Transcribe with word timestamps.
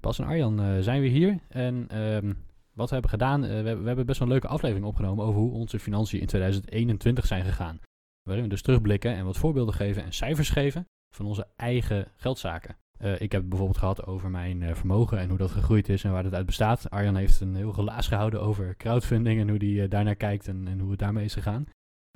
Bas 0.00 0.18
en 0.18 0.24
Arjan 0.26 0.60
eh, 0.60 0.78
zijn 0.80 1.00
weer 1.00 1.10
hier. 1.10 1.38
En 1.48 1.88
ehm, 1.88 2.32
wat 2.72 2.86
we 2.88 2.92
hebben 2.92 3.10
gedaan, 3.10 3.42
eh, 3.44 3.48
we, 3.48 3.54
hebben- 3.54 3.80
we 3.80 3.86
hebben 3.86 4.06
best 4.06 4.18
wel 4.18 4.28
een 4.28 4.34
leuke 4.34 4.48
aflevering 4.48 4.86
opgenomen 4.86 5.24
over 5.24 5.40
hoe 5.40 5.52
onze 5.52 5.78
financiën 5.78 6.20
in 6.20 6.26
2021 6.26 7.26
zijn 7.26 7.44
gegaan. 7.44 7.78
Waarin 8.22 8.44
we 8.44 8.50
dus 8.50 8.62
terugblikken 8.62 9.14
en 9.14 9.24
wat 9.24 9.36
voorbeelden 9.38 9.74
geven 9.74 10.04
en 10.04 10.12
cijfers 10.12 10.50
geven 10.50 10.86
van 11.14 11.26
onze 11.26 11.46
eigen 11.56 12.06
geldzaken. 12.16 12.76
Eh, 12.98 13.12
ik 13.12 13.32
heb 13.32 13.40
het 13.40 13.48
bijvoorbeeld 13.48 13.78
gehad 13.78 14.06
over 14.06 14.30
mijn 14.30 14.76
vermogen 14.76 15.18
en 15.18 15.28
hoe 15.28 15.38
dat 15.38 15.50
gegroeid 15.50 15.88
is 15.88 16.04
en 16.04 16.12
waar 16.12 16.22
dat 16.22 16.34
uit 16.34 16.46
bestaat. 16.46 16.90
Arjan 16.90 17.16
heeft 17.16 17.40
een 17.40 17.54
heel 17.54 17.74
relaas 17.74 18.08
gehouden 18.08 18.40
over 18.42 18.76
crowdfunding 18.76 19.40
en 19.40 19.48
hoe 19.48 19.58
eh, 19.58 19.90
daarnaar 19.90 20.14
kijkt 20.16 20.48
en, 20.48 20.68
en 20.68 20.80
hoe 20.80 20.90
het 20.90 20.98
daarmee 20.98 21.24
is 21.24 21.34
gegaan. 21.34 21.64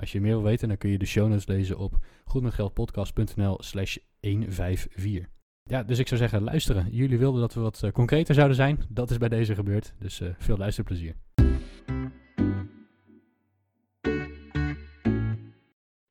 Als 0.02 0.12
je 0.12 0.20
meer 0.20 0.32
wil 0.32 0.42
weten, 0.42 0.69
dan 0.69 0.77
kun 0.77 0.91
je 0.91 0.98
de 0.98 1.06
show 1.06 1.28
notes 1.28 1.46
lezen 1.46 1.78
op 1.78 1.98
goedmetgeldpodcast.nl 2.24 3.62
slash 3.62 3.96
154. 4.20 5.33
Ja, 5.70 5.82
dus 5.82 5.98
ik 5.98 6.09
zou 6.09 6.20
zeggen, 6.20 6.42
luisteren. 6.42 6.88
Jullie 6.91 7.18
wilden 7.18 7.41
dat 7.41 7.54
we 7.54 7.60
wat 7.60 7.82
eh, 7.82 7.92
concreter 7.92 8.34
zouden 8.34 8.56
zijn. 8.56 8.84
Dat 8.88 9.10
is 9.10 9.18
bij 9.18 9.28
deze 9.28 9.55
gebeurd. 9.55 9.95
Dus 9.98 10.20
eh, 10.20 10.28
veel 10.38 10.56
luisterplezier. 10.56 11.14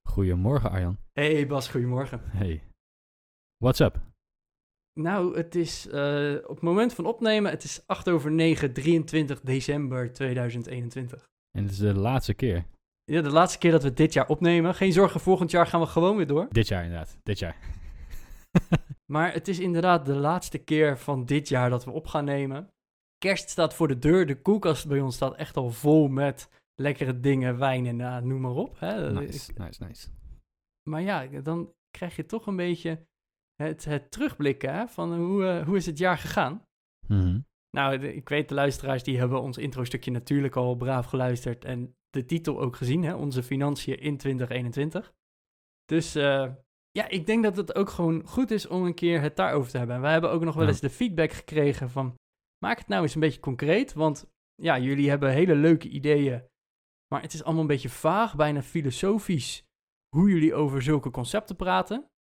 Goedemorgen 0.08 0.70
Arjan. 0.70 0.98
Hey 1.14 1.48
Bas, 1.48 1.68
goedemorgen. 1.68 2.22
Hey. 2.24 2.64
What's 3.58 3.80
up? 3.80 4.00
Nou, 5.00 5.38
het 5.38 5.56
is 5.56 5.88
eh, 5.88 6.36
op 6.44 6.56
het 6.56 6.62
moment 6.62 6.94
van 6.94 7.06
opnemen, 7.06 7.52
het 7.52 7.64
is 7.64 7.84
8 7.86 8.10
over 8.10 8.32
9, 8.32 8.74
23 8.74 9.42
december 9.42 10.14
2021. 10.14 11.28
En 11.52 11.64
het 11.64 11.72
is 11.72 11.78
de 11.78 11.94
laatste 11.96 12.34
keer. 12.34 12.66
Ja, 13.04 13.22
de 13.22 13.30
laatste 13.30 13.58
keer 13.58 13.72
dat 13.72 13.84
we 13.84 13.94
dit 13.94 14.14
jaar 14.14 14.28
opnemen. 14.28 14.76
Geen 14.76 14.94
zorgen, 14.94 15.20
volgend 15.20 15.52
jaar 15.52 15.68
gaan 15.68 15.80
we 15.80 15.86
gewoon 15.86 16.16
weer 16.18 16.28
door. 16.28 16.48
Dit 16.50 16.68
jaar 16.68 16.84
inderdaad. 16.84 17.18
Dit 17.24 17.40
jaar. 17.40 17.58
Maar 19.14 19.34
het 19.34 19.48
is 19.48 19.60
inderdaad 19.60 20.06
de 20.06 20.14
laatste 20.16 20.58
keer 20.58 20.98
van 20.98 21.26
dit 21.26 21.48
jaar 21.48 21.70
dat 21.70 21.86
we 21.86 21.92
op 21.92 22.08
gaan 22.08 22.26
nemen. 22.26 22.68
Kerst 23.18 23.50
staat 23.50 23.74
voor 23.74 23.88
de 23.88 24.00
deur. 24.00 24.26
De 24.26 24.42
koelkast 24.42 24.88
bij 24.88 25.02
ons 25.02 25.16
staat 25.16 25.36
echt 25.36 25.58
al 25.58 25.70
vol 25.70 26.08
met 26.08 26.50
lekkere 26.76 27.20
dingen, 27.20 27.58
wijn 27.58 27.86
en 27.86 27.96
nou, 27.96 28.26
noem 28.26 28.42
maar 28.42 28.52
op. 28.52 28.80
Hè. 28.80 29.12
nice, 29.12 29.52
nice, 29.56 29.84
nice. 29.84 30.08
Maar 30.90 31.02
ja, 31.02 31.28
dan 31.42 31.74
krijg 31.98 32.16
je 32.16 32.26
toch 32.26 32.48
een 32.48 32.56
beetje 32.56 33.06
het, 33.56 33.86
het 33.86 34.12
terugblikken 34.12 34.74
hè, 34.74 34.88
van 34.88 35.16
hoe, 35.16 35.46
eh, 35.46 35.66
hoe 35.66 35.76
is 35.78 35.86
het 35.86 35.98
jaar 35.98 36.18
gegaan. 36.18 36.66
Mhm. 37.08 37.40
Nou, 37.70 37.98
de- 37.98 38.16
ik 38.16 38.30
weet 38.30 38.50
de 38.50 38.56
luisteraars 38.56 39.04
die 39.04 39.18
hebben 39.18 39.42
ons 39.42 39.58
intro-stukje 39.58 40.12
natuurlijk 40.12 40.56
al 40.56 40.76
braaf 40.76 41.06
geluisterd 41.06 41.66
en 41.66 41.96
de 42.10 42.26
titel 42.26 42.60
ook 42.62 42.76
gezien, 42.76 43.04
hè, 43.04 43.14
onze 43.16 43.44
financiën 43.44 44.00
in 44.00 44.18
2021. 44.18 45.14
Dus 45.86 46.16
eh, 46.16 46.52
ja, 46.94 47.08
ik 47.08 47.26
denk 47.26 47.44
dat 47.44 47.58
het 47.58 47.76
ook 47.76 47.90
gewoon 47.90 48.28
goed 48.28 48.52
is 48.52 48.68
om 48.68 48.86
een 48.86 48.94
keer 48.94 49.22
het 49.22 49.36
daarover 49.36 49.72
te 49.72 49.78
hebben. 49.78 49.96
En 49.96 50.02
wij 50.02 50.12
hebben 50.12 50.32
ook 50.32 50.44
nog 50.44 50.56
wel 50.56 50.68
eens 50.68 50.80
de 50.80 50.90
feedback 50.90 51.32
gekregen 51.32 51.90
van, 51.90 52.16
maak 52.66 52.78
het 52.78 52.88
nou 52.88 53.02
eens 53.02 53.14
een 53.14 53.20
beetje 53.20 53.40
concreet, 53.40 53.94
want 53.94 54.32
ja, 54.56 54.80
jullie 54.80 55.10
hebben 55.10 55.32
hele 55.32 55.56
leuke 55.56 55.90
ideeën, 55.90 56.44
maar 57.08 57.22
het 57.22 57.34
is 57.34 57.44
allemaal 57.44 57.62
een 57.62 57.68
beetje 57.68 57.90
vaag, 57.90 58.36
bijna 58.36 58.62
filosofisch, 58.62 59.64
hoe 60.16 60.30
jullie 60.30 60.54
over 60.54 60.82
zulke 60.82 61.10
concepten 61.10 61.56
praten. 61.56 62.12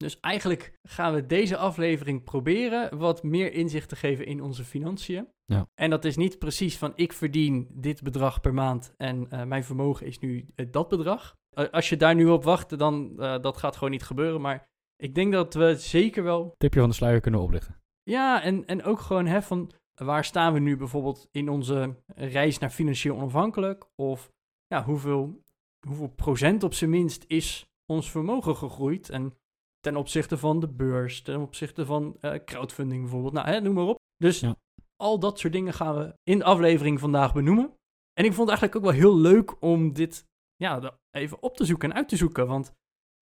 Dus 0.00 0.20
eigenlijk 0.20 0.72
gaan 0.82 1.14
we 1.14 1.26
deze 1.26 1.56
aflevering 1.56 2.24
proberen 2.24 2.98
wat 2.98 3.22
meer 3.22 3.52
inzicht 3.52 3.88
te 3.88 3.96
geven 3.96 4.26
in 4.26 4.42
onze 4.42 4.64
financiën. 4.64 5.28
Ja. 5.44 5.68
En 5.74 5.90
dat 5.90 6.04
is 6.04 6.16
niet 6.16 6.38
precies 6.38 6.78
van 6.78 6.92
ik 6.94 7.12
verdien 7.12 7.68
dit 7.72 8.02
bedrag 8.02 8.40
per 8.40 8.54
maand 8.54 8.94
en 8.96 9.30
eh, 9.30 9.44
mijn 9.44 9.64
vermogen 9.64 10.06
is 10.06 10.18
nu 10.18 10.46
eh, 10.54 10.66
dat 10.70 10.88
bedrag. 10.88 11.36
Eh, 11.50 11.68
als 11.70 11.88
je 11.88 11.96
daar 11.96 12.14
nu 12.14 12.26
op 12.26 12.44
wacht, 12.44 12.78
dan 12.78 13.12
uh, 13.16 13.38
dat 13.40 13.56
gaat 13.56 13.74
gewoon 13.74 13.90
niet 13.90 14.02
gebeuren. 14.02 14.40
Maar 14.40 14.68
ik 14.96 15.14
denk 15.14 15.32
dat 15.32 15.54
we 15.54 15.74
zeker 15.76 16.22
wel. 16.22 16.54
Tipje 16.58 16.80
van 16.80 16.88
de 16.88 16.94
sluier 16.94 17.20
kunnen 17.20 17.40
oplichten. 17.40 17.80
Ja, 18.02 18.42
en, 18.42 18.66
en 18.66 18.84
ook 18.84 19.00
gewoon 19.00 19.26
hè, 19.26 19.42
van 19.42 19.70
waar 19.94 20.24
staan 20.24 20.52
we 20.52 20.58
nu 20.58 20.76
bijvoorbeeld 20.76 21.28
in 21.30 21.48
onze 21.48 22.02
reis 22.14 22.58
naar 22.58 22.70
financieel 22.70 23.16
onafhankelijk? 23.16 23.86
Of 23.94 24.30
ja, 24.66 24.84
hoeveel, 24.84 25.42
hoeveel 25.86 26.08
procent 26.08 26.62
op 26.62 26.74
zijn 26.74 26.90
minst 26.90 27.24
is 27.26 27.66
ons 27.86 28.10
vermogen 28.10 28.56
gegroeid? 28.56 29.10
En 29.10 29.34
ten 29.80 29.96
opzichte 29.96 30.38
van 30.38 30.60
de 30.60 30.68
beurs, 30.68 31.22
ten 31.22 31.40
opzichte 31.40 31.86
van 31.86 32.16
uh, 32.20 32.34
crowdfunding 32.44 33.00
bijvoorbeeld. 33.00 33.32
Nou, 33.32 33.46
hè, 33.46 33.60
noem 33.60 33.74
maar 33.74 33.84
op. 33.84 33.98
Dus 34.16 34.40
ja. 34.40 34.56
al 34.96 35.18
dat 35.18 35.38
soort 35.38 35.52
dingen 35.52 35.72
gaan 35.72 35.96
we 35.96 36.14
in 36.22 36.38
de 36.38 36.44
aflevering 36.44 37.00
vandaag 37.00 37.32
benoemen. 37.32 37.74
En 38.12 38.24
ik 38.24 38.32
vond 38.32 38.50
het 38.50 38.60
eigenlijk 38.60 38.76
ook 38.76 38.92
wel 38.92 39.00
heel 39.00 39.16
leuk 39.16 39.62
om 39.62 39.92
dit 39.92 40.28
ja, 40.56 40.98
even 41.10 41.42
op 41.42 41.56
te 41.56 41.64
zoeken 41.64 41.90
en 41.90 41.96
uit 41.96 42.08
te 42.08 42.16
zoeken. 42.16 42.46
Want 42.46 42.72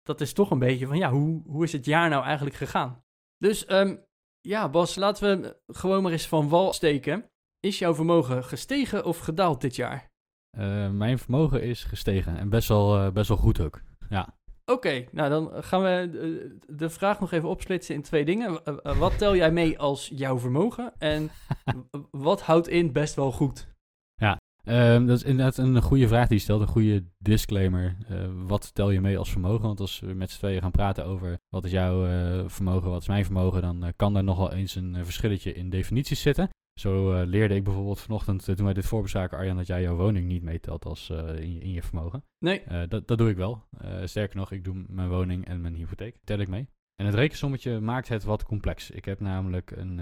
dat 0.01 0.21
is 0.21 0.33
toch 0.33 0.51
een 0.51 0.59
beetje 0.59 0.87
van, 0.87 0.97
ja, 0.97 1.11
hoe, 1.11 1.41
hoe 1.45 1.63
is 1.63 1.71
het 1.71 1.85
jaar 1.85 2.09
nou 2.09 2.23
eigenlijk 2.23 2.55
gegaan? 2.55 3.03
Dus 3.37 3.71
um, 3.71 4.05
ja, 4.41 4.69
Bas, 4.69 4.95
laten 4.95 5.41
we 5.41 5.61
gewoon 5.67 6.03
maar 6.03 6.11
eens 6.11 6.27
van 6.27 6.49
wal 6.49 6.73
steken. 6.73 7.25
Is 7.59 7.79
jouw 7.79 7.95
vermogen 7.95 8.43
gestegen 8.43 9.05
of 9.05 9.19
gedaald 9.19 9.61
dit 9.61 9.75
jaar? 9.75 10.11
Uh, 10.57 10.89
mijn 10.89 11.19
vermogen 11.19 11.63
is 11.63 11.83
gestegen 11.83 12.37
en 12.37 12.49
best 12.49 12.67
wel, 12.67 13.05
uh, 13.05 13.11
best 13.11 13.27
wel 13.27 13.37
goed 13.37 13.59
ook. 13.59 13.81
Ja. 14.09 14.36
Oké, 14.71 15.05
nou 15.11 15.29
dan 15.29 15.63
gaan 15.63 15.81
we 15.81 16.09
de, 16.11 16.57
de, 16.67 16.89
vraag 16.89 17.19
nog 17.19 17.31
even 17.31 17.49
opsplitsen 17.49 17.95
in 17.95 18.01
twee 18.01 18.25
dingen. 18.25 18.59
Uh, 18.65 18.97
wat 18.97 19.17
tel 19.17 19.35
jij 19.35 19.51
mee 19.51 19.79
als 19.79 20.11
jouw 20.13 20.39
vermogen 20.39 20.93
en 20.97 21.29
wat 22.11 22.41
houdt 22.41 22.67
in 22.67 22.91
best 22.91 23.15
wel 23.15 23.31
goed? 23.31 23.67
Ja, 24.15 24.39
um, 24.63 25.07
dat 25.07 25.17
is 25.17 25.23
inderdaad 25.23 25.57
een 25.57 25.81
goede 25.81 26.07
vraag 26.07 26.27
die 26.27 26.37
je 26.37 26.43
stelt, 26.43 26.61
een 26.61 26.67
goede 26.67 27.03
disclaimer. 27.17 27.97
Uh, 28.11 28.27
wat 28.47 28.73
tel 28.73 28.91
je 28.91 29.01
mee 29.01 29.17
als 29.17 29.31
vermogen? 29.31 29.65
Want 29.67 29.79
als 29.79 29.99
we 29.99 30.13
met 30.13 30.31
z'n 30.31 30.37
tweeën 30.37 30.61
gaan 30.61 30.71
praten 30.71 31.05
over 31.05 31.37
wat 31.49 31.65
is 31.65 31.71
jouw 31.71 32.07
uh, 32.07 32.43
vermogen, 32.47 32.89
wat 32.89 33.01
is 33.01 33.07
mijn 33.07 33.25
vermogen, 33.25 33.61
dan 33.61 33.93
kan 33.95 34.13
daar 34.13 34.23
nogal 34.23 34.53
eens 34.53 34.75
een 34.75 35.05
verschilletje 35.05 35.53
in 35.53 35.69
definities 35.69 36.21
zitten. 36.21 36.49
Zo 36.79 37.23
leerde 37.23 37.55
ik 37.55 37.63
bijvoorbeeld 37.63 37.99
vanochtend, 37.99 38.45
toen 38.45 38.65
wij 38.65 38.73
dit 38.73 38.85
voorbezaken, 38.85 39.37
Arjan, 39.37 39.57
dat 39.57 39.67
jij 39.67 39.81
jouw 39.81 39.95
woning 39.95 40.27
niet 40.27 40.43
meetelt 40.43 40.85
als 40.85 41.09
in 41.09 41.53
je, 41.53 41.59
in, 41.59 41.71
je, 41.71 41.81
vermogen. 41.81 42.23
Nee. 42.39 42.63
dat, 42.87 43.07
dat 43.07 43.17
doe 43.17 43.29
ik 43.29 43.35
wel. 43.35 43.63
sterker 44.03 44.37
nog, 44.37 44.51
ik 44.51 44.63
doe 44.63 44.85
mijn 44.87 45.09
woning 45.09 45.45
en 45.45 45.61
mijn 45.61 45.75
hypotheek, 45.75 46.17
tel 46.23 46.39
ik 46.39 46.47
mee. 46.47 46.67
En 46.95 47.05
het 47.05 47.15
rekensommetje 47.15 47.79
maakt 47.79 48.07
het 48.07 48.23
wat 48.23 48.43
complex. 48.43 48.91
Ik 48.91 49.05
heb 49.05 49.19
namelijk 49.19 49.71
een, 49.71 49.97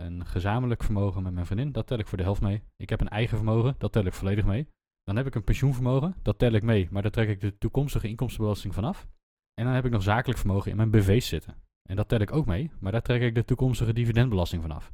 een 0.00 0.26
gezamenlijk 0.26 0.82
vermogen 0.82 1.22
met 1.22 1.32
mijn 1.32 1.46
vriendin. 1.46 1.72
Dat 1.72 1.86
tel 1.86 1.98
ik 1.98 2.06
voor 2.06 2.18
de 2.18 2.24
helft 2.24 2.40
mee. 2.40 2.62
Ik 2.76 2.88
heb 2.88 3.00
een 3.00 3.08
eigen 3.08 3.36
vermogen. 3.36 3.74
Dat 3.78 3.92
tel 3.92 4.04
ik 4.04 4.12
volledig 4.12 4.44
mee. 4.44 4.68
Dan 5.04 5.16
heb 5.16 5.26
ik 5.26 5.34
een 5.34 5.44
pensioenvermogen. 5.44 6.14
Dat 6.22 6.38
tel 6.38 6.52
ik 6.52 6.62
mee. 6.62 6.88
Maar 6.90 7.02
daar 7.02 7.10
trek 7.10 7.28
ik 7.28 7.40
de 7.40 7.58
toekomstige 7.58 8.08
inkomstenbelasting 8.08 8.74
vanaf. 8.74 9.08
En 9.54 9.64
dan 9.64 9.74
heb 9.74 9.84
ik 9.84 9.90
nog 9.90 10.02
zakelijk 10.02 10.38
vermogen 10.38 10.70
in 10.70 10.76
mijn 10.76 10.90
BV's 10.90 11.28
zitten. 11.28 11.54
En 11.88 11.96
dat 11.96 12.08
tel 12.08 12.20
ik 12.20 12.32
ook 12.32 12.46
mee. 12.46 12.70
Maar 12.80 12.92
daar 12.92 13.02
trek 13.02 13.22
ik 13.22 13.34
de 13.34 13.44
toekomstige 13.44 13.92
dividendbelasting 13.92 14.62
vanaf. 14.62 14.92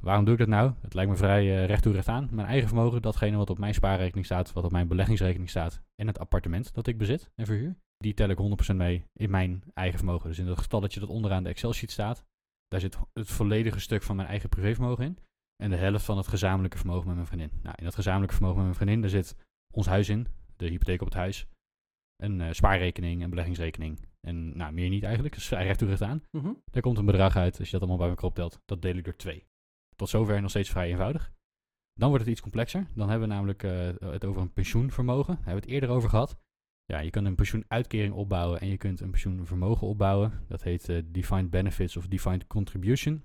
Waarom 0.00 0.24
doe 0.24 0.32
ik 0.32 0.38
dat 0.38 0.48
nou? 0.48 0.72
Het 0.80 0.94
lijkt 0.94 1.10
me 1.10 1.16
vrij 1.16 1.44
uh, 1.44 1.66
recht 1.66 1.82
toe 1.82 1.92
recht 1.92 2.08
aan. 2.08 2.28
Mijn 2.30 2.46
eigen 2.46 2.68
vermogen, 2.68 3.02
datgene 3.02 3.36
wat 3.36 3.50
op 3.50 3.58
mijn 3.58 3.74
spaarrekening 3.74 4.26
staat, 4.26 4.52
wat 4.52 4.64
op 4.64 4.72
mijn 4.72 4.88
beleggingsrekening 4.88 5.50
staat. 5.50 5.82
En 5.94 6.06
het 6.06 6.18
appartement 6.18 6.74
dat 6.74 6.86
ik 6.86 6.98
bezit 6.98 7.30
en 7.34 7.46
verhuur. 7.46 7.76
Die 7.96 8.14
tel 8.14 8.28
ik 8.28 8.72
100% 8.72 8.76
mee 8.76 9.04
in 9.12 9.30
mijn 9.30 9.62
eigen 9.74 9.98
vermogen. 9.98 10.28
Dus 10.28 10.38
in 10.38 10.46
dat 10.46 10.58
getalletje 10.58 11.00
dat 11.00 11.08
onderaan 11.08 11.42
de 11.42 11.48
Excel-sheet 11.48 11.90
staat, 11.90 12.24
daar 12.68 12.80
zit 12.80 12.98
het 13.12 13.28
volledige 13.28 13.80
stuk 13.80 14.02
van 14.02 14.16
mijn 14.16 14.28
eigen 14.28 14.48
privévermogen 14.48 15.04
in. 15.04 15.18
En 15.62 15.70
de 15.70 15.76
helft 15.76 16.04
van 16.04 16.16
het 16.16 16.26
gezamenlijke 16.26 16.76
vermogen 16.76 17.06
met 17.06 17.14
mijn 17.14 17.26
vriendin. 17.26 17.50
Nou, 17.62 17.74
in 17.78 17.84
dat 17.84 17.94
gezamenlijke 17.94 18.34
vermogen 18.34 18.56
met 18.56 18.66
mijn 18.66 18.78
vriendin, 18.78 19.00
daar 19.00 19.10
zit 19.10 19.36
ons 19.70 19.86
huis 19.86 20.08
in, 20.08 20.26
de 20.56 20.66
hypotheek 20.66 21.00
op 21.00 21.06
het 21.06 21.16
huis, 21.16 21.46
een 22.16 22.40
uh, 22.40 22.48
spaarrekening, 22.50 23.22
een 23.22 23.30
beleggingsrekening. 23.30 23.98
En 24.20 24.56
nou, 24.56 24.72
meer 24.72 24.88
niet 24.88 25.02
eigenlijk, 25.02 25.34
dus 25.34 25.46
vrij 25.46 25.64
recht 25.64 25.78
toe 25.78 25.88
recht 25.88 26.02
aan. 26.02 26.22
Mm 26.30 26.40
-hmm. 26.40 26.62
Daar 26.70 26.82
komt 26.82 26.98
een 26.98 27.04
bedrag 27.04 27.36
uit, 27.36 27.58
als 27.58 27.66
je 27.66 27.72
dat 27.72 27.80
allemaal 27.80 27.98
bij 27.98 28.08
elkaar 28.08 28.24
optelt, 28.24 28.60
dat 28.64 28.82
deel 28.82 28.96
ik 28.96 29.04
door 29.04 29.16
twee. 29.16 29.46
Tot 29.98 30.08
zover 30.08 30.40
nog 30.40 30.50
steeds 30.50 30.70
vrij 30.70 30.88
eenvoudig. 30.90 31.32
Dan 31.92 32.08
wordt 32.08 32.24
het 32.24 32.32
iets 32.32 32.42
complexer. 32.42 32.86
Dan 32.94 33.08
hebben 33.08 33.28
we 33.28 33.34
namelijk 33.34 33.62
uh, 33.62 33.88
het 33.98 34.24
over 34.24 34.42
een 34.42 34.52
pensioenvermogen. 34.52 35.34
Daar 35.34 35.44
hebben 35.44 35.54
we 35.54 35.60
het 35.60 35.70
eerder 35.70 35.90
over 35.90 36.08
gehad. 36.08 36.38
Ja, 36.84 36.98
je 36.98 37.10
kunt 37.10 37.26
een 37.26 37.34
pensioenuitkering 37.34 38.14
opbouwen 38.14 38.60
en 38.60 38.68
je 38.68 38.76
kunt 38.76 39.00
een 39.00 39.10
pensioenvermogen 39.10 39.86
opbouwen. 39.86 40.44
Dat 40.48 40.62
heet 40.62 40.88
uh, 40.88 41.02
Defined 41.06 41.50
Benefits 41.50 41.96
of 41.96 42.08
Defined 42.08 42.46
Contribution. 42.46 43.24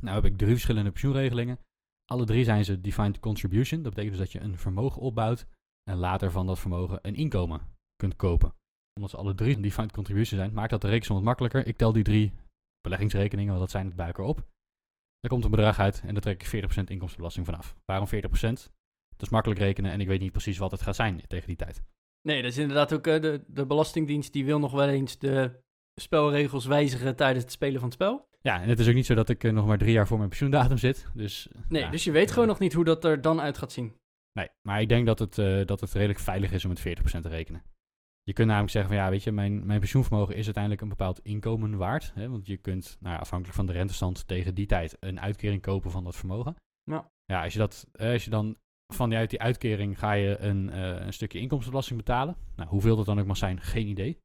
Nou 0.00 0.14
heb 0.14 0.24
ik 0.24 0.38
drie 0.38 0.50
verschillende 0.50 0.90
pensioenregelingen. 0.90 1.58
Alle 2.04 2.24
drie 2.24 2.44
zijn 2.44 2.64
ze 2.64 2.80
Defined 2.80 3.18
Contribution. 3.18 3.82
Dat 3.82 3.94
betekent 3.94 4.18
dus 4.18 4.24
dat 4.30 4.32
je 4.32 4.48
een 4.48 4.58
vermogen 4.58 5.02
opbouwt 5.02 5.46
en 5.90 5.96
later 5.96 6.30
van 6.30 6.46
dat 6.46 6.58
vermogen 6.58 6.98
een 7.02 7.14
inkomen 7.14 7.60
kunt 7.96 8.16
kopen. 8.16 8.54
Omdat 8.94 9.10
ze 9.10 9.16
alle 9.16 9.34
drie 9.34 9.60
Defined 9.60 9.92
Contribution 9.92 10.38
zijn, 10.38 10.52
maakt 10.52 10.70
dat 10.70 10.80
de 10.80 10.88
rekensom 10.88 11.16
wat 11.16 11.24
makkelijker. 11.24 11.66
Ik 11.66 11.76
tel 11.76 11.92
die 11.92 12.04
drie 12.04 12.32
beleggingsrekeningen, 12.80 13.50
want 13.50 13.60
dat 13.60 13.70
zijn 13.70 13.86
het 13.86 13.98
elkaar 13.98 14.24
op. 14.24 14.46
Daar 15.20 15.30
komt 15.30 15.44
een 15.44 15.50
bedrag 15.50 15.78
uit 15.78 16.02
en 16.06 16.12
daar 16.12 16.22
trek 16.22 16.42
ik 16.42 16.70
40% 16.80 16.84
inkomstenbelasting 16.84 17.46
vanaf. 17.46 17.76
Waarom 17.84 18.06
40%? 18.06 18.10
Dat 19.08 19.26
is 19.26 19.28
makkelijk 19.28 19.60
rekenen 19.60 19.90
en 19.90 20.00
ik 20.00 20.06
weet 20.06 20.20
niet 20.20 20.32
precies 20.32 20.58
wat 20.58 20.70
het 20.70 20.82
gaat 20.82 20.96
zijn 20.96 21.22
tegen 21.26 21.46
die 21.46 21.56
tijd. 21.56 21.82
Nee, 22.22 22.42
dat 22.42 22.50
is 22.50 22.58
inderdaad 22.58 22.92
ook 22.92 23.06
eh, 23.06 23.20
de, 23.20 23.44
de 23.46 23.66
Belastingdienst 23.66 24.32
die 24.32 24.44
wil 24.44 24.58
nog 24.58 24.72
wel 24.72 24.88
eens 24.88 25.18
de 25.18 25.62
spelregels 25.94 26.66
wijzigen 26.66 27.16
tijdens 27.16 27.44
het 27.44 27.52
spelen 27.52 27.80
van 27.80 27.84
het 27.88 27.92
spel. 27.92 28.28
Ja, 28.40 28.62
en 28.62 28.68
het 28.68 28.78
is 28.78 28.88
ook 28.88 28.94
niet 28.94 29.06
zo 29.06 29.14
dat 29.14 29.28
ik 29.28 29.44
eh, 29.44 29.52
nog 29.52 29.66
maar 29.66 29.78
drie 29.78 29.92
jaar 29.92 30.06
voor 30.06 30.16
mijn 30.16 30.28
pensioendatum 30.28 30.78
zit. 30.78 31.06
Dus, 31.14 31.48
Nee, 31.68 31.82
ja, 31.82 31.90
dus 31.90 32.04
je 32.04 32.10
weet 32.10 32.30
gewoon 32.30 32.48
nog 32.48 32.58
niet 32.58 32.72
hoe 32.72 32.84
dat 32.84 33.04
er 33.04 33.20
dan 33.20 33.40
uit 33.40 33.58
gaat 33.58 33.72
zien. 33.72 33.96
Nee, 34.32 34.48
maar 34.62 34.80
ik 34.80 34.88
denk 34.88 35.06
dat 35.06 35.18
het, 35.18 35.38
eh, 35.38 35.64
dat 35.64 35.80
het 35.80 35.92
redelijk 35.92 36.18
veilig 36.18 36.52
is 36.52 36.64
om 36.64 36.70
met 36.70 36.80
40% 36.80 37.22
te 37.22 37.28
rekenen. 37.28 37.62
Je 38.28 38.34
kunt 38.34 38.48
namelijk 38.48 38.72
zeggen 38.72 38.92
van 38.94 39.02
ja, 39.02 39.10
weet 39.10 39.22
je, 39.22 39.32
mijn, 39.32 39.66
mijn 39.66 39.78
pensioenvermogen 39.78 40.34
is 40.36 40.44
uiteindelijk 40.44 40.82
een 40.82 40.88
bepaald 40.88 41.20
inkomen 41.22 41.76
waard. 41.76 42.12
Hè, 42.14 42.28
want 42.30 42.46
je 42.46 42.56
kunt, 42.56 42.96
nou, 43.00 43.14
ja, 43.14 43.20
afhankelijk 43.20 43.56
van 43.56 43.66
de 43.66 43.72
rentestand, 43.72 44.28
tegen 44.28 44.54
die 44.54 44.66
tijd 44.66 44.96
een 45.00 45.20
uitkering 45.20 45.62
kopen 45.62 45.90
van 45.90 46.04
dat 46.04 46.16
vermogen. 46.16 46.56
Ja. 46.82 47.10
Ja, 47.24 47.42
als 47.42 47.52
je, 47.52 47.58
dat, 47.58 47.88
eh, 47.92 48.12
als 48.12 48.24
je 48.24 48.30
dan 48.30 48.56
vanuit 48.92 49.30
die 49.30 49.40
uitkering 49.40 49.98
ga 49.98 50.12
je 50.12 50.38
een, 50.38 50.70
eh, 50.70 51.06
een 51.06 51.12
stukje 51.12 51.38
inkomstenbelasting 51.38 51.98
betalen. 51.98 52.36
Nou, 52.56 52.68
hoeveel 52.68 52.96
dat 52.96 53.06
dan 53.06 53.20
ook 53.20 53.26
mag 53.26 53.36
zijn, 53.36 53.60
geen 53.60 53.86
idee. 53.86 54.18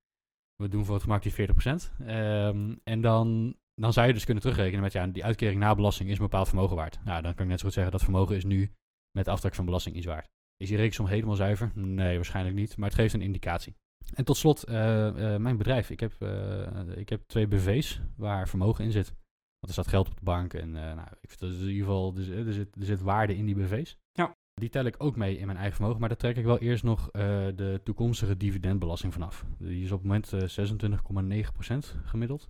We 0.55 0.67
doen 0.67 0.85
voor 0.85 0.93
het 0.93 1.03
gemak 1.03 1.21
die 1.21 1.33
40%. 1.33 1.93
Ehm, 1.99 2.75
en 2.83 3.01
dan, 3.01 3.55
dan 3.75 3.93
zou 3.93 4.07
je 4.07 4.13
dus 4.13 4.25
kunnen 4.25 4.43
terugrekenen 4.43 4.81
met 4.81 4.91
ja, 4.91 5.07
die 5.07 5.25
uitkering 5.25 5.59
na 5.59 5.75
belasting 5.75 6.09
is 6.09 6.15
een 6.17 6.23
bepaald 6.23 6.47
vermogen 6.47 6.75
waard. 6.75 6.99
Nou, 7.03 7.21
dan 7.21 7.33
kan 7.33 7.43
ik 7.43 7.49
net 7.49 7.59
zo 7.59 7.65
goed 7.65 7.73
zeggen 7.73 7.91
dat 7.91 8.03
vermogen 8.03 8.35
is 8.35 8.43
nu 8.43 8.71
met 9.11 9.27
aftrek 9.27 9.55
van 9.55 9.65
belasting 9.65 9.95
iets 9.95 10.05
waard. 10.05 10.29
Is 10.57 10.67
die 10.67 10.77
rekensom 10.77 11.05
helemaal 11.05 11.35
zuiver? 11.35 11.71
Nee, 11.75 12.15
waarschijnlijk 12.15 12.55
niet. 12.55 12.77
Maar 12.77 12.89
het 12.89 12.97
geeft 12.97 13.13
een 13.13 13.21
indicatie. 13.21 13.75
En 14.13 14.25
tot 14.25 14.37
slot, 14.37 14.63
eh, 14.63 15.33
eh, 15.33 15.41
mijn 15.41 15.57
bedrijf. 15.57 15.89
Ik 15.89 15.99
heb, 15.99 16.13
eh, 16.19 16.97
ik 16.97 17.09
heb 17.09 17.21
twee 17.27 17.47
BV's 17.47 18.01
waar 18.15 18.47
vermogen 18.47 18.83
in 18.85 18.91
zit. 18.91 19.07
Want 19.07 19.75
er 19.75 19.81
staat 19.83 19.87
geld 19.87 20.07
op 20.09 20.15
de 20.17 20.23
bank. 20.23 20.53
En 20.53 20.71
nou, 20.71 20.99
ik 21.21 21.29
vind 21.29 21.39
dat 21.39 21.49
is 21.49 21.59
in 21.59 21.67
ieder 21.67 21.85
geval, 21.85 22.13
er, 22.15 22.23
zit- 22.23 22.47
er, 22.47 22.53
zit, 22.53 22.75
er 22.75 22.85
zit 22.85 23.01
waarde 23.01 23.35
in 23.35 23.45
die 23.45 23.55
BV's. 23.55 23.97
Ja. 24.11 24.35
Die 24.53 24.69
tel 24.69 24.85
ik 24.85 24.95
ook 24.97 25.15
mee 25.15 25.37
in 25.37 25.45
mijn 25.45 25.57
eigen 25.57 25.75
vermogen. 25.75 25.99
Maar 25.99 26.09
daar 26.09 26.17
trek 26.17 26.37
ik 26.37 26.45
wel 26.45 26.59
eerst 26.59 26.83
nog 26.83 27.11
de 27.11 27.81
toekomstige 27.83 28.37
dividendbelasting 28.37 29.13
vanaf. 29.13 29.45
Die 29.57 29.83
is 29.83 29.91
op 29.91 29.99
het 29.99 30.07
moment 30.07 30.33
eh 30.33 30.47
26,9% 30.47 31.95
gemiddeld. 32.03 32.49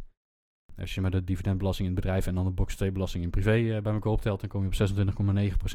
Als 0.78 0.96
je 0.96 1.02
maar 1.02 1.12
de 1.12 1.24
dividendbelasting 1.24 1.88
in 1.90 1.94
het 1.96 2.04
bedrijf 2.04 2.28
en 2.28 2.36
dan 2.36 2.46
de 2.46 2.52
box 2.52 2.76
2 2.76 2.92
belasting 2.92 3.24
in 3.24 3.30
privé 3.30 3.82
bij 3.82 3.94
elkaar 3.94 4.12
optelt, 4.12 4.40
dan 4.40 4.50
kom 4.50 4.62
je 4.62 4.68
op 4.68 4.74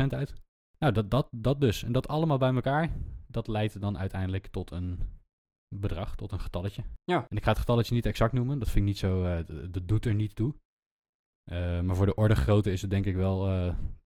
26,9% 0.01 0.07
uit. 0.09 0.35
Nou, 0.79 0.93
dat, 0.93 1.11
dat, 1.11 1.29
dat 1.31 1.61
dus. 1.61 1.83
En 1.83 1.93
dat 1.93 2.09
allemaal 2.09 2.39
bij 2.39 2.55
elkaar, 2.55 2.91
dat 3.27 3.49
leidt 3.49 3.81
dan 3.81 3.99
uiteindelijk 3.99 4.47
tot 4.47 4.71
een 4.71 4.99
bedrag, 5.69 6.17
tot 6.17 6.33
een 6.33 6.41
getalletje. 6.41 6.83
Ja. 7.05 7.27
En 7.29 7.37
ik 7.37 7.43
ga 7.43 7.49
het 7.51 7.59
getalletje 7.59 7.95
niet 7.95 8.07
exact 8.07 8.33
noemen, 8.33 8.59
dat 8.59 8.69
vind 8.69 8.79
ik 8.79 8.85
niet 8.91 8.99
zo, 8.99 9.25
eh, 9.25 9.45
dat 9.71 9.89
doet 9.89 10.05
er 10.07 10.15
niet 10.15 10.35
toe. 10.35 10.55
Eh, 11.51 11.81
maar 11.81 11.97
voor 11.97 12.07
de 12.07 12.15
orde 12.15 12.35
grootte 12.37 12.73
is 12.73 12.81
het 12.81 12.91
denk 12.91 13.07
ik 13.07 13.15
wel, 13.17 13.47
eh, 13.49 13.67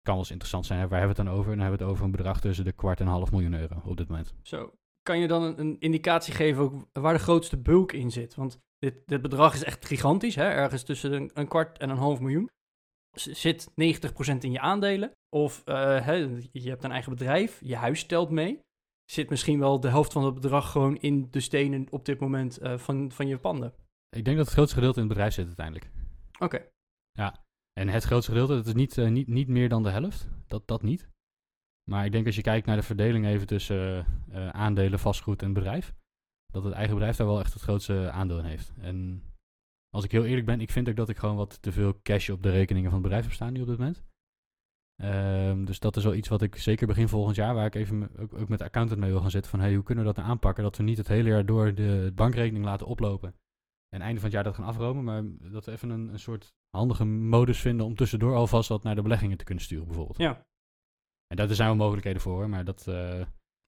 kan 0.01 0.13
wel 0.13 0.17
eens 0.17 0.29
interessant 0.31 0.65
zijn. 0.65 0.79
Hè? 0.79 0.87
Waar 0.87 0.99
hebben 0.99 1.15
we 1.15 1.21
het 1.21 1.29
dan 1.31 1.39
over? 1.39 1.51
Dan 1.51 1.59
hebben 1.61 1.77
we 1.79 1.83
het 1.83 1.93
over 1.93 2.05
een 2.05 2.11
bedrag 2.11 2.39
tussen 2.41 2.65
de 2.65 2.71
kwart 2.71 2.99
en 2.99 3.05
een 3.05 3.11
half 3.11 3.31
miljoen 3.31 3.53
euro 3.53 3.81
op 3.85 3.97
dit 3.97 4.07
moment. 4.07 4.33
Zo. 4.41 4.73
Kan 5.01 5.19
je 5.19 5.27
dan 5.27 5.43
een, 5.43 5.59
een 5.59 5.79
indicatie 5.79 6.33
geven 6.33 6.63
ook 6.63 6.87
waar 6.91 7.13
de 7.13 7.19
grootste 7.19 7.57
bulk 7.57 7.91
in 7.91 8.11
zit? 8.11 8.35
Want 8.35 8.59
dit, 8.77 9.07
dit 9.07 9.21
bedrag 9.21 9.53
is 9.53 9.63
echt 9.63 9.85
gigantisch, 9.85 10.35
hè? 10.35 10.43
ergens 10.43 10.83
tussen 10.83 11.13
een, 11.13 11.31
een 11.33 11.47
kwart 11.47 11.77
en 11.77 11.89
een 11.89 11.97
half 11.97 12.19
miljoen. 12.19 12.49
Z- 13.11 13.27
Zit 13.27 13.69
90% 13.69 13.73
in 14.43 14.51
je 14.51 14.59
aandelen? 14.59 15.11
Of 15.35 15.61
je 15.65 16.69
hebt 16.69 16.83
een 16.83 16.91
eigen 16.91 17.11
bedrijf, 17.11 17.59
je 17.63 17.75
huis 17.75 18.05
telt 18.05 18.29
mee. 18.29 18.59
Zit 19.13 19.29
misschien 19.29 19.59
wel 19.59 19.79
de 19.79 19.89
helft 19.89 20.11
van 20.13 20.25
het 20.25 20.33
bedrag 20.33 20.71
gewoon 20.71 20.97
in 20.97 21.27
de 21.31 21.39
stenen 21.39 21.87
op 21.89 22.05
dit 22.05 22.19
moment 22.19 22.57
eh, 22.57 22.77
van, 22.77 23.11
van 23.11 23.27
je 23.27 23.37
panden? 23.37 23.73
Ik 24.09 24.25
denk 24.25 24.37
dat 24.37 24.45
het 24.45 24.55
grootste 24.55 24.75
gedeelte 24.75 24.99
in 24.99 25.05
het 25.05 25.13
bedrijf 25.13 25.33
zit 25.33 25.45
uiteindelijk. 25.45 25.91
Oké, 26.39 26.65
En 27.73 27.87
het 27.87 28.03
grootste 28.03 28.31
gedeelte, 28.31 28.53
dat 28.53 28.65
is 28.65 28.73
niet, 28.73 28.97
eh, 28.97 29.09
niet, 29.09 29.27
niet 29.27 29.47
meer 29.47 29.69
dan 29.69 29.83
de 29.83 29.89
helft. 29.89 30.27
Dat, 30.47 30.67
dat 30.67 30.81
niet. 30.81 31.09
Maar 31.89 32.05
ik 32.05 32.11
denk 32.11 32.25
als 32.25 32.35
je 32.35 32.41
kijkt 32.41 32.65
naar 32.65 32.75
de 32.75 32.83
verdeling 32.83 33.25
even 33.25 33.47
tussen 33.47 34.05
eh, 34.31 34.49
aandelen, 34.49 34.99
vastgoed 34.99 35.41
en 35.41 35.53
bedrijf, 35.53 35.93
dat 36.53 36.63
het 36.63 36.73
eigen 36.73 36.93
bedrijf 36.93 37.15
daar 37.15 37.27
wel 37.27 37.39
echt 37.39 37.53
het 37.53 37.61
grootste 37.61 38.11
aandeel 38.11 38.39
in 38.39 38.45
heeft. 38.45 38.73
En 38.77 39.23
als 39.89 40.03
ik 40.03 40.11
heel 40.11 40.25
eerlijk 40.25 40.45
ben, 40.45 40.61
ik 40.61 40.71
vind 40.71 40.89
ook 40.89 40.95
dat 40.95 41.09
ik 41.09 41.17
gewoon 41.17 41.35
wat 41.35 41.61
te 41.61 41.71
veel 41.71 42.01
cash 42.01 42.29
op 42.29 42.43
de 42.43 42.51
rekeningen 42.51 42.89
van 42.89 42.99
het 42.99 43.07
bedrijf 43.07 43.23
heb 43.23 43.33
staan 43.33 43.53
nu 43.53 43.61
op 43.61 43.67
dit 43.67 43.77
moment. 43.77 44.03
Ehm, 44.95 45.65
dus 45.65 45.79
dat 45.79 45.97
is 45.97 46.03
wel 46.03 46.13
iets 46.13 46.27
wat 46.27 46.41
ik 46.41 46.55
zeker 46.55 46.87
begin 46.87 47.07
volgend 47.07 47.35
jaar, 47.35 47.53
waar 47.53 47.65
ik 47.65 47.75
even 47.75 48.09
ook, 48.17 48.33
ook 48.33 48.49
met 48.49 48.59
de 48.59 48.65
accountant 48.65 48.99
mee 48.99 49.11
wil 49.11 49.21
gaan 49.21 49.31
zitten 49.31 49.51
van 49.51 49.59
hey, 49.59 49.73
hoe 49.73 49.83
kunnen 49.83 50.03
we 50.03 50.09
dat 50.13 50.19
nou 50.19 50.29
aanpakken? 50.29 50.63
Dat 50.63 50.77
we 50.77 50.83
niet 50.83 50.97
het 50.97 51.07
hele 51.07 51.29
jaar 51.29 51.45
door 51.45 51.73
de 51.73 52.11
bankrekening 52.15 52.65
laten 52.65 52.87
oplopen. 52.87 53.35
En 53.89 54.01
einde 54.01 54.15
van 54.15 54.23
het 54.23 54.33
jaar 54.33 54.43
dat 54.43 54.55
gaan 54.55 54.65
afromen, 54.65 55.03
maar 55.03 55.23
dat 55.51 55.65
we 55.65 55.71
even 55.71 55.89
een, 55.89 56.07
een 56.07 56.19
soort 56.19 56.53
handige 56.69 57.05
modus 57.05 57.59
vinden 57.59 57.85
om 57.85 57.95
tussendoor 57.95 58.35
alvast 58.35 58.69
wat 58.69 58.83
naar 58.83 58.95
de 58.95 59.01
beleggingen 59.01 59.37
te 59.37 59.43
kunnen 59.43 59.63
sturen 59.63 59.85
bijvoorbeeld. 59.85 60.17
ja. 60.17 60.45
En 61.27 61.35
daar 61.35 61.55
zijn 61.55 61.67
wel 61.67 61.77
mogelijkheden 61.77 62.21
voor, 62.21 62.49
maar 62.49 62.65
dat, 62.65 62.87
eh, 62.87 63.21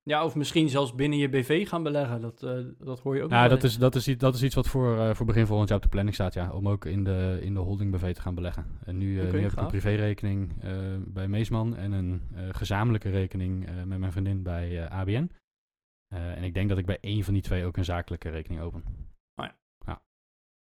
Ja, 0.10 0.26
of 0.26 0.36
misschien 0.36 0.70
zelfs 0.70 0.96
binnen 0.96 1.20
je 1.20 1.30
BV 1.30 1.68
gaan 1.68 1.84
beleggen. 1.84 2.22
Dat, 2.22 2.44
eh, 2.44 2.60
dat 2.80 3.00
hoor 3.00 3.16
je 3.16 3.24
ook 3.24 3.30
nou, 3.30 3.42
wel 3.50 3.56
dat, 3.58 3.64
is, 3.64 3.78
dat, 3.78 3.96
is, 3.96 4.08
iets- 4.08 4.20
dat 4.20 4.36
is 4.36 4.44
iets 4.44 4.56
wat 4.56 4.68
voor, 4.68 4.98
eh, 5.00 5.14
voor 5.16 5.26
begin 5.26 5.46
volgend 5.46 5.68
jaar 5.70 5.78
op 5.78 5.84
de 5.84 5.90
planning 5.90 6.16
staat, 6.16 6.34
ja. 6.34 6.52
Om 6.52 6.68
ook 6.70 6.86
in 6.86 7.04
de, 7.04 7.40
in 7.42 7.54
de 7.54 7.60
holding 7.60 7.92
BV 7.92 8.14
te 8.14 8.22
gaan 8.22 8.36
beleggen. 8.36 8.78
En 8.86 8.98
nu, 8.98 9.06
nu 9.06 9.20
heb 9.20 9.28
ik 9.52 9.58
een 9.58 9.68
privérekening 9.68 10.54
bij 11.14 11.28
Meesman 11.28 11.76
en 11.76 11.92
een 11.92 12.22
gezamenlijke 12.52 13.10
rekening 13.10 13.70
met 13.86 14.00
mijn 14.00 14.12
vriendin 14.12 14.44
bij 14.44 14.90
ABN. 14.90 15.32
En 16.08 16.44
ik 16.44 16.54
denk 16.54 16.70
dat 16.70 16.78
ik 16.78 16.86
bij 16.86 16.98
één 17.02 17.24
van 17.24 17.34
die 17.34 17.44
twee 17.44 17.66
ook 17.66 17.78
een 17.78 17.86
zakelijke 17.86 18.30
rekening 18.30 18.62
open. 18.62 18.84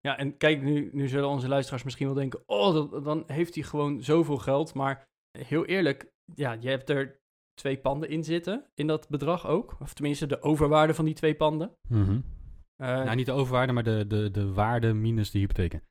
Ja, 0.01 0.17
en 0.17 0.37
kijk, 0.37 0.61
nu, 0.61 0.89
nu 0.93 1.07
zullen 1.07 1.29
onze 1.29 1.47
luisteraars 1.47 1.83
misschien 1.83 2.05
wel 2.05 2.15
denken: 2.15 2.43
oh, 2.45 2.73
dat- 2.73 3.03
dan 3.03 3.23
heeft 3.27 3.55
hij 3.55 3.63
gewoon 3.63 4.01
zoveel 4.03 4.37
geld. 4.37 4.73
Maar 4.73 5.07
heel 5.37 5.65
eerlijk, 5.65 6.11
ja, 6.35 6.51
je 6.59 6.69
hebt 6.69 6.89
er 6.89 7.18
twee 7.59 7.77
panden 7.77 8.09
in 8.09 8.23
zitten, 8.23 8.65
in 8.75 8.87
dat 8.87 9.09
bedrag 9.09 9.47
ook. 9.47 9.77
Of 9.79 9.93
tenminste, 9.93 10.27
de 10.27 10.41
overwaarde 10.41 10.93
van 10.93 11.05
die 11.05 11.13
twee 11.13 11.35
panden. 11.35 11.71
Eh, 11.89 12.87
nou, 12.87 13.15
niet 13.15 13.25
de 13.25 13.31
overwaarde, 13.31 13.73
maar 13.73 13.83
de, 13.83 14.05
de, 14.07 14.31
de 14.31 14.53
waarde 14.53 14.93
minus 14.93 15.31
de 15.31 15.39
hypotheken. 15.39 15.83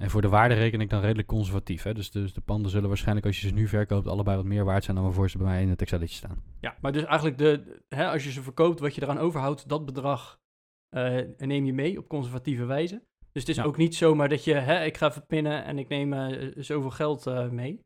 En 0.00 0.10
voor 0.10 0.20
de 0.22 0.28
waarde 0.28 0.54
reken 0.54 0.80
ik 0.80 0.90
dan 0.90 1.00
redelijk 1.00 1.28
conservatief. 1.28 1.82
Hè? 1.82 1.94
Dus, 1.94 2.10
dus 2.10 2.32
de 2.32 2.40
panden 2.40 2.70
zullen 2.70 2.88
waarschijnlijk, 2.88 3.26
als 3.26 3.40
je 3.40 3.48
ze 3.48 3.54
nu 3.54 3.68
verkoopt, 3.68 4.06
allebei 4.06 4.36
wat 4.36 4.46
meer 4.46 4.64
waard 4.64 4.84
zijn 4.84 4.96
dan 4.96 5.04
waarvoor 5.04 5.30
ze 5.30 5.38
bij 5.38 5.46
mij 5.46 5.62
in 5.62 5.68
het 5.68 5.80
Excelletje 5.80 6.16
staan. 6.16 6.42
ja, 6.60 6.76
maar 6.80 6.92
dus 6.92 7.04
eigenlijk, 7.04 7.38
de, 7.38 7.80
hè, 7.88 8.08
als 8.10 8.24
je 8.24 8.30
ze 8.30 8.42
verkoopt, 8.42 8.80
wat 8.80 8.94
je 8.94 9.02
eraan 9.02 9.18
overhoudt, 9.18 9.68
dat 9.68 9.84
bedrag 9.84 10.40
eh, 10.88 11.18
neem 11.38 11.64
je 11.64 11.72
mee 11.72 11.98
op 11.98 12.08
conservatieve 12.08 12.64
wijze. 12.64 13.02
Dus 13.32 13.42
het 13.42 13.48
is 13.48 13.56
Ja. 13.56 13.64
ook 13.64 13.76
niet 13.76 13.94
zomaar 13.94 14.28
dat 14.28 14.44
je, 14.44 14.54
hè, 14.54 14.84
ik 14.84 14.96
ga 14.96 15.08
even 15.08 15.26
pinnen 15.26 15.64
en 15.64 15.78
ik 15.78 15.88
neem 15.88 16.12
eh, 16.12 16.52
zoveel 16.56 16.90
geld 16.90 17.50
mee. 17.50 17.80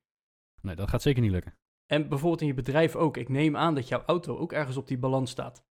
Nee, 0.63 0.75
dat 0.77 0.89
gaat 0.89 1.03
zeker 1.03 1.23
niet 1.23 1.31
lukken. 1.31 1.55
En 1.93 2.09
bijvoorbeeld 2.09 2.41
in 2.41 2.47
je 2.47 2.55
bedrijf 2.55 2.97
ook. 2.97 3.17
Ik 3.17 3.29
neem 3.29 3.57
aan 3.57 3.75
dat 3.75 3.89
jouw 3.89 4.03
auto 4.07 4.37
ook 4.37 4.53
ergens 4.53 4.77
op 4.77 4.89
die 4.89 4.99
balans 4.99 5.31
staat. 5.31 5.65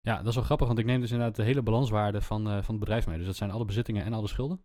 Ja, 0.00 0.16
dat 0.16 0.26
is 0.26 0.34
wel 0.34 0.44
grappig, 0.44 0.66
want 0.66 0.78
ik 0.78 0.84
neem 0.84 1.00
dus 1.00 1.10
inderdaad 1.10 1.36
de 1.36 1.42
hele 1.42 1.62
balanswaarde 1.62 2.20
van, 2.20 2.46
eh, 2.46 2.52
van 2.52 2.74
het 2.74 2.78
bedrijf 2.78 3.06
mee. 3.06 3.16
Dus 3.16 3.26
dat 3.26 3.36
zijn 3.36 3.50
alle 3.50 3.64
bezittingen 3.64 4.04
en 4.04 4.12
alle 4.12 4.28
schulden. 4.28 4.64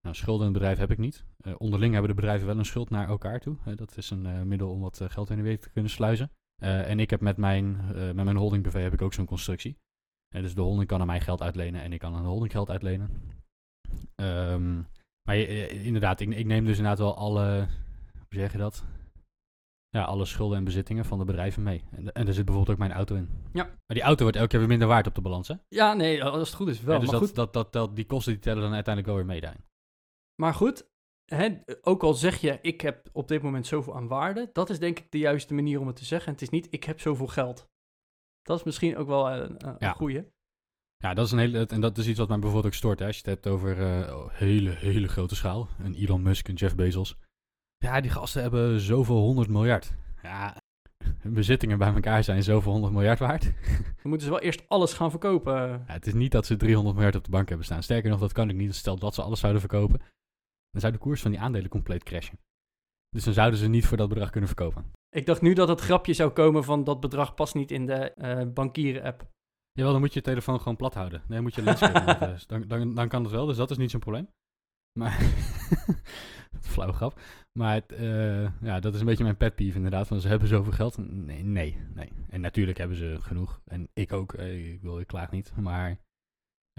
Nou, 0.00 0.14
schulden 0.14 0.46
in 0.46 0.52
het 0.52 0.60
bedrijf 0.60 0.78
heb 0.78 0.90
ik 0.90 0.98
niet. 0.98 1.24
Eh, 1.36 1.54
onderling 1.58 1.92
hebben 1.92 2.10
de 2.10 2.16
bedrijven 2.16 2.46
wel 2.46 2.58
een 2.58 2.64
schuld 2.64 2.90
naar 2.90 3.08
elkaar 3.08 3.40
toe. 3.40 3.56
Dat 3.74 3.96
is 3.96 4.10
een 4.10 4.26
eh, 4.26 4.42
middel 4.42 4.70
om 4.70 4.80
wat 4.80 5.00
geld 5.08 5.28
heen 5.28 5.38
en 5.38 5.44
weer 5.44 5.60
te 5.60 5.70
kunnen 5.70 5.90
sluizen. 5.90 6.30
En 6.62 7.00
ik 7.00 7.10
heb 7.10 7.20
met 7.20 7.36
mijn, 7.36 7.76
met 7.94 8.24
mijn 8.24 8.36
holding 8.36 8.72
heb 8.72 8.92
ik 8.92 9.02
ook 9.02 9.12
zo'n 9.12 9.26
constructie. 9.26 9.78
Dus 10.28 10.54
de 10.54 10.60
holding 10.60 10.88
kan 10.88 11.00
aan 11.00 11.06
mij 11.06 11.20
geld 11.20 11.42
uitlenen 11.42 11.82
en 11.82 11.92
ik 11.92 11.98
kan 11.98 12.14
aan 12.14 12.22
de 12.22 12.28
holding 12.28 12.52
geld 12.52 12.70
uitlenen. 12.70 13.10
Ehm, 14.14 14.82
maar 15.28 15.36
inderdaad, 15.68 16.20
ik, 16.20 16.34
ik 16.34 16.46
neem 16.46 16.64
dus 16.64 16.76
inderdaad 16.76 16.98
wel 16.98 17.16
alle, 17.16 17.68
hoe 18.12 18.38
zeg 18.38 18.52
je 18.52 18.58
dat? 18.58 18.84
Ja, 19.96 20.02
alle 20.04 20.24
schulden 20.24 20.58
en 20.58 20.64
bezittingen 20.64 21.04
van 21.04 21.18
de 21.18 21.24
bedrijven 21.24 21.62
mee. 21.62 21.84
En, 21.90 22.12
en 22.12 22.26
er 22.26 22.34
zit 22.34 22.44
bijvoorbeeld 22.44 22.76
ook 22.76 22.86
mijn 22.86 22.96
auto 22.96 23.14
in. 23.14 23.28
Ja. 23.52 23.64
Maar 23.64 23.96
die 23.96 24.02
auto 24.02 24.22
wordt 24.22 24.36
elke 24.36 24.48
keer 24.48 24.58
weer 24.58 24.68
minder 24.68 24.88
waard 24.88 25.06
op 25.06 25.14
de 25.14 25.20
balans, 25.20 25.48
hè? 25.48 25.54
Ja, 25.68 25.94
nee, 25.94 26.24
als 26.24 26.48
het 26.48 26.56
goed 26.56 26.68
is 26.68 26.80
wel. 26.80 26.94
Ja, 26.94 27.00
dus 27.00 27.10
maar 27.10 27.18
dat, 27.20 27.28
goed, 27.28 27.36
dat, 27.36 27.52
dat, 27.52 27.72
dat, 27.72 27.96
die 27.96 28.06
kosten 28.06 28.32
die 28.32 28.42
tellen 28.42 28.62
dan 28.62 28.72
uiteindelijk 28.74 29.06
wel 29.14 29.16
weer 29.24 29.32
mee 29.32 29.40
daarin. 29.40 29.64
Maar 30.42 30.54
goed, 30.54 30.88
hè, 31.24 31.58
ook 31.82 32.02
al 32.02 32.14
zeg 32.14 32.36
je, 32.40 32.58
ik 32.62 32.80
heb 32.80 33.08
op 33.12 33.28
dit 33.28 33.42
moment 33.42 33.66
zoveel 33.66 33.94
aan 33.96 34.08
waarde, 34.08 34.50
dat 34.52 34.70
is 34.70 34.78
denk 34.78 34.98
ik 34.98 35.10
de 35.10 35.18
juiste 35.18 35.54
manier 35.54 35.80
om 35.80 35.86
het 35.86 35.96
te 35.96 36.04
zeggen. 36.04 36.32
Het 36.32 36.42
is 36.42 36.50
niet, 36.50 36.66
ik 36.70 36.84
heb 36.84 37.00
zoveel 37.00 37.26
geld. 37.26 37.68
Dat 38.42 38.58
is 38.58 38.64
misschien 38.64 38.96
ook 38.96 39.06
wel 39.06 39.30
een, 39.30 39.66
een 39.68 39.76
Ja. 39.78 39.92
goeie. 39.92 40.24
Ja, 40.96 41.14
dat 41.14 41.26
is 41.26 41.32
een 41.32 41.38
hele, 41.38 41.66
en 41.66 41.80
dat 41.80 41.98
is 41.98 42.06
iets 42.06 42.18
wat 42.18 42.28
mij 42.28 42.38
bijvoorbeeld 42.38 42.72
ook 42.72 42.78
stoort. 42.78 42.98
Hè? 42.98 43.06
Als 43.06 43.14
je 43.16 43.22
het 43.24 43.30
hebt 43.30 43.46
over 43.46 43.80
eh, 43.82 44.28
hele, 44.30 44.70
hele 44.70 45.08
grote 45.08 45.34
schaal. 45.36 45.68
Een 45.78 45.94
Elon 45.94 46.22
Musk, 46.22 46.48
een 46.48 46.54
Jeff 46.54 46.74
Bezos. 46.74 47.16
Ja, 47.78 48.00
die 48.00 48.10
gasten 48.10 48.42
hebben 48.42 48.80
zoveel 48.80 49.16
honderd 49.16 49.48
miljard. 49.48 49.92
Ja, 50.22 50.56
hun 51.18 51.32
bezittingen 51.32 51.78
bij 51.78 51.94
elkaar 51.94 52.24
zijn 52.24 52.42
zoveel 52.42 52.72
honderd 52.72 52.92
miljard 52.92 53.18
waard. 53.18 53.42
Dan 54.02 54.14
moeten 54.14 54.26
ze 54.26 54.32
wel 54.32 54.42
eerst 54.42 54.68
alles 54.68 54.92
gaan 54.92 55.10
verkopen. 55.10 55.54
Ja, 55.54 55.84
het 55.86 56.06
is 56.06 56.14
niet 56.14 56.32
dat 56.32 56.46
ze 56.46 56.56
300 56.56 56.94
miljard 56.94 57.16
op 57.16 57.24
de 57.24 57.30
bank 57.30 57.48
hebben 57.48 57.66
staan. 57.66 57.82
Sterker 57.82 58.10
nog, 58.10 58.20
dat 58.20 58.32
kan 58.32 58.50
ik 58.50 58.56
niet. 58.56 58.74
Stel 58.74 58.98
dat 58.98 59.14
ze 59.14 59.22
alles 59.22 59.40
zouden 59.40 59.60
verkopen, 59.60 59.98
dan 60.70 60.80
zou 60.80 60.92
de 60.92 60.98
koers 60.98 61.22
van 61.22 61.30
die 61.30 61.40
aandelen 61.40 61.70
compleet 61.70 62.02
crashen. 62.02 62.38
Dus 63.08 63.24
dan 63.24 63.34
zouden 63.34 63.58
ze 63.58 63.68
niet 63.68 63.86
voor 63.86 63.96
dat 63.96 64.08
bedrag 64.08 64.30
kunnen 64.30 64.48
verkopen. 64.48 64.92
Ik 65.08 65.26
dacht 65.26 65.42
nu 65.42 65.52
dat 65.52 65.68
het 65.68 65.80
grapje 65.80 66.12
zou 66.12 66.30
komen 66.30 66.64
van 66.64 66.84
dat 66.84 67.00
bedrag 67.00 67.34
past 67.34 67.54
niet 67.54 67.70
in 67.70 67.86
de 67.86 68.12
eh 68.12 68.46
bankieren-app. 68.54 69.26
Jawel, 69.72 69.92
dan 69.92 70.00
moet 70.00 70.12
je 70.12 70.18
je 70.18 70.24
telefoon 70.24 70.58
gewoon 70.58 70.76
plat 70.76 70.94
houden. 70.94 71.22
Nee, 71.28 71.40
moet 71.40 71.54
je 71.54 71.62
maken. 71.62 72.28
Dus 72.32 72.46
dan, 72.46 72.62
dan, 72.68 72.94
dan 72.94 73.08
kan 73.08 73.22
dat 73.22 73.32
wel, 73.32 73.46
dus 73.46 73.56
dat 73.56 73.70
is 73.70 73.76
niet 73.76 73.90
zo'n 73.90 74.00
probleem. 74.00 74.28
Maar, 74.96 75.20
flauw 76.60 76.92
grap. 76.92 77.20
Maar 77.58 77.82
eh, 77.86 78.60
ja, 78.62 78.80
dat 78.80 78.94
is 78.94 79.00
een 79.00 79.06
beetje 79.06 79.24
mijn 79.24 79.36
pet 79.36 79.54
peeve 79.54 79.76
inderdaad. 79.76 80.06
Van 80.06 80.20
ze 80.20 80.28
hebben 80.28 80.48
zoveel 80.48 80.72
geld. 80.72 80.96
Nee, 80.98 81.42
nee, 81.42 81.76
nee. 81.94 82.12
En 82.28 82.40
natuurlijk 82.40 82.78
hebben 82.78 82.96
ze 82.96 83.16
genoeg. 83.20 83.60
En 83.64 83.88
ik 83.92 84.12
ook. 84.12 84.34
eh, 84.34 84.72
Ik 84.72 84.80
wil, 84.82 85.00
ik 85.00 85.06
klaag 85.06 85.30
niet. 85.30 85.52
Maar 85.56 85.98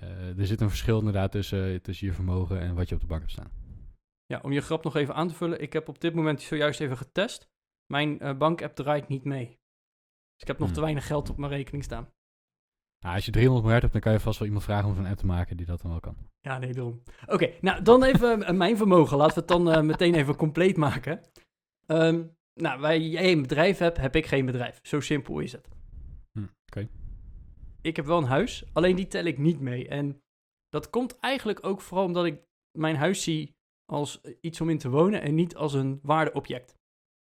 eh, 0.01 0.39
er 0.39 0.45
zit 0.47 0.62
een 0.62 0.69
verschil 0.69 0.97
inderdaad 1.00 1.31
tussen, 1.31 1.81
tussen 1.81 2.07
je 2.07 2.13
vermogen 2.13 2.59
en 2.59 2.75
wat 2.75 2.89
je 2.89 2.95
op 2.95 3.01
de 3.01 3.07
bank 3.07 3.21
hebt 3.21 3.33
staan. 3.33 3.51
Ja, 4.25 4.39
om 4.43 4.51
je 4.51 4.62
grap 4.62 4.83
nog 4.83 4.95
even 4.95 5.15
aan 5.15 5.27
te 5.27 5.33
vullen. 5.33 5.62
Ik 5.62 5.74
heb 5.74 5.88
op 5.88 6.01
dit 6.01 6.13
moment 6.13 6.41
zojuist 6.41 6.79
even 6.79 6.97
getest. 6.97 7.50
Mijn 7.86 8.19
eh, 8.19 8.38
bankapp 8.38 8.75
draait 8.75 9.07
niet 9.07 9.24
mee. 9.24 9.45
Dus 9.45 10.41
ik 10.41 10.47
heb 10.47 10.57
nog 10.57 10.67
Hmm. 10.67 10.75
te 10.75 10.81
weinig 10.83 11.07
geld 11.07 11.29
op 11.29 11.38
mijn 11.38 11.51
rekening 11.51 11.83
staan. 11.83 12.09
Nou, 13.00 13.16
als 13.16 13.25
je 13.25 13.32
300 13.32 13.62
miljard 13.63 13.82
hebt, 13.82 13.94
dan 13.94 14.01
kan 14.01 14.13
je 14.13 14.20
vast 14.20 14.39
wel 14.39 14.48
iemand 14.48 14.66
vragen 14.66 14.89
om 14.89 14.96
zo'n 14.96 15.06
app 15.06 15.18
te 15.18 15.25
maken 15.25 15.58
die 15.58 15.66
dat 15.66 15.82
dan 15.82 15.92
wel 15.92 16.00
kan. 16.00 16.16
Ja, 16.42 16.58
nee, 16.58 16.74
daarom. 16.74 17.01
Oké, 17.25 17.51
nou 17.62 17.82
dan 17.82 18.04
even 18.04 18.44
eh, 18.44 18.56
mijn 18.56 18.77
vermogen. 18.77 19.18
Laten 19.18 19.34
we 19.34 19.39
het 19.39 19.50
dan 19.50 19.72
eh, 19.72 19.82
meteen 19.82 20.16
even 20.16 20.36
compleet 20.36 20.77
maken. 20.77 21.22
Ehm, 21.86 22.24
nou, 22.54 22.80
waar 22.80 22.98
jij 22.98 23.32
een 23.32 23.42
bedrijf 23.42 23.77
hebt, 23.77 23.98
heb 23.98 24.16
ik 24.16 24.25
geen 24.25 24.46
bedrijf. 24.46 24.80
Zo 24.82 25.00
simpel 25.00 25.39
is 25.39 25.51
het. 25.51 25.68
Hm, 26.32 26.46
Oké. 26.66 26.88
Ik 27.82 27.96
heb 27.96 28.06
wel 28.06 28.18
een 28.18 28.24
huis, 28.24 28.66
alleen 28.74 28.96
die 28.96 29.08
tel 29.08 29.24
ik 29.24 29.38
niet 29.38 29.60
mee. 29.60 29.88
En 29.88 30.22
dat 30.70 30.89
komt 30.89 31.20
eigenlijk 31.20 31.66
ook 31.66 31.82
vooral 31.82 32.06
omdat 32.06 32.25
ik 32.25 32.42
mijn 32.77 32.96
huis 32.96 33.24
zie 33.24 33.56
als 33.86 34.22
iets 34.42 34.62
om 34.62 34.70
in 34.70 34.77
te 34.77 34.89
wonen 34.89 35.22
en 35.22 35.36
niet 35.36 35.56
als 35.56 35.74
een 35.74 36.00
waardeobject. 36.04 36.76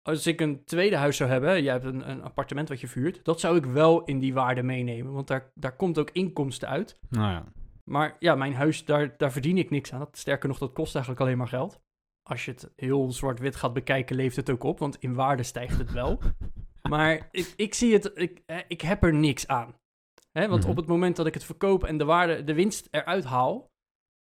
Als 0.01 0.27
ik 0.27 0.41
een 0.41 0.65
tweede 0.65 0.95
huis 0.95 1.17
zou 1.17 1.29
hebben, 1.29 1.63
jij 1.63 1.71
hebt 1.73 1.85
een, 1.85 2.09
een 2.09 2.21
appartement 2.21 2.69
wat 2.69 2.81
je 2.81 2.87
vuurt, 2.87 3.25
dat 3.25 3.39
zou 3.39 3.57
ik 3.57 3.65
wel 3.65 4.03
in 4.03 4.19
die 4.19 4.33
waarde 4.33 4.63
meenemen, 4.63 5.13
want 5.13 5.27
daar, 5.27 5.51
daar 5.55 5.75
komt 5.75 5.97
ook 5.99 6.09
inkomsten 6.11 6.67
uit. 6.67 6.99
Nou 7.09 7.31
ja. 7.31 7.43
Maar 7.83 8.15
ja, 8.19 8.35
mijn 8.35 8.53
huis, 8.53 8.85
daar, 8.85 9.17
daar 9.17 9.31
verdien 9.31 9.57
ik 9.57 9.69
niks 9.69 9.93
aan. 9.93 9.99
Dat, 9.99 10.17
sterker 10.17 10.49
nog, 10.49 10.57
dat 10.57 10.73
kost 10.73 10.95
eigenlijk 10.95 11.25
alleen 11.25 11.37
maar 11.37 11.47
geld. 11.47 11.79
Als 12.29 12.45
je 12.45 12.51
het 12.51 12.71
heel 12.75 13.11
zwart-wit 13.11 13.55
gaat 13.55 13.73
bekijken, 13.73 14.15
leeft 14.15 14.35
het 14.35 14.49
ook 14.49 14.63
op, 14.63 14.79
want 14.79 14.97
in 14.99 15.13
waarde 15.13 15.43
stijgt 15.43 15.77
het 15.77 15.91
wel. 15.91 16.19
maar 16.89 17.27
ik, 17.31 17.53
ik 17.55 17.73
zie 17.73 17.93
het, 17.93 18.11
ik, 18.13 18.41
eh, 18.45 18.57
ik 18.67 18.81
heb 18.81 19.03
er 19.03 19.13
niks 19.13 19.47
aan. 19.47 19.75
Hè, 20.31 20.47
want 20.47 20.61
Mhm. 20.61 20.69
op 20.71 20.77
het 20.77 20.87
moment 20.87 21.15
dat 21.15 21.25
ik 21.25 21.33
het 21.33 21.43
verkoop 21.43 21.83
en 21.83 21.97
de 21.97 22.05
waarde, 22.05 22.43
de 22.43 22.53
winst 22.53 22.87
eruit 22.91 23.23
haal, 23.23 23.71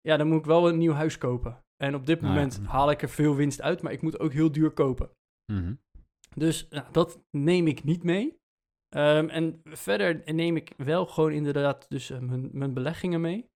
ja, 0.01 0.17
dan 0.17 0.27
moet 0.27 0.39
ik 0.39 0.45
wel 0.45 0.69
een 0.69 0.77
nieuw 0.77 0.93
huis 0.93 1.17
kopen. 1.17 1.63
En 1.77 1.95
op 1.95 2.05
dit 2.05 2.21
Nou 2.21 2.33
ja. 2.33 2.39
moment 2.39 2.61
haal 2.65 2.91
ik 2.91 3.01
er 3.01 3.09
veel 3.09 3.35
winst 3.35 3.61
uit, 3.61 3.81
maar 3.81 3.91
ik 3.91 4.01
moet 4.01 4.19
ook 4.19 4.33
heel 4.33 4.51
duur 4.51 4.71
kopen. 4.71 5.09
Mhm. 5.51 5.73
Dus 6.35 6.67
ja, 6.69 6.89
dat 6.91 7.23
neem 7.31 7.67
ik 7.67 7.83
niet 7.83 8.03
mee. 8.03 8.37
Ehm, 8.89 9.29
en 9.29 9.61
verder 9.63 10.21
neem 10.33 10.55
ik 10.55 10.73
wel 10.77 11.05
gewoon 11.05 11.31
inderdaad 11.31 11.89
dus 11.89 12.09
eh, 12.09 12.19
mijn, 12.19 12.49
mijn 12.51 12.73
beleggingen 12.73 13.21
mee. 13.21 13.49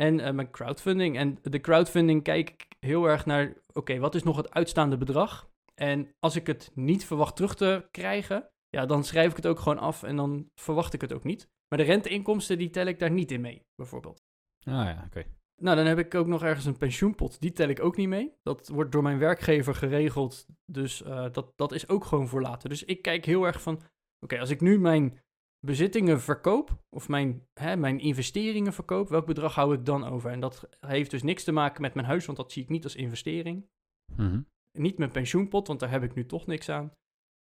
En 0.00 0.20
eh, 0.20 0.32
mijn 0.32 0.50
crowdfunding. 0.50 1.16
En 1.16 1.38
de 1.42 1.60
crowdfunding 1.60 2.22
kijk 2.22 2.50
ik 2.50 2.66
heel 2.78 3.04
erg 3.04 3.26
naar, 3.26 3.54
oké, 3.72 3.98
wat 3.98 4.14
is 4.14 4.22
nog 4.22 4.36
het 4.36 4.50
uitstaande 4.50 4.96
bedrag? 4.96 5.50
En 5.74 6.14
als 6.18 6.36
ik 6.36 6.46
het 6.46 6.70
niet 6.74 7.04
verwacht 7.04 7.36
terug 7.36 7.54
te 7.54 7.88
krijgen, 7.90 8.50
ja, 8.68 8.86
dan 8.86 9.04
schrijf 9.04 9.30
ik 9.30 9.36
het 9.36 9.46
ook 9.46 9.58
gewoon 9.58 9.78
af 9.78 10.02
en 10.02 10.16
dan 10.16 10.50
verwacht 10.60 10.92
ik 10.92 11.00
het 11.00 11.12
ook 11.12 11.24
niet. 11.24 11.48
Maar 11.68 11.78
de 11.78 11.84
renteinkomsten, 11.84 12.58
die 12.58 12.70
tel 12.70 12.86
ik 12.86 12.98
daar 12.98 13.10
niet 13.10 13.30
in 13.30 13.40
mee, 13.40 13.62
bijvoorbeeld. 13.74 14.22
Ah 14.66 14.84
ja, 14.84 15.02
oké. 15.06 15.24
Nou, 15.62 15.76
dan 15.76 15.86
heb 15.86 15.98
ik 15.98 16.14
ook 16.14 16.26
nog 16.26 16.42
ergens 16.42 16.64
een 16.64 16.76
pensioenpot. 16.76 17.40
Die 17.40 17.52
tel 17.52 17.68
ik 17.68 17.80
ook 17.80 17.96
niet 17.96 18.08
mee. 18.08 18.32
Dat 18.42 18.68
wordt 18.68 18.92
door 18.92 19.02
mijn 19.02 19.18
werkgever 19.18 19.74
geregeld. 19.74 20.46
Dus 20.66 21.02
eh, 21.02 21.32
dat, 21.32 21.52
dat 21.56 21.72
is 21.72 21.88
ook 21.88 22.04
gewoon 22.04 22.28
voor 22.28 22.40
later. 22.40 22.68
Dus 22.68 22.84
ik 22.84 23.02
kijk 23.02 23.24
heel 23.24 23.44
erg 23.44 23.62
van... 23.62 23.80
Oké, 24.24 24.38
als 24.40 24.50
ik 24.50 24.60
nu 24.60 24.78
mijn 24.78 25.20
bezittingen 25.66 26.20
verkoop... 26.20 26.84
of 26.88 27.08
mijn, 27.08 27.46
hè, 27.60 27.76
mijn 27.76 27.98
investeringen 27.98 28.72
verkoop... 28.72 29.08
welk 29.08 29.26
bedrag 29.26 29.54
hou 29.54 29.74
ik 29.74 29.84
dan 29.84 30.04
over? 30.04 30.30
En 30.30 30.40
dat 30.40 30.68
heeft 30.80 31.10
dus 31.10 31.22
niks 31.22 31.44
te 31.44 31.52
maken 31.52 31.82
met 31.82 31.94
mijn 31.94 32.06
huis... 32.06 32.26
want 32.26 32.38
dat 32.38 32.52
zie 32.52 32.62
ik 32.62 32.68
niet 32.68 32.84
als 32.84 32.96
investering. 32.96 33.68
Mhm. 34.16 34.40
Niet 34.78 34.98
mijn 34.98 35.10
pensioenpot, 35.10 35.66
want 35.66 35.80
daar 35.80 35.90
heb 35.90 36.02
ik 36.02 36.14
nu 36.14 36.26
toch 36.26 36.46
niks 36.46 36.68
aan. 36.68 36.92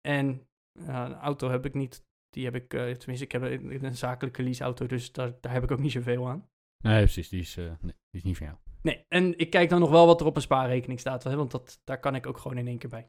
En 0.00 0.48
ja, 0.72 1.06
een 1.06 1.14
auto 1.14 1.48
heb 1.48 1.64
ik 1.64 1.74
niet... 1.74 2.04
Die 2.28 2.44
heb 2.44 2.54
ik... 2.54 2.74
eh, 2.74 2.90
tenminste, 2.90 3.24
ik 3.24 3.32
heb 3.32 3.42
een, 3.42 3.84
een 3.84 3.96
zakelijke 3.96 4.42
leaseauto... 4.42 4.86
dus 4.86 5.12
daar, 5.12 5.40
daar 5.40 5.52
heb 5.52 5.62
ik 5.62 5.70
ook 5.70 5.80
niet 5.80 5.92
zoveel 5.92 6.28
aan. 6.28 6.48
Nee, 6.84 7.02
precies. 7.02 7.28
Die 7.28 7.40
is, 7.40 7.56
eh, 7.56 7.64
nee, 7.64 7.94
die 8.10 8.20
is 8.20 8.22
niet 8.22 8.37
van 8.37 8.46
jou. 8.46 8.58
Nee, 8.82 9.04
en 9.08 9.38
ik 9.38 9.50
kijk 9.50 9.68
dan 9.68 9.80
nog 9.80 9.90
wel 9.90 10.06
wat 10.06 10.20
er 10.20 10.26
op 10.26 10.37
een 10.37 10.42
spaarrekening 10.42 11.00
staat, 11.00 11.22
want 11.22 11.50
dat, 11.50 11.80
daar 11.84 12.00
kan 12.00 12.14
ik 12.14 12.26
ook 12.26 12.38
gewoon 12.38 12.58
in 12.58 12.66
één 12.66 12.78
keer 12.78 12.90
bij. 12.90 13.08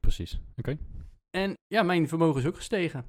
Precies. 0.00 0.40
Oké. 0.56 0.78
En 1.30 1.54
ja, 1.66 1.82
mijn 1.82 2.08
vermogen 2.08 2.40
is 2.40 2.46
ook 2.46 2.56
gestegen. 2.56 3.04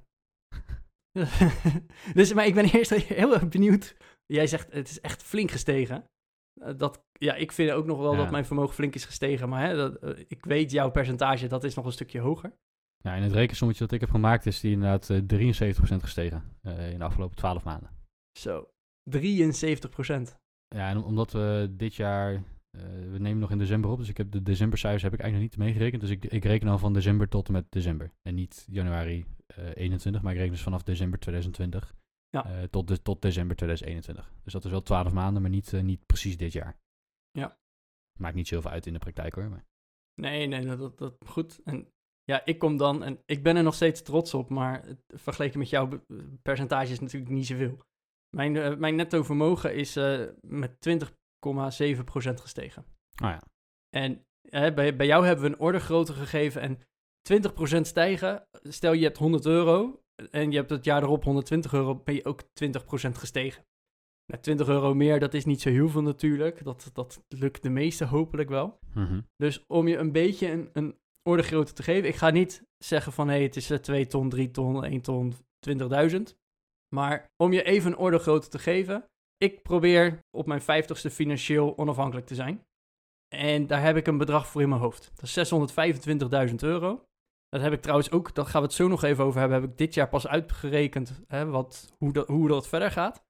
dus, 2.13 2.33
maar 2.33 2.45
ik 2.45 2.53
ben 2.53 2.65
eerst 2.65 2.89
heel 2.91 3.33
erg 3.33 3.47
benieuwd. 3.47 3.95
Jij 4.25 4.47
zegt 4.47 4.73
het 4.73 4.89
is 4.89 5.01
echt 5.01 5.23
flink 5.23 5.51
gestegen. 5.51 6.05
Eh, 6.61 6.73
dat, 6.77 7.03
ja, 7.11 7.33
ik 7.35 7.51
vind 7.51 7.71
ook 7.71 7.85
nog 7.85 7.97
wel 7.99 8.11
Ja. 8.11 8.17
dat 8.17 8.31
mijn 8.31 8.45
vermogen 8.45 8.73
flink 8.75 8.95
is 8.95 9.05
gestegen, 9.05 9.49
maar 9.49 9.65
hè, 9.67 9.75
dat, 9.75 9.95
eh, 9.95 10.25
ik 10.27 10.45
weet 10.45 10.71
jouw 10.71 10.91
percentage, 10.91 11.47
dat 11.47 11.63
is 11.63 11.75
nog 11.75 11.85
een 11.85 11.91
stukje 11.91 12.19
hoger. 12.19 12.53
Ja, 12.97 13.15
in 13.15 13.23
het 13.23 13.31
rekensommetje 13.31 13.83
dat 13.83 13.93
ik 13.93 13.99
heb 13.99 14.09
gemaakt 14.09 14.45
is 14.45 14.59
die 14.59 14.71
inderdaad 14.71 15.09
eh, 15.09 15.21
73% 15.21 16.03
gestegen 16.03 16.55
in 16.63 16.97
de 16.97 17.03
afgelopen 17.03 17.35
12 17.35 17.63
maanden. 17.63 17.89
Zo, 18.39 18.69
73 19.09 19.89
procent. 19.89 20.39
Ja, 20.67 20.89
en 20.89 20.97
om- 20.97 21.03
omdat 21.03 21.31
we 21.31 21.73
dit 21.77 21.95
jaar, 21.95 22.33
eh, 22.33 22.81
we 23.11 23.17
nemen 23.19 23.39
nog 23.39 23.51
in 23.51 23.57
december 23.57 23.89
op, 23.89 23.97
dus 23.97 24.09
ik 24.09 24.17
heb 24.17 24.31
de 24.31 24.41
decembercijfers 24.41 25.03
heb 25.03 25.13
ik 25.13 25.19
eigenlijk 25.19 25.51
nog 25.51 25.59
niet 25.59 25.67
meegerekend. 25.67 26.01
Dus 26.01 26.11
ik, 26.11 26.25
ik 26.25 26.43
reken 26.43 26.67
al 26.67 26.77
van 26.77 26.93
december 26.93 27.29
tot 27.29 27.47
en 27.47 27.53
met 27.53 27.71
december. 27.71 28.11
En 28.21 28.35
niet 28.35 28.65
januari 28.69 29.25
eh 29.47 29.69
21, 29.73 30.21
maar 30.21 30.31
ik 30.31 30.37
reken 30.37 30.53
dus 30.53 30.63
vanaf 30.63 30.83
december 30.83 31.19
2020 31.19 31.95
Ja. 32.29 32.45
eh, 32.45 32.63
tot, 32.63 32.87
de, 32.87 33.01
tot 33.01 33.21
december 33.21 33.55
2021. 33.55 34.33
Dus 34.43 34.53
dat 34.53 34.65
is 34.65 34.71
wel 34.71 34.81
12 34.81 35.13
maanden, 35.13 35.41
maar 35.41 35.51
niet, 35.51 35.71
niet 35.81 36.05
precies 36.05 36.37
dit 36.37 36.51
jaar. 36.53 36.79
Ja. 37.31 37.57
Maakt 38.19 38.35
niet 38.35 38.47
zoveel 38.47 38.71
uit 38.71 38.85
in 38.85 38.93
de 38.93 38.99
praktijk 38.99 39.33
hoor. 39.35 39.49
Maar... 39.49 39.65
Nee, 40.21 40.47
nee, 40.47 40.65
dat, 40.65 40.77
dat, 40.79 40.97
dat 40.97 41.15
goed. 41.27 41.61
En 41.63 41.87
ja, 42.23 42.45
ik 42.45 42.59
kom 42.59 42.77
dan, 42.77 43.03
en 43.03 43.19
ik 43.25 43.43
ben 43.43 43.55
er 43.55 43.63
nog 43.63 43.73
steeds 43.73 44.01
trots 44.01 44.33
op, 44.33 44.49
maar 44.49 44.85
vergeleken 45.07 45.59
met 45.59 45.69
jouw 45.69 46.05
percentage 46.41 46.91
is 46.91 46.99
natuurlijk 46.99 47.31
niet 47.31 47.45
zoveel. 47.45 47.85
Mijn, 48.37 48.55
eh, 48.55 48.75
mijn 48.75 48.95
netto 48.95 49.23
vermogen 49.23 49.75
is 49.75 49.95
eh, 49.95 50.21
met 50.41 50.79
20,7% 50.79 52.41
gestegen. 52.41 52.85
Oh 53.23 53.29
ja. 53.29 53.41
En 53.89 54.25
eh, 54.41 54.73
bij, 54.73 54.95
bij 54.95 55.05
jou 55.05 55.25
hebben 55.25 55.45
we 55.45 55.51
een 55.51 55.59
ordegrootte 55.59 56.13
gegeven 56.13 56.61
en 56.61 56.79
20% 57.21 57.81
stijgen. 57.81 58.47
Stel 58.63 58.93
je 58.93 59.03
hebt 59.03 59.17
100 59.17 59.45
euro 59.45 60.01
en 60.31 60.51
je 60.51 60.57
hebt 60.57 60.69
het 60.69 60.85
jaar 60.85 61.03
erop 61.03 61.23
120 61.23 61.73
euro, 61.73 61.95
ben 61.95 62.15
je 62.15 62.25
ook 62.25 62.41
20% 62.43 62.45
gestegen. 63.11 63.65
Nou, 64.25 64.41
20 64.41 64.67
euro 64.67 64.93
meer, 64.93 65.19
dat 65.19 65.33
is 65.33 65.45
niet 65.45 65.61
zo 65.61 65.69
heel 65.69 65.89
veel 65.89 66.01
natuurlijk. 66.01 66.63
Dat, 66.63 66.89
dat 66.93 67.23
lukt 67.27 67.63
de 67.63 67.69
meeste 67.69 68.05
hopelijk 68.05 68.49
wel. 68.49 68.79
Mhm. 68.93 69.21
Dus 69.35 69.65
om 69.67 69.87
je 69.87 69.97
een 69.97 70.11
beetje 70.11 70.51
een, 70.51 70.69
een 70.73 70.99
ordegrootte 71.29 71.73
te 71.73 71.83
geven. 71.83 72.09
Ik 72.09 72.15
ga 72.15 72.29
niet 72.29 72.67
zeggen 72.77 73.11
van 73.11 73.27
hé, 73.27 73.33
hey, 73.33 73.43
het 73.43 73.55
is 73.55 73.69
eh, 73.69 73.77
2 73.77 74.07
ton, 74.07 74.29
3 74.29 74.51
ton, 74.51 74.83
1 74.83 75.01
ton, 75.01 75.33
20.000. 75.69 76.45
Maar 76.95 77.25
om 77.43 77.53
je 77.53 77.63
even 77.63 77.91
een 77.91 77.97
ordegrootte 77.97 78.49
te 78.49 78.59
geven. 78.59 79.05
Ik 79.37 79.61
probeer 79.61 80.19
op 80.37 80.45
mijn 80.47 80.61
50ste 80.61 81.11
financieel 81.11 81.77
onafhankelijk 81.77 82.27
te 82.27 82.35
zijn. 82.35 82.65
En 83.35 83.67
daar 83.67 83.81
heb 83.81 83.95
ik 83.95 84.07
een 84.07 84.17
bedrag 84.17 84.47
voor 84.47 84.61
in 84.61 84.69
mijn 84.69 84.81
hoofd. 84.81 85.11
Dat 85.15 85.23
is 85.23 86.49
625.000 86.49 86.55
euro. 86.55 87.05
Dat 87.49 87.61
heb 87.61 87.73
ik 87.73 87.81
trouwens 87.81 88.11
ook, 88.11 88.35
daar 88.35 88.45
gaan 88.45 88.61
we 88.61 88.67
het 88.67 88.75
zo 88.75 88.87
nog 88.87 89.03
even 89.03 89.23
over 89.23 89.39
hebben, 89.39 89.61
heb 89.61 89.69
ik 89.69 89.77
dit 89.77 89.93
jaar 89.93 90.09
pas 90.09 90.27
uitgerekend 90.27 91.21
hè, 91.27 91.45
wat, 91.45 91.95
hoe, 91.97 92.13
dat, 92.13 92.27
hoe 92.27 92.47
dat 92.47 92.67
verder 92.67 92.91
gaat. 92.91 93.25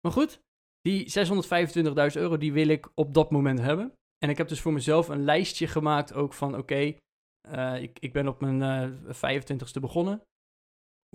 Maar 0.00 0.12
goed, 0.12 0.40
die 0.80 1.12
625.000 2.12 2.20
euro, 2.20 2.36
die 2.36 2.52
wil 2.52 2.68
ik 2.68 2.88
op 2.94 3.14
dat 3.14 3.30
moment 3.30 3.58
hebben. 3.58 3.92
En 4.18 4.30
ik 4.30 4.36
heb 4.36 4.48
dus 4.48 4.60
voor 4.60 4.72
mezelf 4.72 5.08
een 5.08 5.24
lijstje 5.24 5.66
gemaakt 5.66 6.14
ook 6.14 6.32
van, 6.32 6.56
oké, 6.56 6.94
eh, 7.48 7.82
ik, 7.82 7.98
ik 7.98 8.12
ben 8.12 8.28
op 8.28 8.40
mijn 8.40 8.62
eh 8.62 9.14
25ste 9.14 9.80
begonnen. 9.80 10.22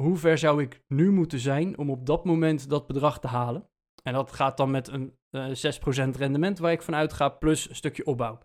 Hoe 0.02 0.18
ver 0.18 0.38
zou 0.38 0.62
ik 0.62 0.84
nu 0.88 1.12
moeten 1.12 1.40
zijn 1.40 1.78
om 1.78 1.90
op 1.90 2.06
dat 2.06 2.26
moment 2.26 2.70
dat 2.70 2.88
bedrag 2.88 3.20
te 3.20 3.28
halen? 3.28 3.70
En 4.04 4.14
dat 4.14 4.32
gaat 4.32 4.58
dan 4.58 4.72
met 4.72 4.88
een 4.88 5.18
eh 5.30 5.50
6% 5.50 6.18
rendement 6.18 6.60
waar 6.60 6.72
ik 6.72 6.82
van 6.82 6.96
uitga, 6.96 7.30
plus 7.30 7.70
een 7.70 7.76
stukje 7.76 8.06
opbouw. 8.06 8.40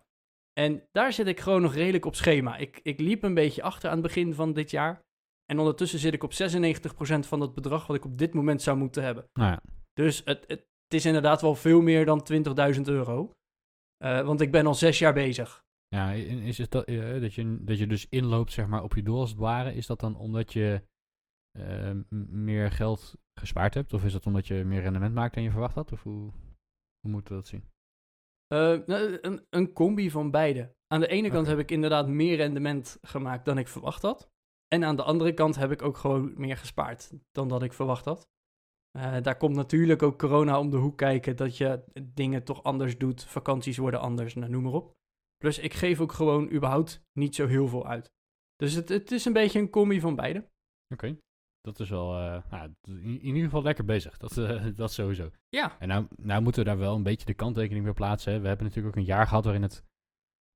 En 0.53 0.83
daar 0.93 1.13
zit 1.13 1.27
ik 1.27 1.41
gewoon 1.41 1.63
nog 1.63 1.75
redelijk 1.75 2.05
op 2.05 2.15
schema. 2.15 2.57
Ik, 2.57 2.81
ik 2.83 3.01
liep 3.01 3.23
een 3.23 3.35
beetje 3.35 3.63
achter 3.63 3.89
aan 3.89 3.97
het 3.97 4.07
begin 4.07 4.35
van 4.35 4.53
dit 4.53 4.71
jaar. 4.71 5.03
En 5.47 5.59
ondertussen 5.59 5.99
zit 5.99 6.15
ik 6.15 6.23
op 6.23 6.33
96% 6.33 6.35
van 7.21 7.41
het 7.41 7.55
bedrag 7.55 7.87
wat 7.87 7.97
ik 7.97 8.05
op 8.05 8.19
dit 8.19 8.35
moment 8.35 8.63
zou 8.63 8.77
moeten 8.77 9.03
hebben. 9.03 9.29
Nou 9.33 9.51
ja. 9.51 9.61
Dus 9.93 10.23
het, 10.25 10.45
het, 10.47 10.67
het 10.85 10.95
is 10.95 11.07
inderdaad 11.07 11.41
wel 11.41 11.55
veel 11.55 11.81
meer 11.81 12.05
dan 12.05 12.27
20.000 12.75 12.83
euro. 12.83 13.31
Eh, 13.97 14.21
want 14.21 14.41
ik 14.41 14.51
ben 14.51 14.67
al 14.67 14.75
zes 14.75 14.99
jaar 14.99 15.13
bezig. 15.13 15.65
Ja, 15.89 16.13
is 16.13 16.59
het 16.59 16.71
dat, 16.71 16.85
eh, 16.85 17.21
dat, 17.21 17.35
je, 17.35 17.59
dat 17.65 17.79
je 17.79 17.87
dus 17.87 18.07
inloopt 18.09 18.53
zeg 18.53 18.67
maar, 18.67 18.83
op 18.83 18.95
je 18.95 19.03
doel 19.03 19.21
als 19.21 19.31
het 19.31 19.39
ware? 19.39 19.75
Is 19.75 19.87
dat 19.87 20.01
dan 20.01 20.17
omdat 20.17 20.53
je 20.53 20.83
eh, 21.59 21.91
meer 22.29 22.71
geld 22.71 23.15
gespaard 23.41 23.75
hebt? 23.75 23.93
Of 23.93 24.05
is 24.05 24.13
dat 24.13 24.27
omdat 24.27 24.47
je 24.47 24.65
meer 24.65 24.81
rendement 24.81 25.15
maakt 25.15 25.35
dan 25.35 25.43
je 25.43 25.51
verwacht 25.51 25.75
had? 25.75 25.93
Of 25.93 26.03
hoe, 26.03 26.33
hoe 27.01 27.11
moeten 27.11 27.35
we 27.35 27.41
dat 27.41 27.49
zien? 27.49 27.65
Eh, 28.47 28.87
nou, 28.87 29.19
een, 29.21 29.47
een 29.51 29.73
combi 29.73 30.11
van 30.11 30.31
beide. 30.31 30.75
Aan 30.87 31.01
de 31.01 31.09
ene 31.09 31.31
kant 31.31 31.47
heb 31.47 31.59
ik 31.59 31.71
inderdaad 31.71 32.09
meer 32.09 32.37
rendement 32.37 32.99
gemaakt 33.03 33.45
dan 33.45 33.59
ik 33.59 33.69
verwacht 33.69 34.03
had. 34.03 34.31
En 34.69 34.85
aan 34.85 34.97
de 34.97 35.03
andere 35.03 35.35
kant 35.35 35.57
heb 35.57 35.71
ik 35.71 35.83
ook 35.83 35.97
gewoon 35.97 36.33
meer 36.37 36.57
gespaard 36.57 37.13
dan 37.31 37.49
dat 37.49 37.63
ik 37.63 37.73
verwacht 37.73 38.05
had. 38.05 38.29
Eh, 38.99 39.23
daar 39.23 39.37
komt 39.37 39.57
natuurlijk 39.57 40.03
ook 40.03 40.19
corona 40.19 40.59
om 40.59 40.71
de 40.71 40.77
hoek 40.77 40.97
kijken, 40.97 41.37
dat 41.37 41.57
je 41.57 41.85
dingen 42.03 42.45
toch 42.45 42.63
anders 42.63 42.99
doet, 42.99 43.25
vakanties 43.25 43.77
worden 43.77 44.01
anders, 44.01 44.35
nou, 44.35 44.51
noem 44.51 44.63
maar 44.63 44.73
op. 44.73 44.97
Plus 45.37 45.59
ik 45.59 45.75
geef 45.75 46.01
ook 46.01 46.13
gewoon 46.13 46.51
überhaupt 46.53 47.05
niet 47.13 47.35
zo 47.35 47.47
heel 47.47 47.69
veel 47.69 47.87
uit. 47.87 48.13
Dus 48.57 48.75
het, 48.75 48.89
het 48.89 49.11
is 49.11 49.25
een 49.25 49.33
beetje 49.33 49.59
een 49.59 49.71
combi 49.71 50.01
van 50.01 50.17
beide. 50.17 50.51
Oké. 50.95 51.19
Dat 51.61 51.81
is 51.81 51.91
wel, 51.91 52.19
eh, 52.19 52.43
nou, 52.51 52.75
in, 52.85 53.03
in 53.03 53.21
ieder 53.21 53.43
geval 53.43 53.63
lekker 53.63 53.85
bezig. 53.85 54.17
Dat, 54.17 54.37
eh, 54.37 54.67
dat 54.77 54.93
sowieso. 54.93 55.31
Ja, 55.49 55.79
En 55.79 55.89
nou, 55.89 56.07
nou 56.17 56.43
moeten 56.43 56.63
we 56.63 56.69
daar 56.69 56.79
wel 56.79 56.95
een 56.95 57.03
beetje 57.03 57.27
de 57.27 57.35
kanttekening 57.35 57.85
bij 57.85 57.95
plaatsen. 57.95 58.33
Hè. 58.33 58.41
We 58.41 58.49
hebben 58.49 58.67
natuurlijk 58.67 58.97
ook 58.97 59.01
een 59.03 59.09
jaar 59.09 59.27
gehad 59.27 59.45
waarin 59.45 59.63
het 59.63 59.85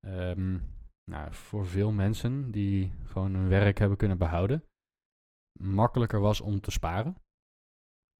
ehm, 0.01 0.59
nou, 1.05 1.33
voor 1.33 1.67
veel 1.67 1.93
mensen 1.93 2.51
die 2.51 2.93
gewoon 3.05 3.35
hun 3.35 3.49
werk 3.49 3.79
hebben 3.79 3.97
kunnen 3.97 4.19
behouden, 4.19 4.65
makkelijker 5.61 6.21
was 6.21 6.41
om 6.41 6.61
te 6.61 6.71
sparen. 6.71 7.17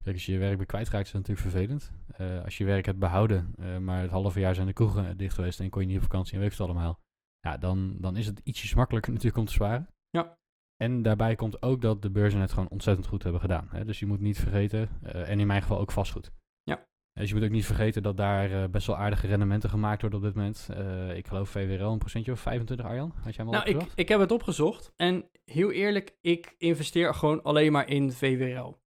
Kijk, 0.03 0.15
als 0.15 0.25
je 0.25 0.31
je 0.31 0.39
werk 0.39 0.57
weer 0.57 0.65
kwijtraakt, 0.65 1.05
is 1.05 1.11
dat 1.11 1.21
natuurlijk 1.27 1.49
vervelend. 1.49 1.91
Eh, 2.07 2.43
als 2.43 2.57
je 2.57 2.63
je 2.63 2.69
werk 2.69 2.85
hebt 2.85 2.99
behouden, 2.99 3.53
eh, 3.57 3.77
maar 3.77 4.01
het 4.01 4.11
halve 4.11 4.39
jaar 4.39 4.55
zijn 4.55 4.67
de 4.67 4.73
kroegen 4.73 5.17
dicht 5.17 5.35
geweest 5.35 5.59
en 5.59 5.69
kon 5.69 5.81
je 5.81 5.87
niet 5.87 5.97
op 5.97 6.03
vakantie 6.03 6.33
en 6.33 6.39
weet 6.39 6.51
het 6.51 6.59
allemaal. 6.59 6.99
Ja, 7.39 7.57
dan, 7.57 7.97
dan 7.99 8.17
is 8.17 8.25
het 8.25 8.39
ietsjes 8.43 8.73
makkelijker 8.73 9.11
natuurlijk 9.13 9.39
om 9.39 9.45
te 9.45 9.53
sparen. 9.53 9.87
Ja. 10.09 10.37
En 10.77 11.01
daarbij 11.01 11.35
komt 11.35 11.61
ook 11.61 11.81
dat 11.81 12.01
de 12.01 12.11
beurzen 12.11 12.39
het 12.39 12.51
gewoon 12.51 12.69
ontzettend 12.69 13.07
goed 13.07 13.23
hebben 13.23 13.41
gedaan. 13.41 13.67
Hè? 13.71 13.85
Dus 13.85 13.99
je 13.99 14.05
moet 14.05 14.19
niet 14.19 14.39
vergeten, 14.39 14.89
eh, 15.03 15.29
en 15.29 15.39
in 15.39 15.47
mijn 15.47 15.61
geval 15.61 15.79
ook 15.79 15.91
vastgoed. 15.91 16.31
Ja. 16.63 16.87
Dus 17.13 17.29
je 17.29 17.35
moet 17.35 17.43
ook 17.43 17.49
niet 17.49 17.65
vergeten 17.65 18.03
dat 18.03 18.17
daar 18.17 18.51
eh, 18.51 18.69
best 18.69 18.87
wel 18.87 18.97
aardige 18.97 19.27
rendementen 19.27 19.69
gemaakt 19.69 20.01
worden 20.01 20.19
op 20.19 20.25
dit 20.25 20.35
moment. 20.35 20.69
Eh, 20.71 21.17
ik 21.17 21.27
geloof 21.27 21.49
VWRL 21.49 21.91
een 21.91 21.97
procentje 21.97 22.31
of 22.31 22.39
25, 22.39 22.85
Arjan? 22.85 23.13
Had 23.15 23.35
jij 23.35 23.45
hem 23.45 23.47
al 23.47 23.51
nou, 23.51 23.65
ik, 23.65 23.75
opgezocht? 23.75 23.99
ik 23.99 24.09
heb 24.09 24.19
het 24.19 24.31
opgezocht. 24.31 24.93
En 24.95 25.29
heel 25.45 25.71
eerlijk, 25.71 26.17
ik 26.21 26.55
investeer 26.57 27.13
gewoon 27.13 27.43
alleen 27.43 27.71
maar 27.71 27.89
in 27.89 28.11
VWRL. 28.11 28.83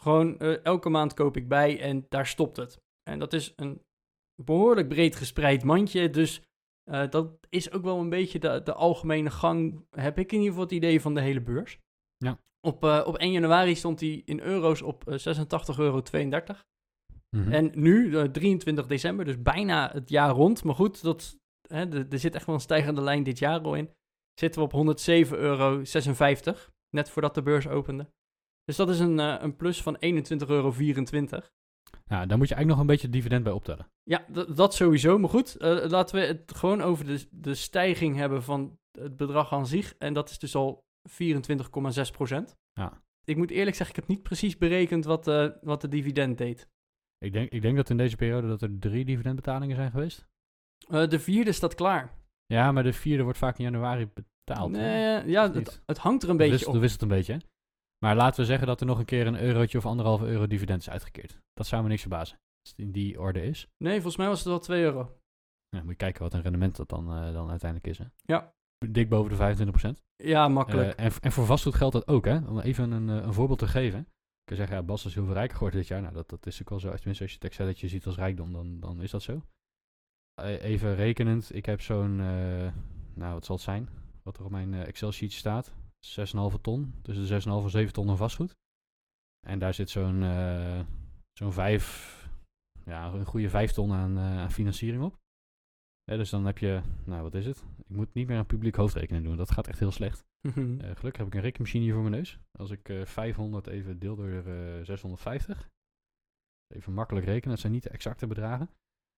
Gewoon 0.00 0.38
elke 0.38 0.88
maand 0.88 1.14
koop 1.14 1.36
ik 1.36 1.48
bij 1.48 1.80
en 1.80 2.06
daar 2.08 2.26
stopt 2.26 2.56
het. 2.56 2.80
En 3.02 3.18
dat 3.18 3.32
is 3.32 3.52
een 3.56 3.82
behoorlijk 4.42 4.88
breed 4.88 5.16
gespreid 5.16 5.64
mandje. 5.64 6.10
Dus 6.10 6.42
eh, 6.90 7.10
dat 7.10 7.38
is 7.48 7.72
ook 7.72 7.82
wel 7.82 7.98
een 8.00 8.08
beetje 8.08 8.38
de, 8.38 8.60
de 8.64 8.72
algemene 8.74 9.30
gang, 9.30 9.84
heb 9.90 10.18
ik 10.18 10.26
in 10.32 10.38
ieder 10.38 10.48
geval 10.50 10.64
het 10.64 10.72
idee 10.76 11.00
van 11.00 11.14
de 11.14 11.20
hele 11.20 11.40
beurs. 11.40 11.78
Ja. 12.16 12.38
Op, 12.66 12.84
eh, 12.84 13.02
op 13.06 13.16
1 13.16 13.32
januari 13.32 13.74
stond 13.74 14.00
hij 14.00 14.22
in 14.24 14.40
euro's 14.40 14.82
op 14.82 15.08
eh, 15.08 15.18
86,32 15.18 15.78
euro. 15.78 16.02
Mhm. 17.36 17.52
En 17.52 17.70
nu, 17.74 18.16
eh, 18.18 18.24
23 18.24 18.86
december, 18.86 19.24
dus 19.24 19.42
bijna 19.42 19.90
het 19.92 20.08
jaar 20.08 20.30
rond. 20.30 20.64
Maar 20.64 20.74
goed, 20.74 21.02
dat, 21.02 21.38
hè, 21.68 21.88
de- 21.88 22.06
er 22.10 22.18
zit 22.18 22.34
echt 22.34 22.46
wel 22.46 22.54
een 22.54 22.60
stijgende 22.60 23.00
lijn 23.02 23.22
dit 23.22 23.38
jaar 23.38 23.60
al 23.60 23.74
in. 23.74 23.90
Zitten 24.40 24.60
we 24.60 24.66
op 24.66 24.72
107,56 24.72 25.38
euro. 25.38 25.82
Net 26.90 27.10
voordat 27.10 27.34
de 27.34 27.42
beurs 27.42 27.68
opende. 27.68 28.10
Dus 28.64 28.76
dat 28.76 28.88
is 28.88 28.98
een, 28.98 29.18
eh, 29.20 29.36
een 29.40 29.56
plus 29.56 29.82
van 29.82 29.96
21,24 29.96 30.48
euro. 30.48 31.46
Ja, 32.06 32.26
daar 32.26 32.38
moet 32.38 32.48
je 32.48 32.54
eigenlijk 32.54 32.66
nog 32.66 32.78
een 32.78 32.86
beetje 32.86 33.08
dividend 33.08 33.44
bij 33.44 33.52
optellen. 33.52 33.86
Ja, 34.02 34.24
dat 34.54 34.74
sowieso. 34.74 35.18
Maar 35.18 35.30
goed, 35.30 35.56
eh, 35.56 35.84
laten 35.88 36.16
we 36.20 36.26
het 36.26 36.52
gewoon 36.56 36.80
over 36.82 37.06
de, 37.06 37.26
de 37.30 37.54
stijging 37.54 38.16
hebben 38.16 38.42
van 38.42 38.78
het 38.98 39.16
bedrag 39.16 39.52
aan 39.52 39.66
zich. 39.66 39.94
En 39.98 40.12
dat 40.14 40.30
is 40.30 40.38
dus 40.38 40.54
al 40.54 40.84
24,6 41.08 42.10
procent. 42.12 42.56
Ja. 42.72 43.02
Ik 43.24 43.36
moet 43.36 43.50
eerlijk 43.50 43.76
zeggen, 43.76 43.96
ik 43.96 44.00
heb 44.02 44.10
niet 44.10 44.22
precies 44.22 44.58
berekend 44.58 45.04
wat, 45.04 45.28
eh, 45.28 45.48
wat 45.60 45.80
de 45.80 45.88
dividend 45.88 46.38
deed. 46.38 46.68
Ik 47.18 47.32
denk, 47.32 47.50
ik 47.50 47.62
denk 47.62 47.76
dat 47.76 47.90
in 47.90 47.96
deze 47.96 48.16
periode 48.16 48.48
dat 48.48 48.62
er 48.62 48.78
drie 48.78 49.04
dividendbetalingen 49.04 49.76
zijn 49.76 49.90
geweest. 49.90 50.26
Eh, 50.88 51.08
de 51.08 51.20
vierde 51.20 51.52
staat 51.52 51.74
klaar. 51.74 52.14
Ja, 52.46 52.72
maar 52.72 52.82
de 52.82 52.92
vierde 52.92 53.22
wordt 53.22 53.38
vaak 53.38 53.58
in 53.58 53.64
januari 53.64 54.08
betaald. 54.14 54.76
hè? 54.76 54.82
Nee, 54.82 55.28
ja, 55.30 55.52
het, 55.52 55.82
het 55.86 55.98
hangt 55.98 56.22
er 56.22 56.30
een 56.30 56.36
beetje 56.36 56.50
wisselt- 56.52 56.68
op. 56.68 56.74
Dat 56.74 56.82
wisselt 56.82 57.02
een 57.02 57.08
beetje, 57.16 57.32
hè? 57.32 57.38
Maar 58.02 58.16
laten 58.16 58.40
we 58.40 58.46
zeggen 58.46 58.66
dat 58.66 58.80
er 58.80 58.86
nog 58.86 58.98
een 58.98 59.04
keer 59.04 59.26
een 59.26 59.40
eurotje 59.40 59.78
of 59.78 59.86
anderhalve 59.86 60.26
euro 60.26 60.46
dividend 60.46 60.80
is 60.80 60.90
uitgekeerd. 60.90 61.38
Dat 61.52 61.66
zou 61.66 61.82
me 61.82 61.88
niks 61.88 62.00
verbazen. 62.00 62.36
Als 62.36 62.70
het 62.70 62.78
in 62.78 62.92
die 62.92 63.20
orde 63.20 63.42
is. 63.42 63.68
Nee, 63.78 63.94
volgens 63.94 64.16
mij 64.16 64.26
was 64.26 64.38
het 64.38 64.48
wel 64.48 64.58
2 64.58 64.82
euro. 64.82 65.18
Ja, 65.68 65.80
moet 65.80 65.90
je 65.90 65.96
kijken 65.96 66.22
wat 66.22 66.34
een 66.34 66.42
rendement 66.42 66.76
dat 66.76 66.88
dan, 66.88 67.14
eh, 67.14 67.32
dan 67.32 67.50
uiteindelijk 67.50 67.90
is, 67.90 67.98
hè? 67.98 68.04
Ja. 68.22 68.54
Dik 68.86 69.08
boven 69.08 69.30
de 69.30 69.36
25%. 69.36 70.02
Ja, 70.16 70.48
makkelijk. 70.48 70.98
Eh, 70.98 71.04
en, 71.04 71.12
en 71.20 71.32
voor 71.32 71.46
vastgoed 71.46 71.74
geldt 71.74 71.94
dat 71.94 72.08
ook, 72.08 72.24
hè? 72.24 72.36
Om 72.36 72.60
even 72.60 72.90
een, 72.90 73.08
eh, 73.08 73.26
een 73.26 73.32
voorbeeld 73.32 73.58
te 73.58 73.68
geven. 73.68 74.00
Ik 74.00 74.44
kan 74.44 74.56
zeggen, 74.56 74.76
ja, 74.76 74.82
Bas 74.82 75.04
is 75.04 75.14
heel 75.14 75.24
veel 75.24 75.34
rijker 75.34 75.56
geworden 75.56 75.80
dit 75.80 75.88
jaar. 75.88 76.00
Nou, 76.00 76.14
dat, 76.14 76.28
dat 76.28 76.46
is 76.46 76.60
ook 76.60 76.70
wel 76.70 76.80
zo. 76.80 76.94
Tenminste, 76.94 77.22
als 77.22 77.32
je 77.32 77.38
het 77.38 77.44
Excelletje 77.44 77.88
ziet 77.88 78.06
als 78.06 78.16
rijkdom, 78.16 78.52
dan, 78.52 78.80
dan 78.80 79.02
is 79.02 79.10
dat 79.10 79.22
zo. 79.22 79.42
Eh, 80.34 80.64
even 80.64 80.94
rekenend, 80.94 81.54
ik 81.54 81.66
heb 81.66 81.80
zo'n, 81.80 82.16
nou, 83.14 83.32
wat 83.32 83.44
zal 83.44 83.54
het 83.54 83.64
zijn? 83.64 83.88
Wat 84.22 84.36
er 84.38 84.44
op 84.44 84.50
mijn 84.50 84.74
eh, 84.74 84.86
Excel-sheet 84.86 85.32
staat. 85.32 85.72
6,5 86.06 86.60
ton. 86.60 86.94
Tussen 87.02 87.26
de 87.26 87.40
6,5 87.60 87.64
en 87.64 87.70
7 87.70 87.92
ton 87.92 88.10
aan 88.10 88.16
vastgoed. 88.16 88.56
En 89.46 89.58
daar 89.58 89.74
zit 89.74 89.90
zo'n 89.90 90.22
eh 90.22 90.80
zo'n 91.32 91.52
5, 91.52 92.30
ja, 92.84 93.12
een 93.12 93.24
goede 93.24 93.48
5 93.50 93.72
ton 93.72 93.92
aan, 93.92 94.16
eh, 94.16 94.38
aan 94.38 94.50
financiering 94.52 95.02
op. 95.02 95.20
Ja, 96.04 96.16
dus 96.16 96.30
dan 96.30 96.44
heb 96.46 96.58
je, 96.58 96.82
nou 97.04 97.22
wat 97.22 97.34
is 97.34 97.46
het? 97.46 97.64
Ik 97.78 97.96
moet 97.96 98.14
niet 98.14 98.26
meer 98.26 98.38
aan 98.38 98.46
publiek 98.46 98.76
hoofdrekening 98.76 99.24
doen. 99.24 99.36
Dat 99.36 99.50
gaat 99.50 99.66
echt 99.68 99.78
heel 99.78 99.90
slecht. 99.90 100.24
Mhm. 100.48 100.80
Eh, 100.80 100.96
gelukkig 100.96 101.16
heb 101.16 101.26
ik 101.26 101.34
een 101.34 101.40
rekenmachine 101.40 101.84
hier 101.84 101.92
voor 101.92 102.02
mijn 102.02 102.14
neus. 102.14 102.38
Als 102.58 102.70
ik 102.70 102.88
eh 102.88 103.04
500 103.04 103.66
even 103.66 103.98
deel 103.98 104.16
door 104.16 104.28
eh 104.28 104.84
650. 104.84 105.68
Even 106.74 106.92
makkelijk 106.92 107.26
rekenen, 107.26 107.50
dat 107.50 107.60
zijn 107.60 107.72
niet 107.72 107.82
de 107.82 107.88
exacte 107.88 108.26
bedragen. 108.26 108.70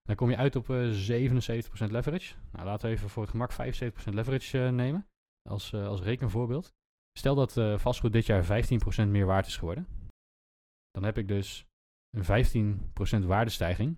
Dan 0.02 0.16
kom 0.16 0.30
je 0.30 0.36
uit 0.36 0.56
op 0.56 0.70
eh 0.70 0.90
77% 0.90 1.90
leverage. 1.90 2.34
Nou, 2.52 2.64
laten 2.64 2.88
we 2.88 2.94
even 2.94 3.08
voor 3.08 3.22
het 3.22 3.30
gemak 3.30 3.52
75% 3.52 4.14
leverage 4.14 4.58
nemen. 4.58 5.06
Als, 5.48 5.72
eh, 5.72 5.86
als 5.86 6.00
rekenvoorbeeld. 6.00 6.72
Stel 7.18 7.34
dat 7.34 7.56
eh, 7.56 7.78
vastgoed 7.78 8.12
dit 8.12 8.26
jaar 8.26 8.44
15% 8.44 9.10
meer 9.10 9.26
waard 9.26 9.46
is 9.46 9.56
geworden. 9.56 9.88
Dan 10.90 11.02
heb 11.02 11.18
ik 11.18 11.28
dus 11.28 11.66
een 12.10 12.24
15% 12.24 13.24
waardestijging 13.24 13.96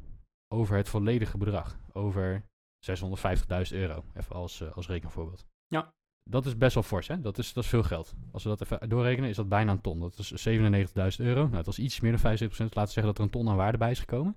over 0.54 0.76
het 0.76 0.88
volledige 0.88 1.38
bedrag. 1.38 1.78
Over 1.92 2.44
650.000 2.78 3.76
euro. 3.76 4.04
Even 4.14 4.34
als, 4.34 4.60
eh, 4.60 4.76
als 4.76 4.86
rekenvoorbeeld. 4.86 5.46
Ja. 5.66 5.94
Dat 6.30 6.46
is 6.46 6.56
best 6.56 6.74
wel 6.74 6.82
fors, 6.82 7.08
hè? 7.08 7.20
Dat 7.20 7.38
is, 7.38 7.52
dat 7.52 7.64
is 7.64 7.70
veel 7.70 7.82
geld. 7.82 8.14
Als 8.32 8.42
we 8.42 8.48
dat 8.48 8.60
even 8.60 8.88
doorrekenen, 8.88 9.30
is 9.30 9.36
dat 9.36 9.48
bijna 9.48 9.72
een 9.72 9.80
ton. 9.80 10.00
Dat 10.00 10.18
is 10.18 10.32
97.000 10.32 11.26
euro. 11.26 11.40
Nou, 11.40 11.62
dat 11.62 11.66
is 11.66 11.78
iets 11.78 12.00
meer 12.00 12.10
dan 12.10 12.20
75%. 12.20 12.74
Laten 12.74 12.94
we 12.94 13.00
zeggen 13.00 13.02
dat 13.02 13.18
er 13.18 13.24
een 13.24 13.30
ton 13.30 13.48
aan 13.48 13.56
waarde 13.56 13.78
bij 13.78 13.90
is 13.90 14.00
gekomen. 14.00 14.36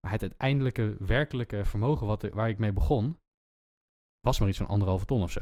Maar 0.00 0.12
het 0.12 0.22
uiteindelijke 0.22 0.96
werkelijke 0.98 1.64
vermogen 1.64 2.06
wat, 2.06 2.22
waar 2.22 2.48
ik 2.48 2.58
mee 2.58 2.72
begon, 2.72 3.18
was 4.20 4.38
maar 4.38 4.48
iets 4.48 4.58
van 4.58 4.66
anderhalve 4.66 5.04
ton 5.04 5.22
of 5.22 5.30
zo. 5.30 5.40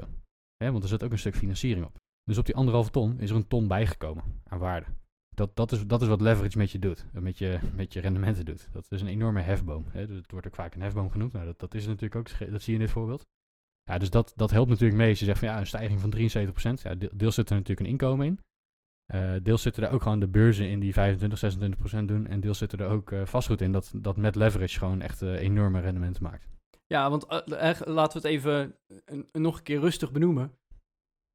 Hè, 0.57 0.71
want 0.71 0.83
er 0.83 0.88
zit 0.88 1.03
ook 1.03 1.12
een 1.12 1.19
stuk 1.19 1.37
financiering 1.37 1.87
op. 1.87 1.97
Dus 2.25 2.38
op 2.38 2.47
die 2.47 2.55
anderhalve 2.55 2.90
ton 2.90 3.21
is 3.21 3.31
er 3.31 3.37
een 3.37 3.49
ton 3.49 3.69
bijgekomen 3.69 4.25
aan 4.45 4.59
waarde. 4.59 4.87
Dat, 5.35 5.57
dat, 5.57 5.73
is, 5.73 5.87
dat 5.87 6.03
is 6.03 6.09
wat 6.09 6.21
leverage 6.21 6.59
met 6.59 6.71
je 6.71 6.79
doet, 6.79 7.07
met 7.12 7.38
je, 7.38 7.59
met 7.75 7.92
je 7.92 8.01
rendementen 8.01 8.45
doet. 8.45 8.69
Dat 8.73 8.87
is 8.90 9.01
een 9.01 9.07
enorme 9.07 9.40
hefboom. 9.40 9.85
Hè. 9.88 10.01
Het 10.01 10.31
wordt 10.31 10.47
ook 10.47 10.55
vaak 10.55 10.75
een 10.75 10.81
hefboom 10.81 11.11
genoemd. 11.11 11.33
Dat, 11.33 11.59
dat 11.59 11.75
is 11.75 11.87
natuurlijk 11.87 12.14
ook, 12.14 12.51
dat 12.51 12.62
zie 12.62 12.73
je 12.73 12.79
in 12.79 12.85
dit 12.85 12.95
voorbeeld. 12.95 13.27
Ja, 13.83 13.99
dus 13.99 14.11
dat, 14.11 14.33
dat 14.37 14.51
helpt 14.51 14.71
natuurlijk 14.71 14.99
mee 14.99 15.09
als 15.09 15.19
je 15.19 15.25
zegt 15.25 15.38
van 15.38 15.49
ja, 15.49 15.59
een 15.59 15.66
stijging 15.66 16.01
van 16.01 16.14
73%. 16.79 16.83
Ja, 16.83 16.95
deel- 16.95 17.11
deels 17.14 17.35
zit 17.35 17.51
er 17.51 17.57
natuurlijk 17.57 17.87
een 17.87 17.92
inkomen 17.92 18.27
in. 18.27 18.40
Eh, 19.07 19.35
deels 19.42 19.62
zitten 19.62 19.83
er 19.83 19.90
ook 19.90 20.03
gewoon 20.03 20.21
de 20.21 20.29
beurzen 20.29 20.69
in 20.69 20.81
die 20.81 20.92
25, 20.92 21.38
26% 22.03 22.05
doen. 22.05 22.27
En 22.27 22.40
deels 22.40 22.59
zitten 22.59 22.79
er 22.79 22.88
ook 22.88 23.12
eh, 23.12 23.27
vastgoed 23.27 23.61
in 23.61 23.73
dat, 23.73 23.92
dat 23.97 24.16
met 24.16 24.35
leverage 24.35 24.79
gewoon 24.79 25.01
echt 25.01 25.23
eh, 25.23 25.35
enorme 25.35 25.81
rendementen 25.81 26.23
maakt. 26.23 26.49
Ja, 26.87 27.11
want 27.11 27.27
eh, 27.27 27.81
laten 27.85 28.20
we 28.22 28.29
het 28.29 28.37
even 28.37 28.77
een- 29.05 29.29
een- 29.33 29.42
nog 29.42 29.57
een 29.57 29.62
keer 29.62 29.81
rustig 29.81 30.12
benoemen. 30.12 30.59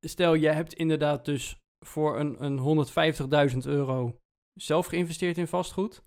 Stel, 0.08 0.36
jij 0.36 0.54
hebt 0.54 0.74
inderdaad 0.74 1.26
dus 1.26 1.60
voor 1.86 2.20
een, 2.20 2.44
een 2.44 2.58
150.000 2.58 3.66
euro 3.66 4.20
zelf 4.54 4.86
geïnvesteerd 4.86 5.38
in 5.38 5.48
vastgoed. 5.48 6.04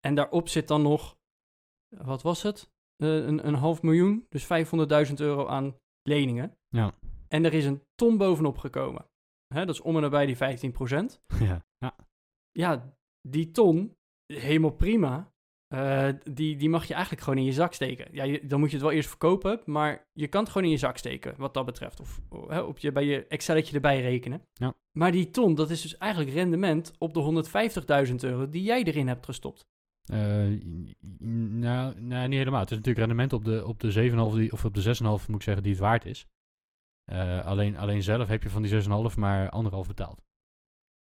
En 0.00 0.14
daarop 0.14 0.48
zit 0.48 0.68
dan 0.68 0.82
nog, 0.82 1.16
wat 1.88 2.22
was 2.22 2.42
het? 2.42 2.70
Eh, 2.96 3.08
een, 3.16 3.46
een 3.46 3.54
half 3.54 3.82
miljoen, 3.82 4.26
dus 4.28 4.44
500.000 4.44 5.14
euro 5.20 5.46
aan 5.46 5.76
leningen. 6.02 6.56
Ja. 6.68 6.94
En 7.28 7.44
er 7.44 7.54
is 7.54 7.64
een 7.64 7.82
ton 7.94 8.16
bovenop 8.16 8.58
gekomen. 8.58 9.06
Hè, 9.54 9.64
dat 9.66 9.74
is 9.74 9.80
om 9.80 9.96
en 9.96 10.02
nabij 10.02 10.26
die 10.26 10.36
15%. 10.36 11.20
ja. 11.48 11.64
ja. 11.78 11.96
Ja, 12.52 12.96
die 13.28 13.50
ton, 13.50 13.96
helemaal 14.26 14.70
prima. 14.74 15.32
Eh, 15.74 16.08
die, 16.30 16.56
die 16.56 16.68
mag 16.68 16.84
je 16.84 16.92
eigenlijk 16.94 17.22
gewoon 17.22 17.38
in 17.38 17.44
je 17.44 17.52
zak 17.52 17.72
steken. 17.72 18.08
Ja, 18.12 18.24
je- 18.24 18.46
dan 18.46 18.58
moet 18.60 18.68
je 18.70 18.76
het 18.76 18.84
wel 18.84 18.94
eerst 18.94 19.08
verkopen, 19.08 19.60
maar 19.64 20.06
je 20.12 20.28
kan 20.28 20.40
het 20.42 20.50
gewoon 20.52 20.66
in 20.66 20.72
je 20.72 20.78
zak 20.78 20.96
steken, 20.96 21.34
wat 21.36 21.54
dat 21.54 21.64
betreft. 21.64 22.00
Of 22.00 22.20
oh, 22.28 22.50
hè, 22.50 22.60
op 22.60 22.78
je, 22.78 22.92
bij 22.92 23.04
je 23.04 23.26
Excelletje 23.26 23.74
erbij 23.74 24.00
rekenen. 24.00 24.42
Ja. 24.52 24.74
Maar 24.98 25.12
die 25.12 25.30
ton, 25.30 25.54
dat 25.54 25.70
is 25.70 25.82
dus 25.82 25.96
eigenlijk 25.98 26.32
rendement 26.32 26.92
op 26.98 27.14
de 27.14 27.44
150.000 28.08 28.14
euro 28.24 28.48
die 28.48 28.62
jij 28.62 28.82
erin 28.82 29.08
hebt 29.08 29.24
gestopt. 29.24 29.66
Eh, 30.04 30.16
nou, 31.18 32.00
nou, 32.00 32.28
niet 32.28 32.38
helemaal. 32.38 32.60
Het 32.60 32.70
is 32.70 32.76
natuurlijk 32.76 33.06
rendement 33.06 33.32
op 33.32 33.44
de, 33.44 33.66
op 33.66 33.80
de 33.80 33.92
7,5 34.30 34.34
die, 34.36 34.52
of 34.52 34.64
op 34.64 34.74
de 34.74 34.82
6,5 34.82 35.26
moet 35.26 35.36
ik 35.36 35.42
zeggen 35.42 35.62
die 35.62 35.72
het 35.72 35.80
waard 35.80 36.04
is. 36.04 36.26
Eh, 37.04 37.46
alleen, 37.46 37.76
alleen 37.76 38.02
zelf 38.02 38.28
heb 38.28 38.42
je 38.42 38.50
van 38.50 38.62
die 38.62 38.70
6,5 39.10 39.16
maar 39.16 39.50
anderhalf 39.50 39.86
betaald. 39.86 40.22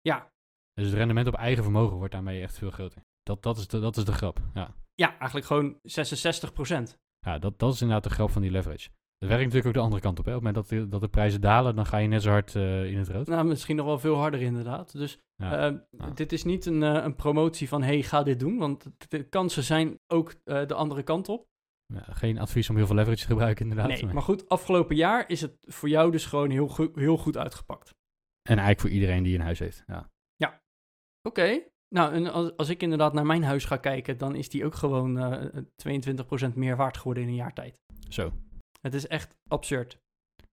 Ja. 0.02 0.34
Dus 0.74 0.86
het 0.86 0.94
rendement 0.96 1.28
op 1.28 1.34
eigen 1.34 1.64
vermogen 1.64 1.98
wordt 1.98 2.14
daarmee 2.14 2.42
echt 2.42 2.58
veel 2.58 2.72
groter. 2.72 3.02
Dat, 3.26 3.44
dat, 3.44 3.58
is, 3.58 3.68
de, 3.68 3.80
dat 3.80 3.98
is 3.98 4.06
de 4.06 4.12
grap. 4.14 4.40
Ja, 4.54 4.76
Ja, 4.96 5.18
eigenlijk 5.18 5.46
gewoon 5.46 5.74
66% 5.74 6.98
ja 7.20 7.40
dat, 7.40 7.60
dat 7.60 7.74
is 7.74 7.82
inderdaad 7.82 8.04
de 8.04 8.16
grap 8.16 8.30
van 8.32 8.42
die 8.42 8.52
leverage. 8.52 8.90
Dat 9.18 9.30
werkt 9.30 9.44
natuurlijk 9.44 9.68
ook 9.68 9.74
de 9.74 9.80
andere 9.80 10.02
kant 10.02 10.20
op. 10.20 10.26
Hè? 10.26 10.36
Op 10.36 10.44
het 10.44 10.54
moment 10.54 10.70
dat 10.70 10.80
de, 10.80 10.88
dat 10.88 11.02
de 11.02 11.08
prijzen 11.08 11.42
dalen, 11.42 11.76
dan 11.76 11.86
ga 11.86 11.98
je 11.98 12.08
net 12.08 12.22
zo 12.22 12.30
hard 12.30 12.56
eh, 12.56 12.86
in 12.92 12.98
het 12.98 13.08
rood. 13.10 13.28
Nou, 13.28 13.46
misschien 13.46 13.76
nog 13.76 13.86
wel 13.86 14.00
veel 14.00 14.16
harder 14.16 14.42
inderdaad. 14.42 14.92
Dus 14.92 15.20
Ja. 15.36 15.68
eh, 15.68 15.78
Ja. 15.92 16.10
dit 16.10 16.32
is 16.32 16.44
niet 16.44 16.66
een, 16.66 16.84
eh, 16.84 17.04
een 17.04 17.16
promotie 17.16 17.68
van, 17.68 17.84
hey, 17.84 18.02
ga 18.02 18.24
dit 18.24 18.40
doen. 18.40 18.58
Want 18.58 18.86
de, 19.10 19.24
kansen 19.24 19.64
zijn 19.64 20.00
ook 20.08 20.34
eh, 20.44 20.66
de 20.68 20.74
andere 20.74 21.04
kant 21.04 21.30
op. 21.30 21.48
Ja, 21.94 22.04
geen 22.10 22.40
advies 22.40 22.70
om 22.70 22.76
heel 22.76 22.86
veel 22.86 22.96
leverage 22.96 23.22
te 23.22 23.28
gebruiken, 23.28 23.70
inderdaad. 23.70 24.02
Nee, 24.02 24.14
maar 24.14 24.22
goed, 24.24 24.50
afgelopen 24.50 24.96
jaar 24.96 25.30
is 25.30 25.42
het 25.42 25.56
voor 25.60 25.90
jou 25.90 26.12
dus 26.12 26.26
gewoon 26.26 26.50
heel, 26.50 26.68
goe- 26.68 26.92
heel 26.96 27.18
goed 27.18 27.38
uitgepakt. 27.38 27.90
En 28.42 28.58
eigenlijk 28.58 28.80
voor 28.80 28.90
iedereen 28.90 29.24
die 29.24 29.36
een 29.36 29.42
huis 29.42 29.60
heeft. 29.60 29.84
Ja. 29.88 30.10
Oké. 31.28 31.60
Nou, 31.90 32.14
en 32.14 32.32
als, 32.32 32.58
als 32.58 32.70
ik 32.70 32.82
inderdaad 32.82 33.14
naar 33.14 33.26
mijn 33.26 33.44
huis 33.44 33.66
ga 33.66 33.78
kijken, 33.78 34.18
dan 34.18 34.36
is 34.36 34.50
die 34.50 34.66
ook 34.66 34.76
gewoon 34.76 35.18
eh 35.18 35.64
22% 36.52 36.54
meer 36.54 36.76
waard 36.76 36.98
geworden 36.98 37.24
in 37.24 37.30
een 37.30 37.36
jaar 37.36 37.54
tijd. 37.54 37.82
Zo. 38.10 38.34
Het 38.82 38.94
is 38.94 39.08
echt 39.08 39.36
absurd. 39.48 39.98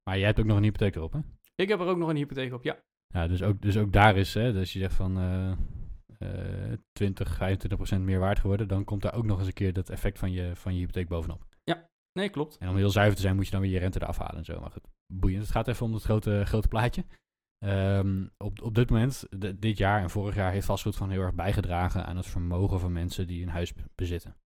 Maar 0.05 0.19
jij 0.19 0.27
hebt 0.27 0.41
ook 0.41 0.47
nog 0.47 0.57
een 0.57 0.63
hypotheek 0.63 0.97
erop, 0.97 1.13
hè? 1.13 1.21
Ik 1.55 1.69
heb 1.69 1.81
er 1.81 1.87
ook 1.87 1.99
nog 1.99 2.09
een 2.09 2.17
hypotheek 2.17 2.53
op, 2.53 2.65
ja. 2.65 2.77
Ja, 3.07 3.27
dus 3.27 3.43
ook, 3.43 3.63
dus 3.63 3.77
ook 3.77 3.93
daar 3.93 4.17
is, 4.17 4.35
hè, 4.35 4.53
dus 4.53 4.73
je 4.73 4.79
zegt 4.79 4.95
van 4.95 5.19
eh 5.19 5.53
eh 6.19 6.79
20, 6.93 7.35
25 7.37 7.79
procent 7.79 8.05
meer 8.05 8.19
waard 8.19 8.39
geworden, 8.39 8.69
dan 8.69 8.85
komt 8.85 9.03
daar 9.03 9.15
ook 9.15 9.27
nog 9.27 9.39
eens 9.39 9.47
een 9.47 9.53
keer 9.53 9.73
dat 9.73 9.91
effect 9.91 10.19
van 10.19 10.33
je, 10.33 10.57
van 10.57 10.73
je 10.73 10.79
hypotheek 10.79 11.09
bovenop. 11.09 11.45
Nee, 12.13 12.29
klopt. 12.29 12.57
En 12.59 12.69
om 12.69 12.77
heel 12.77 12.91
zuiver 12.91 13.17
te 13.17 13.23
zijn, 13.23 13.37
moet 13.37 13.45
je 13.45 13.51
dan 13.51 13.61
weer 13.61 13.71
je 13.71 13.79
rente 13.79 14.03
eraf 14.03 14.19
halen 14.19 14.37
en 14.37 14.45
zo. 14.45 14.61
Maar 14.61 14.71
goed, 14.71 14.87
boeiend. 15.15 15.43
Het 15.43 15.51
gaat 15.51 15.69
even 15.69 15.87
om 15.87 15.95
het 15.95 16.03
grote, 16.03 16.43
grote 16.45 16.69
plaatje. 16.69 17.05
Ehm, 17.63 18.27
op, 18.37 18.63
op 18.63 18.75
dit 18.75 18.91
moment, 18.91 19.25
de- 19.31 19.59
dit 19.59 19.79
jaar 19.79 20.03
en 20.03 20.11
vorig 20.11 20.35
jaar, 20.35 20.53
heeft 20.53 20.67
vastgoed 20.67 20.97
gewoon 20.97 21.13
heel 21.13 21.21
erg 21.23 21.35
bijgedragen 21.35 22.07
aan 22.07 22.17
het 22.17 22.27
vermogen 22.27 22.81
van 22.81 22.93
mensen 22.93 23.27
die 23.27 23.43
een 23.43 23.49
huis 23.49 23.73
bezitten. 23.95 24.37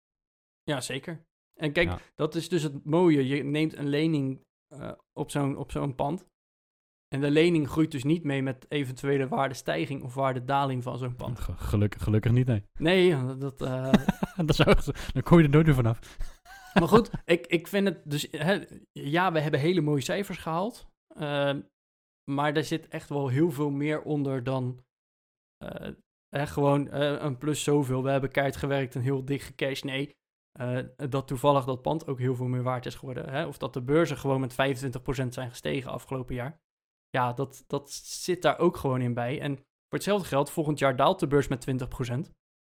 Ja, 0.63 0.81
zeker. 0.81 1.25
En 1.61 1.73
kijk, 1.73 1.89
Ja. 1.89 1.99
dat 2.15 2.35
is 2.35 2.49
dus 2.49 2.63
het 2.63 2.85
mooie. 2.85 3.27
Je 3.27 3.45
neemt 3.45 3.77
een 3.77 3.89
lening 3.89 4.41
eh, 4.75 4.93
op 5.13 5.31
zo'n 5.31 5.57
op 5.57 5.71
zo'n 5.71 5.95
pand. 5.95 6.27
En 7.15 7.21
de 7.21 7.31
lening 7.31 7.69
groeit 7.69 7.91
dus 7.91 8.05
niet 8.05 8.25
mee 8.25 8.43
met 8.43 8.67
eventuele 8.69 9.29
waardestijging 9.29 10.03
of 10.03 10.15
waardedaling 10.15 10.83
van 10.83 10.99
zo'n 10.99 11.17
pand. 11.17 11.41
Ge- 11.41 11.57
gelukkig, 11.57 12.03
gelukkig 12.03 12.33
niet, 12.33 12.47
nee. 12.47 12.63
Nee, 12.79 13.37
dat, 13.37 13.63
eh, 13.63 13.93
dat 14.47 14.57
zou, 14.57 14.77
dan 15.13 15.23
kom 15.23 15.39
je 15.39 15.45
er 15.45 15.51
nooit 15.51 15.67
meer 15.67 15.75
vanaf. 15.75 16.17
Maar 16.75 16.89
goed, 16.89 17.11
ik, 17.25 17.47
ik 17.47 17.67
vind 17.67 17.89
het 17.89 18.01
dus... 18.05 18.29
Hè, 18.31 18.65
ja, 18.93 19.33
we 19.33 19.41
hebben 19.41 19.61
hele 19.61 19.81
mooie 19.81 20.01
cijfers 20.03 20.39
gehaald. 20.39 20.87
ehm, 21.09 21.61
maar 22.31 22.57
er 22.57 22.65
zit 22.65 22.89
echt 22.89 23.09
wel 23.09 23.29
heel 23.29 23.51
veel 23.51 23.71
meer 23.71 24.03
onder 24.03 24.43
dan... 24.45 24.85
eh, 25.57 25.89
hè, 26.29 26.47
gewoon 26.47 26.89
eh, 26.91 27.23
een 27.23 27.39
plus 27.39 27.63
zoveel. 27.63 28.03
We 28.03 28.11
hebben 28.11 28.31
keihard 28.31 28.57
gewerkt 28.59 28.95
en 28.95 29.01
heel 29.01 29.25
dik 29.25 29.41
gecashed. 29.43 29.85
Nee, 29.85 30.17
eh, 30.53 30.79
dat 31.11 31.27
toevallig 31.27 31.65
dat 31.65 31.83
pand 31.83 32.07
ook 32.07 32.19
heel 32.19 32.35
veel 32.35 32.47
meer 32.47 32.63
waard 32.63 32.87
is 32.87 32.95
geworden. 32.95 33.29
Hè? 33.29 33.47
Of 33.47 33.59
dat 33.59 33.73
de 33.73 33.83
beurzen 33.83 34.17
gewoon 34.17 34.41
met 34.41 34.53
25% 34.53 35.29
zijn 35.29 35.51
gestegen 35.51 35.91
afgelopen 35.91 36.35
jaar. 36.35 36.61
Ja, 37.09 37.33
dat, 37.33 37.65
dat 37.67 37.91
zit 37.93 38.43
daar 38.43 38.59
ook 38.59 38.77
gewoon 38.77 39.01
in 39.01 39.15
bij. 39.15 39.41
En 39.41 39.57
voor 39.57 39.65
hetzelfde 39.99 40.29
geld, 40.29 40.51
volgend 40.51 40.79
jaar 40.79 40.97
daalt 40.97 41.21
de 41.21 41.27
beurs 41.27 41.49
met 41.49 41.67
20%. 41.71 42.31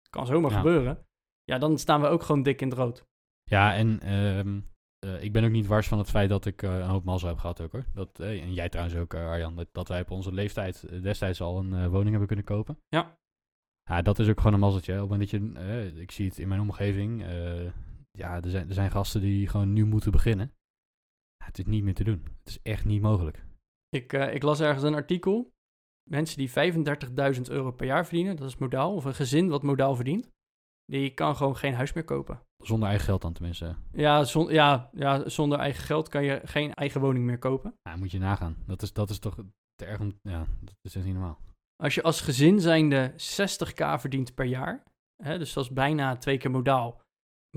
Kan 0.09 0.25
zomaar 0.25 0.51
Ja. 0.51 0.57
gebeuren. 0.57 1.05
Ja, 1.43 1.57
dan 1.57 1.77
staan 1.77 2.01
we 2.01 2.07
ook 2.07 2.23
gewoon 2.23 2.43
dik 2.43 2.61
in 2.61 2.69
het 2.69 2.77
rood. 2.77 3.05
Ja, 3.43 3.73
en 3.75 3.99
ehm, 4.01 4.61
eh, 5.05 5.23
ik 5.23 5.31
ben 5.31 5.43
ook 5.43 5.51
niet 5.51 5.67
wars 5.67 5.87
van 5.87 5.97
het 5.97 6.09
feit 6.09 6.29
dat 6.29 6.45
ik 6.45 6.63
eh, 6.63 6.77
een 6.77 6.89
hoop 6.89 7.03
mazzel 7.03 7.27
heb 7.27 7.37
gehad 7.37 7.61
ook 7.61 7.71
hoor. 7.71 7.85
Dat, 7.93 8.19
eh, 8.19 8.43
en 8.43 8.53
jij 8.53 8.69
trouwens 8.69 8.97
ook, 8.97 9.13
Arjan, 9.13 9.55
dat, 9.55 9.67
dat 9.71 9.87
wij 9.87 10.01
op 10.01 10.11
onze 10.11 10.33
leeftijd 10.33 11.03
destijds 11.03 11.41
al 11.41 11.59
een 11.59 11.89
woning 11.89 12.09
hebben 12.09 12.27
kunnen 12.27 12.45
kopen. 12.45 12.79
Ja. 12.87 13.17
Ja, 13.89 14.01
dat 14.01 14.19
is 14.19 14.29
ook 14.29 14.37
gewoon 14.37 14.53
een 14.53 14.59
mazzeltje. 14.59 14.91
hè. 14.91 15.01
Op 15.01 15.09
het 15.09 15.19
moment 15.19 15.55
dat 15.55 15.93
je, 15.93 16.01
ik 16.01 16.11
zie 16.11 16.27
het 16.27 16.39
in 16.39 16.47
mijn 16.47 16.61
omgeving, 16.61 17.21
ja, 18.11 18.41
er 18.41 18.49
zijn, 18.49 18.67
er 18.67 18.73
zijn 18.73 18.91
gasten 18.91 19.21
die 19.21 19.47
gewoon 19.47 19.73
nu 19.73 19.85
moeten 19.85 20.11
beginnen. 20.11 20.53
Ja, 21.37 21.45
het 21.45 21.57
is 21.57 21.65
niet 21.65 21.83
meer 21.83 21.93
te 21.93 22.03
doen. 22.03 22.23
Het 22.39 22.47
is 22.47 22.61
echt 22.61 22.85
niet 22.85 23.01
mogelijk. 23.01 23.45
Ik, 23.89 24.13
ik 24.13 24.43
las 24.43 24.59
ergens 24.59 24.83
een 24.83 24.93
artikel. 24.93 25.53
Mensen 26.09 26.37
die 26.37 26.49
35.000 27.35 27.41
euro 27.41 27.71
per 27.71 27.85
jaar 27.85 28.05
verdienen, 28.05 28.35
dat 28.35 28.47
is 28.47 28.57
modaal, 28.57 28.95
of 28.95 29.05
een 29.05 29.15
gezin 29.15 29.49
wat 29.49 29.63
modaal 29.63 29.95
verdient, 29.95 30.31
die 30.85 31.13
kan 31.13 31.35
gewoon 31.35 31.57
geen 31.57 31.73
huis 31.73 31.93
meer 31.93 32.03
kopen. 32.03 32.41
Zonder 32.57 32.87
eigen 32.87 33.05
geld 33.05 33.21
dan 33.21 33.33
tenminste. 33.33 33.75
Ja, 33.91 34.23
zon, 34.23 34.51
ja, 34.53 34.89
ja, 34.93 35.29
zonder 35.29 35.59
eigen 35.59 35.83
geld 35.83 36.07
kan 36.07 36.23
je 36.23 36.41
geen 36.43 36.73
eigen 36.73 37.01
woning 37.01 37.25
meer 37.25 37.37
kopen. 37.37 37.73
Ja, 37.81 37.95
moet 37.95 38.11
je 38.11 38.19
nagaan. 38.19 38.57
Dat 38.65 38.81
is, 38.81 38.93
dat 38.93 39.09
is 39.09 39.19
toch 39.19 39.35
te 39.75 39.85
erg 39.85 39.99
om, 39.99 40.19
ja, 40.21 40.45
dat 40.61 40.75
is 40.81 40.95
niet 40.95 41.13
normaal. 41.13 41.39
Als 41.83 41.95
je 41.95 42.03
als 42.03 42.21
gezin 42.21 42.59
zijnde 42.59 43.11
60k 43.11 43.99
verdient 43.99 44.33
per 44.35 44.45
jaar, 44.45 44.83
hè, 45.23 45.37
dus 45.37 45.53
dat 45.53 45.63
is 45.63 45.71
bijna 45.73 46.17
twee 46.17 46.37
keer 46.37 46.51
modaal, 46.51 47.01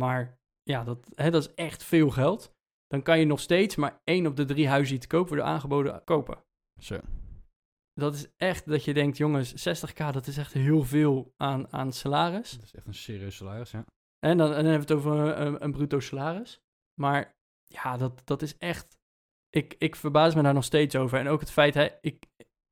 maar 0.00 0.38
ja, 0.62 0.84
dat, 0.84 1.10
hè, 1.14 1.30
dat 1.30 1.42
is 1.42 1.54
echt 1.54 1.84
veel 1.84 2.10
geld, 2.10 2.52
dan 2.86 3.02
kan 3.02 3.18
je 3.18 3.24
nog 3.24 3.40
steeds 3.40 3.76
maar 3.76 4.00
één 4.04 4.26
op 4.26 4.36
de 4.36 4.44
drie 4.44 4.68
huizen 4.68 4.92
die 4.92 5.08
te 5.08 5.16
koop 5.16 5.28
worden 5.28 5.46
aangeboden 5.46 6.04
kopen. 6.04 6.38
Zo. 6.80 7.00
Dat 7.98 8.14
is 8.14 8.26
echt 8.36 8.68
dat 8.68 8.84
je 8.84 8.94
denkt, 8.94 9.16
jongens, 9.16 9.68
60k, 9.68 10.12
dat 10.12 10.26
is 10.26 10.36
echt 10.36 10.52
heel 10.52 10.82
veel 10.82 11.34
aan, 11.36 11.72
aan 11.72 11.92
salaris. 11.92 12.50
Dat 12.50 12.64
is 12.64 12.74
echt 12.74 12.86
een 12.86 12.94
serieus 12.94 13.36
salaris, 13.36 13.70
ja. 13.70 13.84
En 14.18 14.38
dan, 14.38 14.52
en 14.52 14.64
dan 14.64 14.72
hebben 14.72 14.88
we 14.88 14.94
het 14.94 15.04
over 15.04 15.18
een, 15.18 15.46
een, 15.46 15.64
een 15.64 15.72
bruto 15.72 16.00
salaris. 16.00 16.60
Maar 17.00 17.36
ja, 17.64 17.96
dat, 17.96 18.22
dat 18.24 18.42
is 18.42 18.56
echt. 18.58 18.98
Ik, 19.50 19.74
ik 19.78 19.96
verbaas 19.96 20.34
me 20.34 20.42
daar 20.42 20.54
nog 20.54 20.64
steeds 20.64 20.96
over. 20.96 21.18
En 21.18 21.28
ook 21.28 21.40
het 21.40 21.50
feit, 21.50 21.74
hè, 21.74 21.88
ik, 22.00 22.26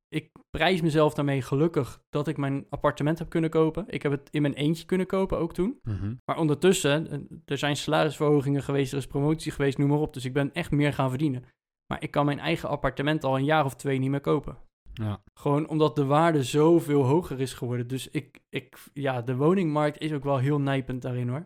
ik 0.07 0.31
prijs 0.49 0.81
mezelf 0.81 1.13
daarmee 1.13 1.41
gelukkig 1.41 2.01
dat 2.09 2.27
ik 2.27 2.37
mijn 2.37 2.65
appartement 2.69 3.19
heb 3.19 3.29
kunnen 3.29 3.49
kopen. 3.49 3.85
Ik 3.87 4.03
heb 4.03 4.11
het 4.11 4.29
in 4.29 4.41
mijn 4.41 4.53
eentje 4.53 4.85
kunnen 4.85 5.07
kopen, 5.07 5.37
ook 5.37 5.53
toen. 5.53 5.79
Mhm. 5.83 6.15
Maar 6.25 6.37
ondertussen, 6.37 7.09
eh, 7.09 7.19
er 7.45 7.57
zijn 7.57 7.77
salarisverhogingen 7.77 8.63
geweest, 8.63 8.91
er 8.91 8.97
is 8.97 9.07
promotie 9.07 9.51
geweest, 9.51 9.77
noem 9.77 9.89
maar 9.89 9.99
op. 9.99 10.13
Dus 10.13 10.25
ik 10.25 10.33
ben 10.33 10.53
echt 10.53 10.71
meer 10.71 10.93
gaan 10.93 11.09
verdienen. 11.09 11.43
Maar 11.87 12.03
ik 12.03 12.11
kan 12.11 12.25
mijn 12.25 12.39
eigen 12.39 12.69
appartement 12.69 13.23
al 13.23 13.37
een 13.37 13.45
jaar 13.45 13.65
of 13.65 13.75
twee 13.75 13.99
niet 13.99 14.09
meer 14.09 14.21
kopen. 14.21 14.57
Ja. 15.03 15.21
Gewoon 15.33 15.67
omdat 15.67 15.95
de 15.95 16.05
waarde 16.05 16.43
zoveel 16.43 17.03
hoger 17.03 17.39
is 17.39 17.53
geworden. 17.53 17.87
Dus 17.87 18.09
ik, 18.09 18.39
ik, 18.49 18.77
ja, 18.93 19.21
de 19.21 19.35
woningmarkt 19.35 19.97
is 19.99 20.11
ook 20.11 20.23
wel 20.23 20.37
heel 20.37 20.59
nijpend 20.59 21.01
daarin 21.01 21.29
hoor. 21.29 21.45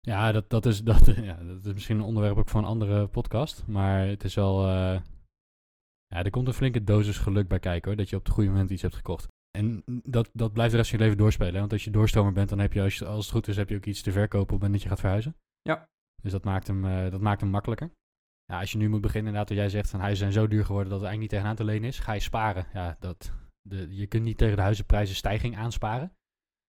Ja, 0.00 0.32
dat, 0.32 0.50
dat, 0.50 0.66
is, 0.66 0.82
dat, 0.90 1.06
ja, 1.06 1.34
dat 1.44 1.64
is 1.66 1.72
misschien 1.72 1.96
een 1.96 2.04
onderwerp 2.04 2.36
ook 2.36 2.48
voor 2.48 2.60
een 2.60 2.66
andere 2.66 3.06
podcast. 3.06 3.66
Maar 3.66 4.06
het 4.06 4.24
is 4.24 4.34
wel. 4.34 4.66
eh, 4.66 5.00
ja, 6.06 6.24
er 6.24 6.30
komt 6.30 6.46
een 6.46 6.52
flinke 6.54 6.84
dosis 6.84 7.18
geluk 7.18 7.48
bij 7.48 7.58
kijken 7.58 7.88
hoor. 7.88 7.96
Dat 7.98 8.10
je 8.10 8.16
op 8.16 8.24
het 8.24 8.32
goede 8.34 8.50
moment 8.50 8.70
iets 8.70 8.82
hebt 8.82 8.94
gekocht. 8.94 9.26
En 9.58 9.82
dat, 9.86 10.30
dat 10.32 10.52
blijft 10.52 10.70
de 10.70 10.76
rest 10.76 10.90
van 10.90 10.98
je 10.98 11.04
leven 11.04 11.18
doorspelen. 11.18 11.52
hè. 11.54 11.60
Want 11.60 11.72
als 11.72 11.84
je 11.84 11.90
doorstromer 11.90 12.32
bent, 12.32 12.48
dan 12.48 12.58
heb 12.58 12.72
je, 12.72 12.82
als, 12.82 12.98
je, 12.98 13.06
als 13.06 13.24
het 13.24 13.34
goed 13.34 13.48
is, 13.48 13.56
heb 13.56 13.68
je 13.68 13.76
ook 13.76 13.84
iets 13.86 14.02
te 14.02 14.12
verkopen 14.12 14.42
op 14.42 14.48
het 14.48 14.54
moment 14.60 14.72
dat 14.72 14.82
je 14.82 14.88
gaat 14.88 15.00
verhuizen. 15.00 15.36
Ja. 15.62 15.88
Dus 16.22 16.32
dat 16.32 16.44
maakt 16.44 16.66
hem, 16.66 16.84
eh, 16.84 17.10
dat 17.10 17.20
maakt 17.20 17.40
hem 17.40 17.50
makkelijker. 17.50 17.90
Ja, 18.46 18.60
als 18.60 18.72
je 18.72 18.78
nu 18.78 18.88
moet 18.88 19.00
beginnen, 19.00 19.32
inderdaad, 19.32 19.48
wat 19.48 19.58
jij 19.58 19.68
zegt, 19.68 19.90
van 19.90 20.00
huizen 20.00 20.18
zijn 20.18 20.32
zo 20.32 20.48
duur 20.48 20.64
geworden 20.64 20.90
dat 20.90 21.00
het 21.00 21.08
eigenlijk 21.08 21.20
niet 21.20 21.30
tegenaan 21.30 21.56
te 21.56 21.72
lenen 21.72 21.88
is. 21.88 21.98
Ga 21.98 22.12
je 22.12 22.20
sparen. 22.20 22.66
Ja, 22.72 22.96
dat, 23.00 23.32
de, 23.62 23.96
je 23.96 24.06
kunt 24.06 24.24
niet 24.24 24.38
tegen 24.38 24.56
de 24.56 24.62
huizenprijzen 24.62 25.16
stijging 25.16 25.56
aansparen. 25.56 26.12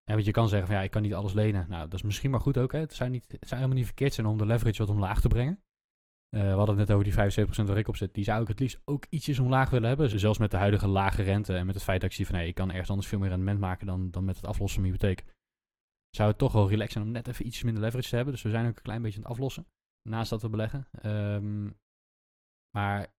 Ja, 0.03 0.13
want 0.13 0.25
je 0.25 0.31
kan 0.31 0.49
zeggen 0.49 0.67
van 0.67 0.75
ja, 0.75 0.83
ik 0.83 0.91
kan 0.91 1.01
niet 1.01 1.13
alles 1.13 1.33
lenen. 1.33 1.65
Nou, 1.69 1.83
dat 1.83 1.93
is 1.93 2.01
misschien 2.01 2.31
maar 2.31 2.39
goed 2.39 2.57
ook. 2.57 2.71
Hè. 2.71 2.79
Het, 2.79 2.93
zou 2.93 3.09
niet, 3.09 3.25
het 3.39 3.49
helemaal 3.49 3.75
niet 3.75 3.85
verkeerd 3.85 4.13
zijn 4.13 4.27
om 4.27 4.37
de 4.37 4.45
leverage 4.45 4.85
wat 4.85 4.95
omlaag 4.95 5.21
te 5.21 5.27
brengen. 5.27 5.63
Eh, 6.29 6.41
we 6.41 6.47
hadden 6.47 6.77
het 6.77 6.87
net 6.87 6.91
over 6.91 7.03
die 7.03 7.45
75% 7.63 7.65
waar 7.65 7.77
ik 7.77 7.87
op 7.87 7.95
zit. 7.95 8.13
Die 8.13 8.23
zou 8.23 8.41
ik 8.41 8.47
het 8.47 8.59
liefst 8.59 8.81
ook 8.85 9.05
ietsjes 9.09 9.39
omlaag 9.39 9.69
willen 9.69 9.87
hebben. 9.87 10.09
Dus 10.09 10.21
zelfs 10.21 10.39
met 10.39 10.51
de 10.51 10.57
huidige 10.57 10.87
lage 10.87 11.21
rente 11.21 11.55
en 11.55 11.65
met 11.65 11.75
het 11.75 11.83
feit 11.83 12.01
dat 12.01 12.09
ik 12.09 12.15
zie 12.15 12.25
van 12.25 12.35
nee, 12.35 12.47
ik 12.47 12.55
kan 12.55 12.69
ergens 12.69 12.89
anders 12.89 13.07
veel 13.07 13.19
meer 13.19 13.29
rendement 13.29 13.59
maken 13.59 13.87
dan, 13.87 14.11
dan 14.11 14.25
met 14.25 14.35
het 14.35 14.45
aflossen 14.45 14.81
van 14.81 14.89
mijn 14.89 15.01
hypotheek. 15.01 15.33
Zou 16.09 16.29
het 16.29 16.37
toch 16.37 16.51
wel 16.51 16.69
relaxed 16.69 16.91
zijn 16.91 17.05
om 17.05 17.11
net 17.11 17.27
even 17.27 17.45
iets 17.45 17.63
minder 17.63 17.83
leverage 17.83 18.09
te 18.09 18.15
hebben. 18.15 18.33
Dus 18.33 18.43
we 18.43 18.49
zijn 18.49 18.67
ook 18.67 18.75
een 18.75 18.81
klein 18.81 19.01
beetje 19.01 19.17
aan 19.17 19.23
het 19.23 19.31
aflossen. 19.31 19.65
Naast 20.09 20.29
dat 20.29 20.41
we 20.41 20.49
beleggen. 20.49 20.87
Ehm, 20.91 21.65
maar 22.77 23.13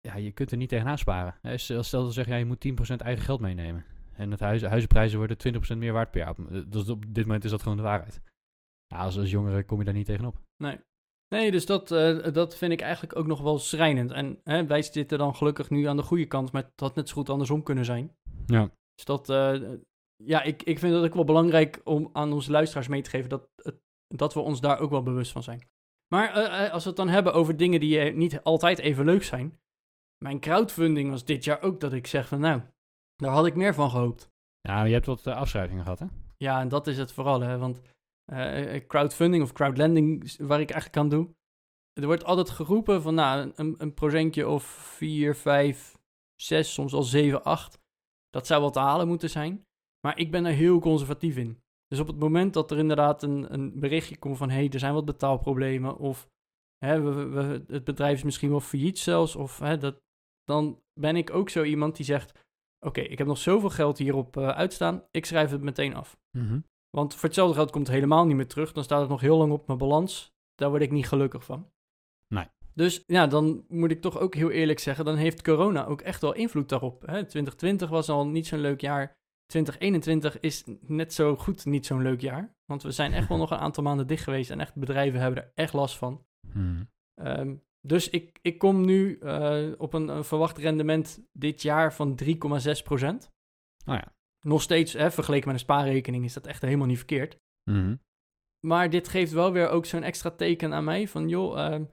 ja, 0.00 0.16
je 0.16 0.32
kunt 0.32 0.50
er 0.50 0.56
niet 0.56 0.68
tegenaan 0.68 0.98
sparen. 0.98 1.58
Stel 1.58 1.82
stel 1.82 2.02
dat 2.04 2.12
zeg 2.12 2.26
jij, 2.26 2.38
je 2.38 2.44
moet 2.44 2.60
10% 2.60 2.96
eigen 3.00 3.24
geld 3.24 3.40
meenemen. 3.40 3.84
En 4.12 4.30
het 4.30 4.40
huis, 4.40 4.62
huizenprijzen 4.62 5.18
worden 5.18 5.36
20% 5.36 5.78
meer 5.78 5.92
waard 5.92 6.10
per 6.10 6.20
jaar. 6.20 6.34
Eh, 6.38 6.62
Dat 6.66 6.82
is 6.82 6.88
op 6.88 7.14
dit 7.14 7.26
moment 7.26 7.44
is 7.44 7.50
dat 7.50 7.62
gewoon 7.62 7.76
de 7.76 7.82
waarheid. 7.82 8.20
Ja, 8.86 8.98
als, 8.98 9.18
als 9.18 9.30
jongere 9.30 9.64
kom 9.64 9.78
je 9.78 9.84
daar 9.84 9.94
niet 9.94 10.06
tegenop. 10.06 10.40
Nee. 10.56 10.80
Nee, 11.28 11.50
dus 11.50 11.66
dat, 11.66 11.90
eh, 11.90 12.32
dat 12.32 12.56
vind 12.56 12.72
ik 12.72 12.80
eigenlijk 12.80 13.16
ook 13.16 13.26
nog 13.26 13.40
wel 13.40 13.58
schrijnend. 13.58 14.10
En 14.10 14.40
hè, 14.44 14.66
wij 14.66 14.82
zitten 14.82 15.18
dan 15.18 15.36
gelukkig 15.36 15.70
nu 15.70 15.84
aan 15.84 15.96
de 15.96 16.02
goede 16.02 16.26
kant, 16.26 16.52
maar 16.52 16.62
het 16.62 16.80
had 16.80 16.94
net 16.94 17.08
zo 17.08 17.14
goed 17.14 17.28
andersom 17.28 17.62
kunnen 17.62 17.84
zijn. 17.84 18.16
Ja. 18.46 18.70
Dus 18.94 19.04
dat, 19.04 19.28
eh, 19.28 19.60
ja, 20.16 20.42
ik, 20.42 20.62
ik 20.62 20.78
vind 20.78 20.94
het 20.94 21.04
ook 21.04 21.14
wel 21.14 21.24
belangrijk 21.24 21.80
om 21.84 22.10
aan 22.12 22.32
onze 22.32 22.50
luisteraars 22.50 22.88
mee 22.88 23.02
te 23.02 23.10
geven 23.10 23.28
dat, 23.28 23.48
dat 24.08 24.34
we 24.34 24.40
ons 24.40 24.60
daar 24.60 24.78
ook 24.78 24.90
wel 24.90 25.02
bewust 25.02 25.32
van 25.32 25.42
zijn. 25.42 25.70
Maar 26.12 26.34
eh, 26.34 26.64
eh, 26.64 26.72
als 26.72 26.82
we 26.82 26.88
het 26.88 26.98
dan 26.98 27.08
hebben 27.08 27.32
over 27.32 27.56
dingen 27.56 27.80
die 27.80 27.98
eh, 27.98 28.14
niet 28.14 28.42
altijd 28.42 28.78
even 28.78 29.04
leuk 29.04 29.22
zijn. 29.22 29.60
Mijn 30.18 30.40
crowdfunding 30.40 31.10
was 31.10 31.24
dit 31.24 31.44
jaar 31.44 31.62
ook 31.62 31.80
dat 31.80 31.92
ik 31.92 32.06
zeg 32.06 32.28
van 32.28 32.40
nou, 32.40 32.62
daar 33.16 33.30
had 33.30 33.46
ik 33.46 33.54
meer 33.54 33.74
van 33.74 33.90
gehoopt. 33.90 34.30
Ja, 34.60 34.84
je 34.84 34.92
hebt 34.92 35.06
wat 35.06 35.26
afschrijvingen 35.26 35.82
gehad, 35.82 35.98
hè? 35.98 36.06
Ja, 36.36 36.60
en 36.60 36.68
dat 36.68 36.86
is 36.86 36.98
het 36.98 37.12
vooral, 37.12 37.40
hè. 37.40 37.58
Want 37.58 37.80
crowdfunding 38.86 39.42
of 39.42 39.52
crowdlending, 39.52 40.36
waar 40.38 40.60
ik 40.60 40.70
eigenlijk 40.70 40.96
aan 41.02 41.08
doe. 41.08 41.34
Er 41.92 42.06
wordt 42.06 42.24
altijd 42.24 42.50
geroepen 42.50 43.02
van, 43.02 43.14
nou, 43.14 43.52
een, 43.54 43.74
een 43.78 43.94
procentje 43.94 44.48
of 44.48 44.64
4, 44.64 45.36
5, 45.36 45.98
6, 46.34 46.72
soms 46.72 46.92
al 46.92 47.02
7, 47.02 47.42
8. 47.42 47.80
Dat 48.30 48.46
zou 48.46 48.60
wel 48.60 48.70
te 48.70 48.78
halen 48.78 49.08
moeten 49.08 49.30
zijn. 49.30 49.66
Maar 50.06 50.18
ik 50.18 50.30
ben 50.30 50.44
er 50.44 50.52
heel 50.52 50.80
conservatief 50.80 51.36
in. 51.36 51.61
Dus 51.92 52.00
op 52.00 52.06
het 52.06 52.18
moment 52.18 52.54
dat 52.54 52.70
er 52.70 52.78
inderdaad 52.78 53.22
een, 53.22 53.52
een 53.52 53.80
berichtje 53.80 54.18
komt 54.18 54.36
van... 54.36 54.50
hé, 54.50 54.56
hey, 54.56 54.68
er 54.70 54.78
zijn 54.78 54.94
wat 54.94 55.04
betaalproblemen... 55.04 55.96
of 55.96 56.28
hè, 56.78 57.00
we, 57.00 57.24
we- 57.28 57.64
het 57.66 57.84
bedrijf 57.84 58.16
is 58.16 58.22
misschien 58.22 58.50
wel 58.50 58.60
failliet 58.60 58.98
zelfs, 58.98 59.36
of 59.36 59.58
hè, 59.58 59.78
dat, 59.78 60.00
dan 60.44 60.82
ben 61.00 61.16
ik 61.16 61.30
ook 61.30 61.48
zo 61.48 61.62
iemand 61.62 61.96
die 61.96 62.04
zegt, 62.04 62.32
oké, 62.86 63.00
ik 63.00 63.18
heb 63.18 63.26
nog 63.26 63.38
zoveel 63.38 63.70
geld 63.70 63.98
hierop 63.98 64.36
eh, 64.36 64.48
uitstaan, 64.48 65.04
ik 65.10 65.26
schrijf 65.26 65.50
het 65.50 65.62
meteen 65.62 65.94
af. 65.94 66.16
Mhm. 66.38 66.60
Want 66.90 67.14
voor 67.14 67.24
hetzelfde 67.24 67.54
geld 67.54 67.70
komt 67.70 67.86
het 67.86 67.94
helemaal 67.94 68.26
niet 68.26 68.36
meer 68.36 68.46
terug. 68.48 68.72
Dan 68.72 68.84
staat 68.84 69.00
het 69.00 69.08
nog 69.08 69.20
heel 69.20 69.36
lang 69.38 69.52
op 69.52 69.66
mijn 69.66 69.78
balans. 69.78 70.32
Daar 70.54 70.70
word 70.70 70.82
ik 70.82 70.90
niet 70.90 71.08
gelukkig 71.08 71.44
van. 71.44 71.70
Nee. 72.28 72.46
Dus 72.74 73.02
ja, 73.06 73.26
dan 73.26 73.64
moet 73.68 73.90
ik 73.90 74.00
toch 74.00 74.18
ook 74.18 74.34
heel 74.34 74.50
eerlijk 74.50 74.78
zeggen, 74.78 75.04
dan 75.04 75.16
heeft 75.16 75.42
corona 75.42 75.86
ook 75.86 76.00
echt 76.00 76.20
wel 76.20 76.34
invloed 76.34 76.68
daarop. 76.68 77.00
Hè? 77.00 77.06
2020 77.06 77.88
was 77.88 78.08
al 78.08 78.26
niet 78.26 78.46
zo'n 78.46 78.58
leuk 78.58 78.80
jaar. 78.80 79.16
2021 79.52 80.40
is 80.40 80.64
net 80.80 81.14
zo 81.14 81.36
goed 81.36 81.64
niet 81.64 81.86
zo'n 81.86 82.02
leuk 82.02 82.20
jaar. 82.20 82.54
Want 82.64 82.82
we 82.82 82.90
zijn 82.90 83.12
echt 83.12 83.28
wel 83.28 83.38
nog 83.44 83.50
een 83.50 83.58
aantal 83.58 83.82
maanden 83.82 84.06
dicht 84.06 84.24
geweest 84.24 84.50
en 84.50 84.60
echt 84.60 84.74
bedrijven 84.74 85.20
hebben 85.20 85.42
er 85.42 85.52
echt 85.54 85.72
last 85.72 85.96
van. 85.96 86.24
Mhm. 86.46 86.82
Ehm, 87.14 87.56
dus 87.80 88.10
ik, 88.10 88.38
ik 88.42 88.58
kom 88.58 88.84
nu 88.84 89.18
eh, 89.18 89.68
op 89.78 89.94
een, 89.94 90.08
een 90.08 90.24
verwacht 90.24 90.58
rendement 90.58 91.20
dit 91.32 91.62
jaar 91.62 91.94
van 91.94 92.18
3,6 92.24 92.34
procent. 92.84 93.30
Oh 93.86 93.94
ja. 93.94 94.14
Nog 94.40 94.62
steeds, 94.62 94.92
hè, 94.92 95.10
vergeleken 95.10 95.46
met 95.46 95.54
een 95.54 95.64
spaarrekening, 95.64 96.24
is 96.24 96.32
dat 96.32 96.46
echt 96.46 96.62
helemaal 96.62 96.86
niet 96.86 96.96
verkeerd. 96.96 97.38
Mhm. 97.70 97.96
Maar 98.66 98.90
dit 98.90 99.08
geeft 99.08 99.32
wel 99.32 99.52
weer 99.52 99.68
ook 99.68 99.86
zo'n 99.86 100.02
extra 100.02 100.30
teken 100.30 100.74
aan 100.74 100.84
mij 100.84 101.08
van, 101.08 101.28
joh, 101.28 101.58
ehm, 101.58 101.84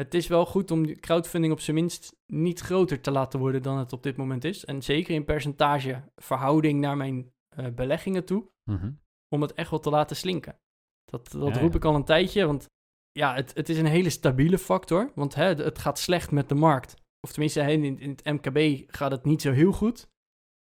het 0.00 0.14
is 0.14 0.26
wel 0.26 0.46
goed 0.46 0.70
om 0.70 1.00
crowdfunding 1.00 1.52
op 1.52 1.60
zijn 1.60 1.76
minst 1.76 2.16
niet 2.26 2.60
groter 2.60 3.00
te 3.00 3.10
laten 3.10 3.38
worden 3.38 3.62
dan 3.62 3.78
het 3.78 3.92
op 3.92 4.02
dit 4.02 4.16
moment 4.16 4.44
is. 4.44 4.64
En 4.64 4.82
zeker 4.82 5.14
in 5.14 5.24
percentage 5.24 6.02
verhouding 6.16 6.80
naar 6.80 6.96
mijn 6.96 7.32
eh, 7.56 7.66
beleggingen 7.74 8.24
toe, 8.24 8.48
Mhm. 8.70 8.90
om 9.28 9.42
het 9.42 9.52
echt 9.52 9.70
wel 9.70 9.80
te 9.80 9.90
laten 9.90 10.16
slinken. 10.16 10.58
Dat, 11.04 11.30
dat 11.30 11.54
Ja, 11.54 11.60
roep 11.60 11.70
ja. 11.70 11.76
ik 11.76 11.84
al 11.84 11.94
een 11.94 12.04
tijdje, 12.04 12.46
want 12.46 12.66
ja, 13.12 13.34
het, 13.34 13.54
het 13.54 13.68
is 13.68 13.78
een 13.78 13.86
hele 13.86 14.10
stabiele 14.10 14.58
factor. 14.58 15.12
Want 15.14 15.34
hè, 15.34 15.44
het 15.44 15.78
gaat 15.78 15.98
slecht 15.98 16.30
met 16.30 16.48
de 16.48 16.54
markt. 16.54 16.94
Of 17.20 17.30
tenminste, 17.32 17.60
in, 17.60 17.98
in 17.98 18.10
het 18.10 18.24
MKB 18.24 18.90
gaat 18.92 19.10
het 19.10 19.24
niet 19.24 19.42
zo 19.42 19.52
heel 19.52 19.72
goed. 19.72 20.08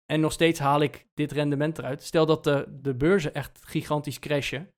En 0.06 0.20
nog 0.20 0.32
steeds 0.32 0.60
haal 0.60 0.82
ik 0.82 1.08
dit 1.14 1.32
rendement 1.32 1.78
eruit. 1.78 2.04
Stel 2.04 2.26
dat 2.26 2.44
de, 2.44 2.78
de 2.82 2.96
beurzen 2.96 3.34
echt 3.34 3.66
gigantisch 3.66 4.20
crashen. 4.20 4.70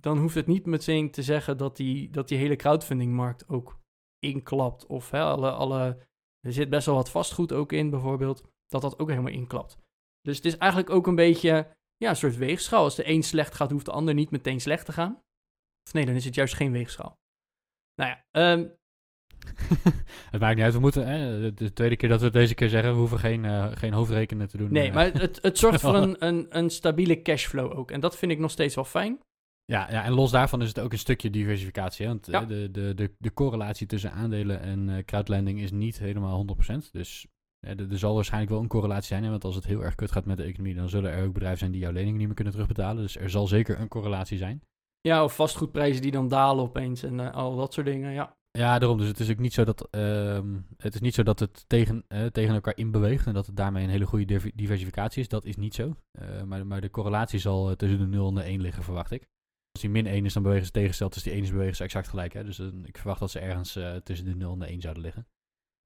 Dan 0.00 0.18
hoeft 0.18 0.34
het 0.34 0.46
niet 0.46 0.66
meteen 0.66 1.10
te 1.10 1.22
zeggen 1.22 1.56
dat 1.56 1.76
die, 1.76 2.10
dat 2.10 2.28
die 2.28 2.38
hele 2.38 2.56
crowdfundingmarkt 2.56 3.48
ook 3.48 3.80
inklapt. 4.18 4.86
Of 4.86 5.10
hè, 5.10 5.20
alle, 5.20 5.50
alle, 5.50 6.06
er 6.40 6.52
zit 6.52 6.70
best 6.70 6.86
wel 6.86 6.94
wat 6.94 7.10
vastgoed 7.10 7.52
ook 7.52 7.72
in, 7.72 7.90
bijvoorbeeld. 7.90 8.42
Dat 8.66 8.82
dat 8.82 8.98
ook 8.98 9.08
helemaal 9.08 9.32
inklapt. 9.32 9.78
Dus 10.20 10.36
het 10.36 10.44
is 10.44 10.56
eigenlijk 10.56 10.90
ook 10.90 11.06
een 11.06 11.14
beetje 11.14 11.76
ja, 11.96 12.10
een 12.10 12.16
soort 12.16 12.36
weegschaal. 12.36 12.84
Als 12.84 12.94
de 12.94 13.08
een 13.08 13.22
slecht 13.22 13.54
gaat, 13.54 13.70
hoeft 13.70 13.84
de 13.84 13.92
ander 13.92 14.14
niet 14.14 14.30
meteen 14.30 14.60
slecht 14.60 14.86
te 14.86 14.92
gaan. 14.92 15.22
Of 15.86 15.92
nee, 15.92 16.06
dan 16.06 16.14
is 16.14 16.24
het 16.24 16.34
juist 16.34 16.54
geen 16.54 16.72
weegschaal. 16.72 17.18
Nou 17.94 18.10
ja, 18.10 18.24
ehm, 18.30 18.68
het 20.30 20.40
maakt 20.40 20.54
niet 20.54 20.64
uit. 20.64 20.74
We 20.74 20.80
moeten, 20.80 21.06
hè, 21.06 21.40
de, 21.40 21.54
de 21.54 21.72
tweede 21.72 21.96
keer 21.96 22.08
dat 22.08 22.18
we 22.18 22.24
het 22.24 22.34
deze 22.34 22.54
keer 22.54 22.68
zeggen, 22.68 22.92
we 22.92 22.98
hoeven 22.98 23.18
geen, 23.18 23.44
eh, 23.44 23.72
geen 23.72 23.92
hoofdrekenen 23.92 24.48
te 24.48 24.56
doen. 24.56 24.72
nee, 24.72 24.88
eh. 24.88 24.94
maar 24.94 25.12
het, 25.12 25.42
het 25.42 25.58
zorgt 25.58 25.80
voor 25.80 25.94
een, 26.02 26.26
een, 26.26 26.46
een 26.58 26.70
stabiele 26.70 27.22
cashflow 27.22 27.78
ook. 27.78 27.90
En 27.90 28.00
dat 28.00 28.16
vind 28.16 28.32
ik 28.32 28.38
nog 28.38 28.50
steeds 28.50 28.74
wel 28.74 28.84
fijn. 28.84 29.18
Ja, 29.66 29.90
ja, 29.90 30.04
en 30.04 30.12
los 30.12 30.30
daarvan 30.30 30.62
is 30.62 30.68
het 30.68 30.80
ook 30.80 30.92
een 30.92 30.98
stukje 30.98 31.30
diversificatie. 31.30 32.06
Hè? 32.06 32.10
Want 32.12 32.26
Ja. 32.26 32.40
eh, 32.42 32.48
de, 32.48 32.70
de, 32.70 32.94
de, 32.94 33.14
de 33.18 33.32
correlatie 33.32 33.86
tussen 33.86 34.12
aandelen 34.12 34.60
en 34.60 34.88
eh 34.88 35.04
crowdlending 35.04 35.60
is 35.60 35.70
niet 35.72 35.98
helemaal 35.98 36.44
100%. 36.72 36.90
Dus 36.92 37.26
er 37.60 37.90
er 37.90 37.98
zal 37.98 38.14
waarschijnlijk 38.14 38.52
wel 38.52 38.60
een 38.62 38.68
correlatie 38.68 39.06
zijn. 39.06 39.24
Hè? 39.24 39.30
Want 39.30 39.44
als 39.44 39.54
het 39.54 39.66
heel 39.66 39.84
erg 39.84 39.94
kut 39.94 40.12
gaat 40.12 40.24
met 40.24 40.36
de 40.36 40.42
economie, 40.42 40.74
dan 40.74 40.88
zullen 40.88 41.10
er 41.10 41.24
ook 41.26 41.32
bedrijven 41.32 41.58
zijn 41.58 41.70
die 41.72 41.80
jouw 41.80 41.92
leningen 41.92 42.16
niet 42.16 42.26
meer 42.26 42.34
kunnen 42.34 42.52
terugbetalen. 42.52 43.02
Dus 43.02 43.16
er 43.16 43.30
zal 43.30 43.46
zeker 43.46 43.80
een 43.80 43.88
correlatie 43.88 44.38
zijn. 44.38 44.62
Ja, 45.00 45.24
of 45.24 45.34
vastgoedprijzen 45.34 46.02
die 46.02 46.10
dan 46.10 46.28
dalen 46.28 46.64
opeens 46.64 47.02
en 47.02 47.20
eh, 47.20 47.34
al 47.34 47.56
dat 47.56 47.72
soort 47.72 47.86
dingen, 47.86 48.12
ja. 48.12 48.36
Ja, 48.50 48.78
daarom. 48.78 48.98
Dus 48.98 49.08
het 49.08 49.20
is 49.20 49.30
ook 49.30 49.38
niet 49.38 49.52
zo 49.52 49.64
dat, 49.64 49.88
ehm, 49.90 50.54
het, 50.76 50.94
is 50.94 51.00
niet 51.00 51.14
zo 51.14 51.22
dat 51.22 51.38
het 51.40 51.64
tegen, 51.66 52.04
eh, 52.08 52.26
tegen 52.26 52.54
elkaar 52.54 52.76
inbeweegt 52.76 53.26
en 53.26 53.34
dat 53.34 53.46
het 53.46 53.56
daarmee 53.56 53.84
een 53.84 53.90
hele 53.90 54.06
goede 54.06 54.24
diver- 54.24 54.50
diversificatie 54.54 55.20
is. 55.22 55.28
Dat 55.28 55.44
is 55.44 55.56
niet 55.56 55.74
zo. 55.74 55.96
Maar, 56.46 56.66
maar 56.66 56.80
de 56.80 56.90
correlatie 56.90 57.38
zal 57.38 57.76
tussen 57.76 57.98
de 57.98 58.06
0 58.06 58.28
en 58.28 58.34
de 58.34 58.42
1 58.42 58.60
liggen, 58.60 58.82
verwacht 58.82 59.10
ik. 59.10 59.26
Als 59.74 59.82
die 59.82 59.92
min 59.92 60.06
1 60.06 60.24
is, 60.24 60.32
dan 60.32 60.42
bewegen 60.42 60.66
ze 60.66 60.72
tegengesteld. 60.72 61.14
Dus 61.14 61.22
die 61.22 61.32
1 61.32 61.42
is 61.42 61.50
bewegen 61.50 61.76
ze 61.76 61.82
exact 61.82 62.08
gelijk. 62.08 62.32
Hè? 62.32 62.44
Dus 62.44 62.58
eh, 62.58 62.66
ik 62.84 62.96
verwacht 62.96 63.20
dat 63.20 63.30
ze 63.30 63.38
ergens 63.38 63.76
eh, 63.76 63.96
tussen 63.96 64.26
de 64.26 64.34
0 64.34 64.52
en 64.52 64.58
de 64.58 64.66
1 64.66 64.80
zouden 64.80 65.02
liggen. 65.02 65.26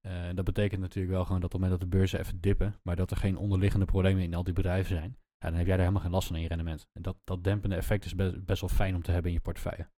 Eh, 0.07 0.29
dat 0.35 0.45
betekent 0.45 0.81
natuurlijk 0.81 1.13
wel 1.13 1.25
gewoon 1.25 1.41
dat 1.41 1.53
op 1.53 1.59
het 1.59 1.61
moment 1.61 1.79
dat 1.79 1.89
de 1.89 1.97
beurzen 1.97 2.19
even 2.19 2.41
dippen, 2.41 2.79
maar 2.83 2.95
dat 2.95 3.11
er 3.11 3.17
geen 3.17 3.37
onderliggende 3.37 3.85
problemen 3.85 4.23
in 4.23 4.33
al 4.33 4.43
die 4.43 4.53
bedrijven 4.53 4.95
zijn, 4.95 5.17
ja, 5.37 5.49
dan 5.49 5.57
heb 5.57 5.65
jij 5.65 5.75
daar 5.75 5.85
helemaal 5.85 6.01
geen 6.01 6.11
last 6.11 6.27
van 6.27 6.35
in 6.35 6.41
je 6.41 6.47
rendement. 6.47 6.87
En 6.93 7.01
dat, 7.01 7.17
dat 7.23 7.43
dempende 7.43 7.75
effect 7.75 8.05
is 8.05 8.15
best, 8.15 8.45
best 8.45 8.61
wel 8.61 8.69
fijn 8.69 8.95
om 8.95 9.01
te 9.01 9.11
hebben 9.11 9.31
in 9.31 9.37
je 9.37 9.43
portefeuille. 9.43 9.89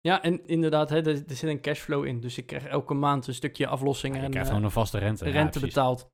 Ja, 0.00 0.22
en 0.22 0.46
inderdaad, 0.46 0.90
hè, 0.90 0.96
er, 0.96 1.24
er 1.26 1.34
zit 1.36 1.50
een 1.50 1.60
cashflow 1.60 2.04
in. 2.04 2.20
Dus 2.20 2.38
ik 2.38 2.46
krijg 2.46 2.64
elke 2.64 2.94
maand 2.94 3.26
een 3.26 3.34
stukje 3.34 3.66
aflossing 3.66 4.14
Ja, 4.14 4.22
en 4.22 4.30
krijgt 4.30 4.48
eh, 4.48 4.54
gewoon 4.54 4.68
een 4.68 4.74
vaste 4.74 4.98
rente. 4.98 5.24
Ja, 5.24 5.30
rente 5.30 5.60
betaald. 5.60 6.10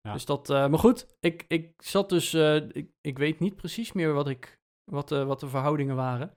Ja. 0.00 0.12
Dus 0.12 0.24
dat, 0.24 0.48
maar 0.48 0.78
goed, 0.78 1.16
ik, 1.20 1.44
ik 1.48 1.82
zat 1.82 2.08
dus, 2.08 2.34
ik, 2.72 2.90
ik 3.00 3.18
weet 3.18 3.38
niet 3.38 3.56
precies 3.56 3.92
meer 3.92 4.12
wat, 4.12 4.28
ik, 4.28 4.61
wat, 4.84 5.08
de, 5.08 5.24
wat 5.24 5.40
de 5.40 5.48
verhoudingen 5.48 5.96
waren. 5.96 6.36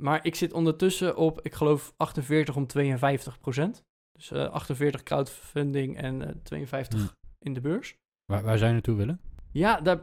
Maar 0.00 0.24
ik 0.24 0.34
zit 0.34 0.52
ondertussen 0.52 1.16
op, 1.16 1.40
ik 1.40 1.54
geloof, 1.54 1.94
48 1.96 2.56
om 2.56 2.66
52 2.66 3.40
procent. 3.40 3.84
Dus 4.12 4.30
eh, 4.30 4.50
48 4.50 5.02
crowdfunding 5.02 5.96
en 5.96 6.22
eh, 6.22 6.34
52 6.42 7.00
Hm. 7.00 7.06
in 7.38 7.52
de 7.54 7.60
beurs. 7.60 7.96
Waar, 8.24 8.42
waar 8.42 8.56
zou 8.56 8.66
je 8.66 8.72
naartoe 8.72 8.96
willen? 8.96 9.20
Ja, 9.52 9.80
daar, 9.80 10.00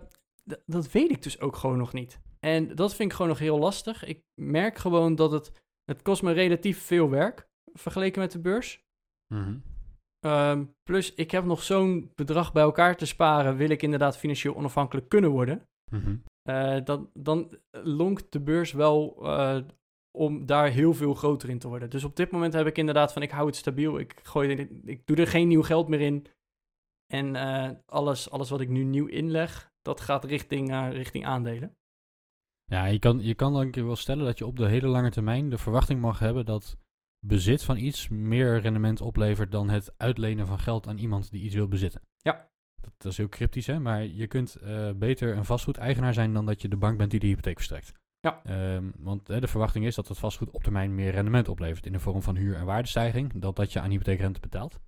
dat 0.65 0.91
weet 0.91 1.11
ik 1.11 1.23
dus 1.23 1.39
ook 1.39 1.55
gewoon 1.55 1.77
nog 1.77 1.93
niet. 1.93 2.19
En 2.39 2.75
dat 2.75 2.95
vind 2.95 3.09
ik 3.09 3.15
gewoon 3.15 3.31
nog 3.31 3.39
heel 3.39 3.59
lastig. 3.59 4.05
Ik 4.05 4.21
merk 4.41 4.77
gewoon 4.77 5.15
dat 5.15 5.31
het, 5.31 5.51
het 5.83 6.01
kost 6.01 6.21
me 6.21 6.31
relatief 6.31 6.85
veel 6.85 7.09
werk 7.09 7.47
vergeleken 7.73 8.21
met 8.21 8.31
de 8.31 8.39
beurs. 8.39 8.83
Mhm. 9.33 9.57
Ehm, 10.19 10.65
plus, 10.83 11.13
ik 11.13 11.31
heb 11.31 11.45
nog 11.45 11.63
zo'n 11.63 12.11
bedrag 12.15 12.51
bij 12.53 12.63
elkaar 12.63 12.97
te 12.97 13.05
sparen, 13.05 13.55
wil 13.55 13.69
ik 13.69 13.81
inderdaad 13.81 14.17
financieel 14.17 14.55
onafhankelijk 14.55 15.09
kunnen 15.09 15.29
worden. 15.29 15.63
Mhm. 15.91 16.15
Eh, 16.43 16.77
dan, 16.83 17.09
dan 17.13 17.57
lonkt 17.71 18.31
de 18.31 18.41
beurs 18.41 18.71
wel 18.71 19.17
eh, 19.25 19.61
om 20.11 20.45
daar 20.45 20.69
heel 20.69 20.93
veel 20.93 21.13
groter 21.13 21.49
in 21.49 21.59
te 21.59 21.67
worden. 21.67 21.89
Dus 21.89 22.03
op 22.03 22.15
dit 22.15 22.31
moment 22.31 22.53
heb 22.53 22.67
ik 22.67 22.77
inderdaad 22.77 23.13
van, 23.13 23.21
ik 23.21 23.31
hou 23.31 23.47
het 23.47 23.55
stabiel. 23.55 23.99
Ik, 23.99 24.19
gooi, 24.23 24.69
ik 24.85 25.07
doe 25.07 25.17
er 25.17 25.27
geen 25.27 25.47
nieuw 25.47 25.63
geld 25.63 25.87
meer 25.87 26.01
in. 26.01 26.25
En 27.13 27.35
eh, 27.35 27.71
alles, 27.85 28.29
alles 28.29 28.49
wat 28.49 28.61
ik 28.61 28.69
nu 28.69 28.83
nieuw 28.83 29.07
inleg, 29.07 29.71
dat 29.81 30.01
gaat 30.01 30.25
richting, 30.25 30.91
richting 30.91 31.25
aandelen. 31.25 31.77
Ja, 32.65 32.85
je 32.85 32.99
kan, 32.99 33.19
je 33.21 33.35
kan 33.35 33.53
dan 33.53 33.61
een 33.61 33.71
keer 33.71 33.85
wel 33.85 33.95
stellen 33.95 34.25
dat 34.25 34.37
je 34.37 34.45
op 34.45 34.57
de 34.57 34.67
hele 34.67 34.87
lange 34.87 35.11
termijn 35.11 35.49
de 35.49 35.57
verwachting 35.57 36.01
mag 36.01 36.19
hebben 36.19 36.45
dat 36.45 36.77
bezit 37.19 37.63
van 37.63 37.77
iets 37.77 38.07
meer 38.07 38.59
rendement 38.59 39.01
oplevert 39.01 39.51
dan 39.51 39.69
het 39.69 39.93
uitlenen 39.97 40.47
van 40.47 40.59
geld 40.59 40.87
aan 40.87 40.97
iemand 40.97 41.31
die 41.31 41.41
iets 41.41 41.55
wil 41.55 41.67
bezitten. 41.67 42.01
Ja. 42.17 42.49
Dat, 42.81 42.93
dat 42.97 43.11
is 43.11 43.17
heel 43.17 43.29
cryptisch, 43.29 43.67
hè? 43.67 43.79
maar 43.79 44.05
je 44.05 44.27
kunt 44.27 44.55
eh, 44.55 44.91
beter 44.91 45.37
een 45.37 45.45
vastgoedeigenaar 45.45 46.13
zijn 46.13 46.33
dan 46.33 46.45
dat 46.45 46.61
je 46.61 46.67
de 46.67 46.77
bank 46.77 46.97
bent 46.97 47.11
die 47.11 47.19
de 47.19 47.27
hypotheek 47.27 47.55
verstrekt. 47.55 47.91
Ja. 48.19 48.43
Ehm, 48.43 48.89
want 48.97 49.27
hè, 49.27 49.39
de 49.39 49.47
verwachting 49.47 49.85
is 49.85 49.95
dat 49.95 50.07
het 50.07 50.17
vastgoed 50.17 50.49
op 50.49 50.63
termijn 50.63 50.95
meer 50.95 51.11
rendement 51.11 51.47
oplevert 51.47 51.85
in 51.85 51.91
de 51.91 51.99
vorm 51.99 52.21
van 52.21 52.35
huur- 52.35 52.55
en 52.55 52.65
waardestijging, 52.65 53.33
dan 53.33 53.53
dat 53.53 53.73
je 53.73 53.79
aan 53.79 53.89
hypotheekrente 53.89 54.39
betaalt. 54.39 54.79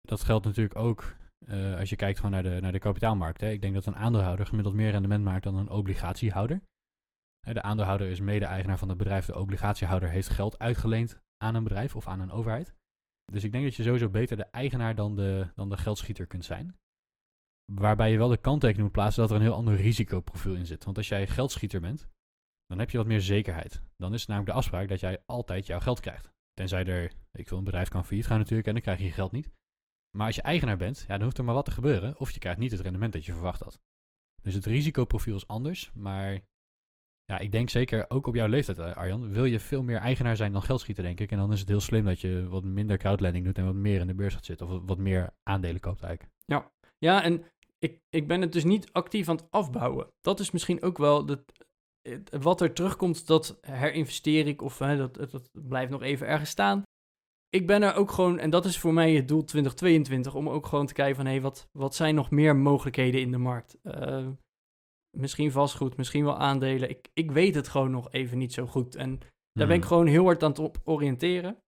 Dat 0.00 0.22
geldt 0.22 0.44
natuurlijk 0.44 0.76
ook 0.76 1.16
eh, 1.46 1.78
als 1.78 1.90
je 1.90 1.96
kijkt 1.96 2.16
gewoon 2.16 2.32
naar 2.32 2.42
de, 2.42 2.60
naar 2.60 2.72
de 2.72 2.78
kapitaalmarkt. 2.78 3.40
Hè. 3.40 3.50
Ik 3.50 3.60
denk 3.60 3.74
dat 3.74 3.86
een 3.86 3.96
aandeelhouder 3.96 4.46
gemiddeld 4.46 4.74
meer 4.74 4.90
rendement 4.90 5.24
maakt 5.24 5.44
dan 5.44 5.56
een 5.56 5.70
obligatiehouder. 5.70 6.62
De 7.40 7.62
aandeelhouder 7.62 8.08
is 8.08 8.20
mede-eigenaar 8.20 8.78
van 8.78 8.88
het 8.88 8.98
bedrijf. 8.98 9.26
De 9.26 9.38
obligatiehouder 9.38 10.08
heeft 10.08 10.28
geld 10.28 10.58
uitgeleend 10.58 11.20
aan 11.36 11.54
een 11.54 11.62
bedrijf 11.62 11.96
of 11.96 12.06
aan 12.06 12.20
een 12.20 12.30
overheid. 12.30 12.74
Dus 13.32 13.44
ik 13.44 13.52
denk 13.52 13.64
dat 13.64 13.74
je 13.74 13.82
sowieso 13.82 14.08
beter 14.08 14.36
de 14.36 14.44
eigenaar 14.50 14.94
dan 14.94 15.16
de, 15.16 15.46
dan 15.54 15.68
de 15.68 15.76
geldschieter 15.76 16.26
kunt 16.26 16.44
zijn. 16.44 16.76
Waarbij 17.72 18.10
je 18.10 18.18
wel 18.18 18.28
de 18.28 18.36
kanttekening 18.36 18.82
moet 18.84 18.92
plaatsen 18.92 19.22
dat 19.22 19.30
er 19.30 19.36
een 19.36 19.42
heel 19.42 19.54
ander 19.54 19.76
risicoprofiel 19.76 20.54
in 20.54 20.66
zit. 20.66 20.84
Want 20.84 20.96
als 20.96 21.08
jij 21.08 21.26
geldschieter 21.26 21.80
bent, 21.80 22.08
dan 22.66 22.78
heb 22.78 22.90
je 22.90 22.98
wat 22.98 23.06
meer 23.06 23.20
zekerheid. 23.20 23.82
Dan 23.96 24.14
is 24.14 24.20
het 24.20 24.28
namelijk 24.28 24.52
de 24.52 24.58
afspraak 24.58 24.88
dat 24.88 25.00
jij 25.00 25.22
altijd 25.26 25.66
jouw 25.66 25.80
geld 25.80 26.00
krijgt. 26.00 26.30
Tenzij 26.54 26.84
er, 26.84 27.12
ik 27.32 27.48
wil 27.48 27.58
een 27.58 27.64
bedrijf 27.64 27.88
kan 27.88 28.04
failliet 28.04 28.26
gaan 28.26 28.38
natuurlijk 28.38 28.66
en 28.66 28.72
dan 28.72 28.82
krijg 28.82 28.98
je 28.98 29.04
je 29.04 29.10
geld 29.12 29.32
niet. 29.32 29.50
Maar 30.16 30.26
als 30.26 30.36
je 30.36 30.42
eigenaar 30.42 30.76
bent, 30.76 30.98
ja, 31.08 31.14
dan 31.14 31.22
hoeft 31.22 31.38
er 31.38 31.44
maar 31.44 31.54
wat 31.54 31.64
te 31.64 31.70
gebeuren. 31.70 32.18
Of 32.18 32.30
je 32.30 32.38
krijgt 32.38 32.58
niet 32.58 32.70
het 32.70 32.80
rendement 32.80 33.12
dat 33.12 33.24
je 33.24 33.32
verwacht 33.32 33.60
had. 33.62 33.80
Dus 34.42 34.54
het 34.54 34.64
risicoprofiel 34.66 35.36
is 35.36 35.46
anders. 35.46 35.92
Maar 35.94 36.40
ja, 37.24 37.38
ik 37.38 37.52
denk 37.52 37.68
zeker 37.70 38.10
ook 38.10 38.26
op 38.26 38.34
jouw 38.34 38.46
leeftijd, 38.48 38.78
eh, 38.78 38.96
Arjan, 38.96 39.32
wil 39.32 39.44
je 39.44 39.60
veel 39.60 39.82
meer 39.82 39.96
eigenaar 39.98 40.36
zijn 40.36 40.52
dan 40.52 40.62
geldschieter, 40.62 41.04
denk 41.04 41.20
ik. 41.20 41.30
En 41.30 41.38
dan 41.38 41.52
is 41.52 41.60
het 41.60 41.68
heel 41.68 41.80
slim 41.80 42.04
dat 42.04 42.20
je 42.20 42.48
wat 42.48 42.64
minder 42.64 42.96
crowdlending 42.96 43.44
doet 43.44 43.58
en 43.58 43.64
wat 43.64 43.74
meer 43.74 44.00
in 44.00 44.06
de 44.06 44.14
beurs 44.14 44.34
gaat 44.34 44.44
zitten. 44.44 44.66
Of 44.66 44.82
wat- 44.86 44.98
meer 44.98 45.34
aandelen 45.42 45.80
koopt 45.80 46.02
eigenlijk. 46.02 46.34
Ja, 46.98 47.22
en 47.22 47.44
ik, 47.90 48.00
ik 48.08 48.26
ben 48.28 48.40
het 48.40 48.52
dus 48.52 48.64
niet 48.64 48.92
actief 48.92 49.28
aan 49.28 49.36
het 49.36 49.46
afbouwen. 49.50 50.06
Dat 50.20 50.40
is 50.40 50.50
misschien 50.50 50.82
ook 50.82 50.98
wel 50.98 51.26
de, 51.26 51.44
wat 52.40 52.60
er 52.60 52.72
terugkomt, 52.72 53.26
dat 53.26 53.58
herinvesteer 53.60 54.46
ik 54.46 54.62
of 54.62 54.78
hè, 54.78 54.96
dat, 54.96 55.14
dat, 55.30 55.50
blijft 55.52 55.90
nog 55.90 56.02
even 56.02 56.26
ergens 56.26 56.50
staan. 56.50 56.82
Ik 57.48 57.66
ben 57.66 57.82
er 57.82 57.94
ook 57.94 58.10
gewoon, 58.10 58.38
en 58.38 58.50
dat 58.50 58.64
is 58.64 58.78
voor 58.78 58.92
mij 58.92 59.14
het 59.14 59.28
doel 59.28 59.44
2022, 59.44 60.34
om 60.34 60.48
ook 60.48 60.66
gewoon 60.66 60.86
te 60.86 60.92
kijken 60.92 61.16
van 61.16 61.26
hé, 61.26 61.40
wat, 61.40 61.68
wat 61.72 61.94
zijn 61.94 62.14
nog 62.14 62.30
meer 62.30 62.56
mogelijkheden 62.56 63.20
in 63.20 63.30
de 63.30 63.38
markt? 63.38 63.78
Eh, 63.82 64.28
misschien 65.16 65.52
vastgoed, 65.52 65.96
misschien 65.96 66.24
wel 66.24 66.38
aandelen. 66.38 66.88
Ik, 66.90 67.08
ik 67.12 67.30
weet 67.30 67.54
het 67.54 67.68
gewoon 67.68 67.90
nog 67.90 68.12
even 68.12 68.38
niet 68.38 68.52
zo 68.52 68.66
goed. 68.66 68.94
En 68.94 69.18
daar 69.52 69.66
ben 69.66 69.76
ik 69.76 69.82
Mhm. 69.82 69.88
gewoon 69.88 70.06
heel 70.06 70.24
hard 70.24 70.42
aan 70.42 70.50
het 70.50 70.58
op 70.58 70.76
oriënteren. 70.84 71.62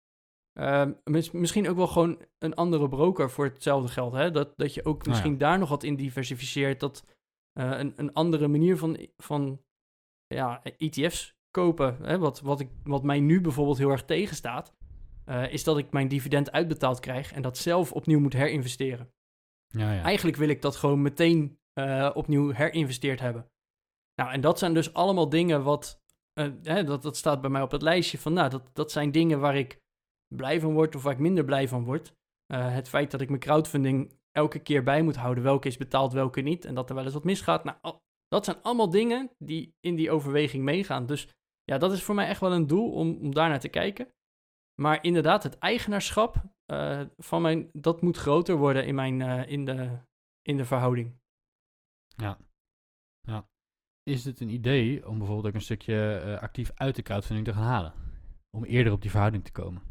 Ehm, 0.58 0.92
mis- 1.04 1.30
misschien 1.30 1.68
ook 1.68 1.76
wel 1.76 1.86
gewoon 1.86 2.22
een 2.38 2.54
andere 2.54 2.88
broker 2.88 3.30
voor 3.30 3.44
hetzelfde 3.44 3.88
geld. 3.88 4.12
Hè? 4.12 4.30
Dat, 4.30 4.52
dat 4.56 4.74
je 4.74 4.84
ook 4.84 4.96
Nou 4.96 5.04
ja. 5.04 5.10
misschien 5.10 5.38
daar 5.38 5.58
nog 5.58 5.68
wat 5.68 5.82
in 5.82 5.96
diversificeert. 5.96 6.80
Dat 6.80 7.04
eh, 7.52 7.78
een, 7.78 7.92
een 7.96 8.12
andere 8.12 8.48
manier 8.48 8.76
van, 8.78 9.06
van 9.16 9.62
ja, 10.26 10.62
ETF's 10.62 11.36
kopen. 11.50 11.96
Hè? 12.02 12.18
Wat, 12.18 12.40
wat, 12.40 12.60
ik, 12.60 12.68
wat 12.84 13.02
mij 13.02 13.20
nu 13.20 13.40
bijvoorbeeld 13.40 13.78
heel 13.78 13.90
erg 13.90 14.04
tegenstaat. 14.04 14.74
eh, 15.24 15.52
is 15.52 15.64
dat 15.64 15.78
ik 15.78 15.90
mijn 15.92 16.08
dividend 16.08 16.52
uitbetaald 16.52 17.00
krijg 17.00 17.32
en 17.32 17.42
dat 17.42 17.58
zelf 17.58 17.92
opnieuw 17.92 18.20
moet 18.20 18.32
herinvesteren. 18.32 19.12
Ja, 19.68 19.92
ja. 19.92 20.02
Eigenlijk 20.02 20.36
wil 20.36 20.48
ik 20.48 20.62
dat 20.62 20.76
gewoon 20.76 21.02
meteen 21.02 21.58
eh, 21.72 22.10
opnieuw 22.14 22.50
herinvesteerd 22.52 23.20
hebben. 23.20 23.50
Nou, 24.14 24.32
en 24.32 24.40
dat 24.40 24.58
zijn 24.58 24.74
dus 24.74 24.92
allemaal 24.94 25.28
dingen 25.28 25.62
wat. 25.62 26.02
hè, 26.62 26.84
dat, 26.84 27.02
dat 27.02 27.16
staat 27.16 27.40
bij 27.40 27.50
mij 27.50 27.62
op 27.62 27.70
het 27.70 27.82
lijstje 27.82 28.18
van. 28.18 28.32
Nou, 28.32 28.50
dat, 28.50 28.70
dat 28.72 28.92
zijn 28.92 29.10
dingen 29.12 29.40
waar 29.40 29.56
ik 29.56 29.80
blij 30.34 30.60
van 30.60 30.72
word 30.72 30.94
of 30.94 31.02
waar 31.02 31.12
ik 31.12 31.18
minder 31.18 31.44
blij 31.44 31.68
van 31.68 31.84
word. 31.84 32.16
Eh, 32.46 32.74
het 32.74 32.88
feit 32.88 33.10
dat 33.10 33.20
ik 33.20 33.28
mijn 33.28 33.40
crowdfunding 33.40 34.18
elke 34.30 34.58
keer 34.58 34.82
bij 34.82 35.02
moet 35.02 35.16
houden. 35.16 35.44
Welke 35.44 35.68
is 35.68 35.76
betaald, 35.76 36.12
welke 36.12 36.40
niet. 36.40 36.64
En 36.64 36.74
dat 36.74 36.88
er 36.88 36.94
wel 36.94 37.04
eens 37.04 37.12
wat 37.12 37.24
misgaat. 37.24 37.64
Nou, 37.64 37.98
dat 38.28 38.44
zijn 38.44 38.62
allemaal 38.62 38.90
dingen 38.90 39.30
die 39.38 39.76
in 39.80 39.96
die 39.96 40.10
overweging 40.10 40.64
meegaan. 40.64 41.06
Dus 41.06 41.28
ja, 41.64 41.78
dat 41.78 41.92
is 41.92 42.02
voor 42.02 42.14
mij 42.14 42.26
echt 42.26 42.40
wel 42.40 42.52
een 42.52 42.66
doel 42.66 42.92
om, 42.92 43.18
om 43.20 43.34
daar 43.34 43.48
naar 43.48 43.60
te 43.60 43.68
kijken. 43.68 44.12
Maar 44.80 45.04
inderdaad, 45.04 45.42
het 45.42 45.58
eigenaarschap 45.58 46.44
eh, 46.64 47.02
van 47.16 47.42
mijn, 47.42 47.70
dat 47.72 48.02
moet 48.02 48.16
groter 48.16 48.56
worden 48.56 48.86
in, 48.86 48.94
mijn, 48.94 49.22
eh, 49.22 49.50
in, 49.50 49.64
de, 49.64 49.98
in 50.42 50.56
de 50.56 50.64
verhouding. 50.64 51.16
Is 54.02 54.24
het 54.24 54.40
een 54.40 54.48
idee 54.48 55.08
om 55.08 55.18
bijvoorbeeld 55.18 55.46
ook 55.46 55.54
een 55.54 55.60
stukje 55.60 56.38
actief 56.40 56.70
uit 56.74 56.96
de 56.96 57.02
crowdfunding 57.02 57.46
te 57.46 57.52
gaan 57.52 57.62
halen? 57.62 57.94
Om 58.50 58.64
eerder 58.64 58.92
op 58.92 59.00
die 59.00 59.10
verhouding 59.10 59.44
te 59.44 59.52
komen. 59.52 59.82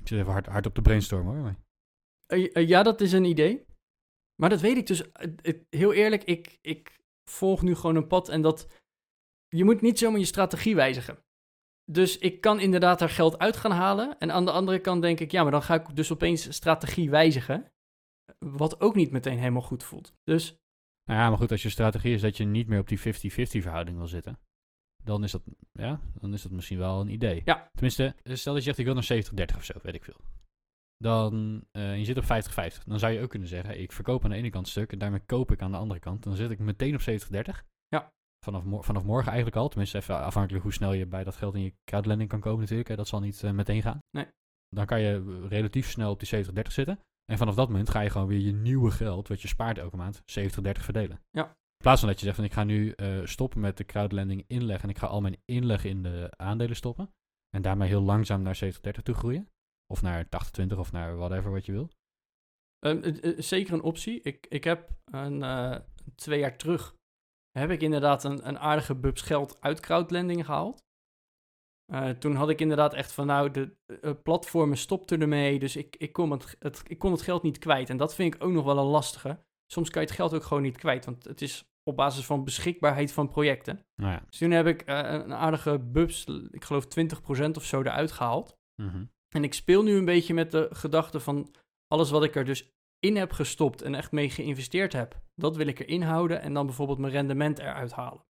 Ik 0.00 0.08
zit 0.08 0.18
even 0.18 0.32
hard, 0.32 0.46
hard 0.46 0.66
op 0.66 0.74
de 0.74 0.82
brainstorm 0.82 1.26
hoor. 1.26 1.54
Eh, 2.26 2.56
eh, 2.56 2.68
ja, 2.68 2.82
dat 2.82 3.00
is 3.00 3.12
een 3.12 3.24
idee. 3.24 3.64
Maar 4.40 4.50
dat 4.50 4.60
weet 4.60 4.76
ik 4.76 4.86
dus. 4.86 5.12
eh, 5.12 5.54
heel 5.70 5.92
eerlijk, 5.92 6.24
ik, 6.24 6.58
ik 6.60 7.00
volg 7.30 7.62
nu 7.62 7.74
gewoon 7.74 7.96
een 7.96 8.06
pad 8.06 8.28
en 8.28 8.42
dat. 8.42 8.82
Je 9.48 9.64
moet 9.64 9.80
niet 9.80 9.98
zomaar 9.98 10.18
je 10.18 10.24
strategie 10.24 10.74
wijzigen. 10.74 11.18
Dus 11.84 12.18
ik 12.18 12.40
kan 12.40 12.60
inderdaad 12.60 12.98
daar 12.98 13.08
geld 13.08 13.38
uit 13.38 13.56
gaan 13.56 13.70
halen. 13.70 14.18
En 14.18 14.32
aan 14.32 14.44
de 14.44 14.50
andere 14.50 14.78
kant 14.78 15.02
denk 15.02 15.20
ik, 15.20 15.30
ja, 15.30 15.42
maar 15.42 15.52
dan 15.52 15.62
ga 15.62 15.74
ik 15.74 15.96
dus 15.96 16.12
opeens 16.12 16.54
strategie 16.54 17.10
wijzigen. 17.10 17.72
Wat 18.38 18.80
ook 18.80 18.94
niet 18.94 19.10
meteen 19.10 19.38
helemaal 19.38 19.62
goed 19.62 19.82
voelt. 19.82 20.12
Dus 20.24 20.56
Nou 21.04 21.20
ja, 21.20 21.28
maar 21.28 21.38
goed, 21.38 21.50
als 21.50 21.62
je 21.62 21.68
strategie 21.68 22.14
is 22.14 22.20
dat 22.20 22.36
je 22.36 22.44
niet 22.44 22.68
meer 22.68 22.80
op 22.80 22.88
die 22.88 22.98
50-50 22.98 23.02
verhouding 23.62 23.96
wil 23.96 24.06
zitten, 24.06 24.38
dan 25.04 25.24
is 25.24 25.32
dat, 25.32 25.42
ja, 25.72 26.00
dan 26.20 26.32
is 26.32 26.42
dat 26.42 26.52
misschien 26.52 26.78
wel 26.78 27.00
een 27.00 27.08
idee. 27.08 27.42
Ja. 27.44 27.68
Tenminste, 27.72 28.14
stel 28.22 28.52
dat 28.54 28.62
je 28.64 28.68
zegt 28.68 28.78
ik 28.78 28.84
wil 28.84 28.94
naar 28.94 29.52
70-30 29.52 29.56
of 29.56 29.64
zo, 29.64 29.72
weet 29.82 29.94
ik 29.94 30.04
veel. 30.04 30.20
Dan, 30.96 31.64
eh, 31.72 31.98
je 31.98 32.04
zit 32.04 32.16
op 32.18 32.24
50-50. 32.24 32.84
Dan 32.84 32.98
zou 32.98 33.12
je 33.12 33.20
ook 33.20 33.30
kunnen 33.30 33.48
zeggen, 33.48 33.80
ik 33.80 33.92
verkoop 33.92 34.24
aan 34.24 34.30
de 34.30 34.36
ene 34.36 34.50
kant 34.50 34.68
stuk 34.68 34.92
en 34.92 34.98
daarmee 34.98 35.20
koop 35.26 35.52
ik 35.52 35.62
aan 35.62 35.70
de 35.70 35.76
andere 35.76 36.00
kant. 36.00 36.22
Dan 36.22 36.34
zit 36.36 36.50
ik 36.50 36.58
meteen 36.58 36.94
op 36.94 37.00
70-30. 37.00 37.64
Ja. 37.88 38.12
Vanaf, 38.44 38.64
mo- 38.64 38.82
vanaf 38.82 39.04
morgen 39.04 39.26
eigenlijk 39.28 39.56
al. 39.56 39.68
Tenminste, 39.68 39.98
even 39.98 40.20
afhankelijk 40.22 40.62
hoe 40.62 40.72
snel 40.72 40.92
je 40.92 41.06
bij 41.06 41.24
dat 41.24 41.36
geld 41.36 41.54
in 41.54 41.62
je 41.62 41.74
crowdlending 41.84 42.28
kan 42.30 42.40
komen 42.40 42.60
natuurlijk. 42.60 42.88
Hè. 42.88 42.96
Dat 42.96 43.08
zal 43.08 43.20
niet 43.20 43.42
eh, 43.42 43.50
meteen 43.50 43.82
gaan. 43.82 43.98
Nee. 44.10 44.26
Dan 44.68 44.86
kan 44.86 45.00
je 45.00 45.38
eh, 45.42 45.48
relatief 45.48 45.90
snel 45.90 46.10
op 46.10 46.20
die 46.20 46.44
70-30 46.46 46.50
zitten. 46.72 46.98
En 47.24 47.38
vanaf 47.38 47.54
dat 47.54 47.68
moment 47.68 47.90
ga 47.90 48.00
je 48.00 48.10
gewoon 48.10 48.26
weer 48.26 48.38
je 48.40 48.52
nieuwe 48.52 48.90
geld, 48.90 49.28
wat 49.28 49.42
je 49.42 49.48
spaart 49.48 49.78
elke 49.78 49.96
maand, 49.96 50.20
70-30 50.20 50.22
verdelen. 50.84 51.20
Ja. 51.30 51.56
Plaats 51.84 52.00
van 52.00 52.08
dat 52.08 52.18
je 52.18 52.24
zegt 52.24 52.36
van 52.36 52.44
ik 52.44 52.52
ga 52.52 52.64
nu 52.64 52.90
eh, 52.90 53.24
stoppen 53.24 53.60
met 53.60 53.76
de 53.76 53.84
crowdlending 53.84 54.44
inleg 54.46 54.82
en 54.82 54.88
ik 54.88 54.98
ga 54.98 55.06
al 55.06 55.20
mijn 55.20 55.42
inleg 55.44 55.84
in 55.84 56.02
de 56.02 56.32
aandelen 56.36 56.76
stoppen. 56.76 57.14
En 57.50 57.62
daarmee 57.62 57.88
heel 57.88 58.02
langzaam 58.02 58.42
naar 58.42 58.60
70-30 58.64 59.02
toe 59.02 59.14
groeien. 59.14 59.48
Of 59.92 60.02
naar 60.02 60.24
80-20 60.24 60.78
of 60.78 60.92
naar 60.92 61.16
whatever 61.16 61.50
wat 61.50 61.66
je 61.66 61.72
wil. 61.72 61.90
Ehm, 62.78 63.02
eh, 63.02 63.24
eh, 63.24 63.38
zeker 63.38 63.74
een 63.74 63.82
optie. 63.82 64.20
Ik, 64.20 64.46
ik 64.46 64.64
heb 64.64 64.90
een, 65.04 65.42
eh, 65.42 65.76
twee 66.14 66.38
jaar 66.38 66.56
terug 66.56 66.94
heb 67.58 67.70
ik 67.70 67.80
inderdaad 67.80 68.24
een, 68.24 68.48
een 68.48 68.58
aardige 68.58 68.94
bubs 68.94 69.22
geld 69.22 69.60
uit 69.60 69.80
crowdlending 69.80 70.44
gehaald. 70.44 70.82
Eh, 71.92 72.10
toen 72.10 72.34
had 72.34 72.48
ik 72.48 72.60
inderdaad 72.60 72.94
echt 72.94 73.12
van, 73.12 73.26
nou, 73.26 73.50
de 73.50 73.76
platformen 74.22 74.76
stopten 74.76 75.20
ermee, 75.20 75.58
dus 75.58 75.76
ik, 75.76 75.96
ik, 75.96 76.12
kon 76.12 76.30
het, 76.30 76.82
ik 76.86 76.98
kon 76.98 77.12
het 77.12 77.22
geld 77.22 77.42
niet 77.42 77.58
kwijt. 77.58 77.90
En 77.90 77.96
dat 77.96 78.14
vind 78.14 78.34
ik 78.34 78.44
ook 78.44 78.52
nog 78.52 78.64
wel 78.64 78.78
een 78.78 78.84
lastige. 78.84 79.44
Soms 79.72 79.90
kan 79.90 80.02
je 80.02 80.08
het 80.08 80.16
geld 80.16 80.34
ook 80.34 80.44
gewoon 80.44 80.62
niet 80.62 80.76
kwijt, 80.76 81.04
want 81.04 81.24
het 81.24 81.42
is 81.42 81.73
op 81.84 81.96
basis 81.96 82.26
van 82.26 82.44
beschikbaarheid 82.44 83.12
van 83.12 83.28
projecten. 83.28 83.86
Nou 83.96 84.12
ja. 84.12 84.22
Dus 84.28 84.38
toen 84.38 84.50
heb 84.50 84.66
ik 84.66 84.82
eh, 84.82 84.96
een 85.12 85.34
aardige 85.34 85.78
bubs, 85.78 86.24
ik 86.50 86.64
geloof 86.64 86.84
20% 86.84 87.50
of 87.56 87.64
zo 87.64 87.80
eruit 87.80 88.12
gehaald. 88.12 88.56
Mhm. 88.82 89.04
En 89.28 89.44
ik 89.44 89.54
speel 89.54 89.82
nu 89.82 89.96
een 89.96 90.04
beetje 90.04 90.34
met 90.34 90.50
de 90.50 90.68
gedachte 90.72 91.20
van 91.20 91.54
alles 91.88 92.10
wat 92.10 92.24
ik 92.24 92.34
er 92.36 92.44
dus 92.44 92.72
in 92.98 93.16
heb 93.16 93.32
gestopt 93.32 93.82
en 93.82 93.94
echt 93.94 94.12
mee 94.12 94.30
geïnvesteerd 94.30 94.92
heb, 94.92 95.20
dat 95.34 95.56
wil 95.56 95.66
ik 95.66 95.78
erin 95.78 96.02
houden 96.02 96.40
en 96.42 96.54
dan 96.54 96.66
bijvoorbeeld 96.66 96.98
mijn 96.98 97.12
rendement 97.12 97.58
eruit 97.58 97.92
halen. 97.92 98.24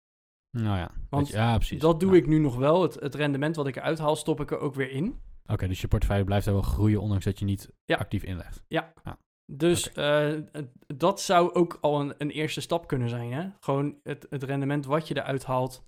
Nou 0.58 0.78
ja. 0.78 0.92
Want 1.10 1.28
ja, 1.28 1.56
precies. 1.58 1.80
Dat 1.82 2.00
doe 2.00 2.12
Ja. 2.12 2.18
ik 2.18 2.28
nu 2.28 2.38
nog 2.40 2.56
wel. 2.56 2.82
Het, 2.82 2.94
het 3.00 3.16
rendement 3.16 3.56
wat 3.56 3.68
ik 3.68 3.76
eruit 3.76 4.00
haal, 4.00 4.16
stop 4.16 4.40
ik 4.42 4.52
er 4.52 4.60
ook 4.60 4.76
weer 4.76 4.90
in. 4.92 5.20
Oké, 5.46 5.68
dus 5.68 5.82
je 5.82 5.88
portefeuille 5.88 6.24
blijft 6.24 6.46
er 6.46 6.54
wel 6.54 6.62
groeien, 6.62 7.02
ondanks 7.02 7.26
dat 7.26 7.40
je 7.40 7.46
niet 7.46 7.70
Ja. 7.86 7.96
actief 7.96 8.24
inlegt. 8.24 8.64
Dus 9.56 9.92
eh, 9.92 10.40
dat 10.96 11.22
zou 11.22 11.54
ook 11.54 11.78
al 11.82 12.02
een, 12.02 12.14
een 12.18 12.30
eerste 12.30 12.62
stap 12.62 12.88
kunnen 12.88 13.10
zijn. 13.10 13.32
Hè? 13.32 13.50
Gewoon 13.60 14.00
het, 14.04 14.28
het 14.30 14.44
rendement 14.44 14.86
wat 14.86 15.08
je 15.08 15.18
eruit 15.18 15.46
haalt, 15.46 15.84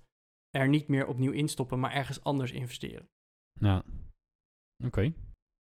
er 0.50 0.68
niet 0.68 0.88
meer 0.88 1.06
opnieuw 1.06 1.32
instoppen, 1.32 1.80
maar 1.80 1.92
ergens 1.92 2.22
anders 2.22 2.52
investeren. 2.52 3.08
Nou, 3.60 3.82
oké. 4.84 5.12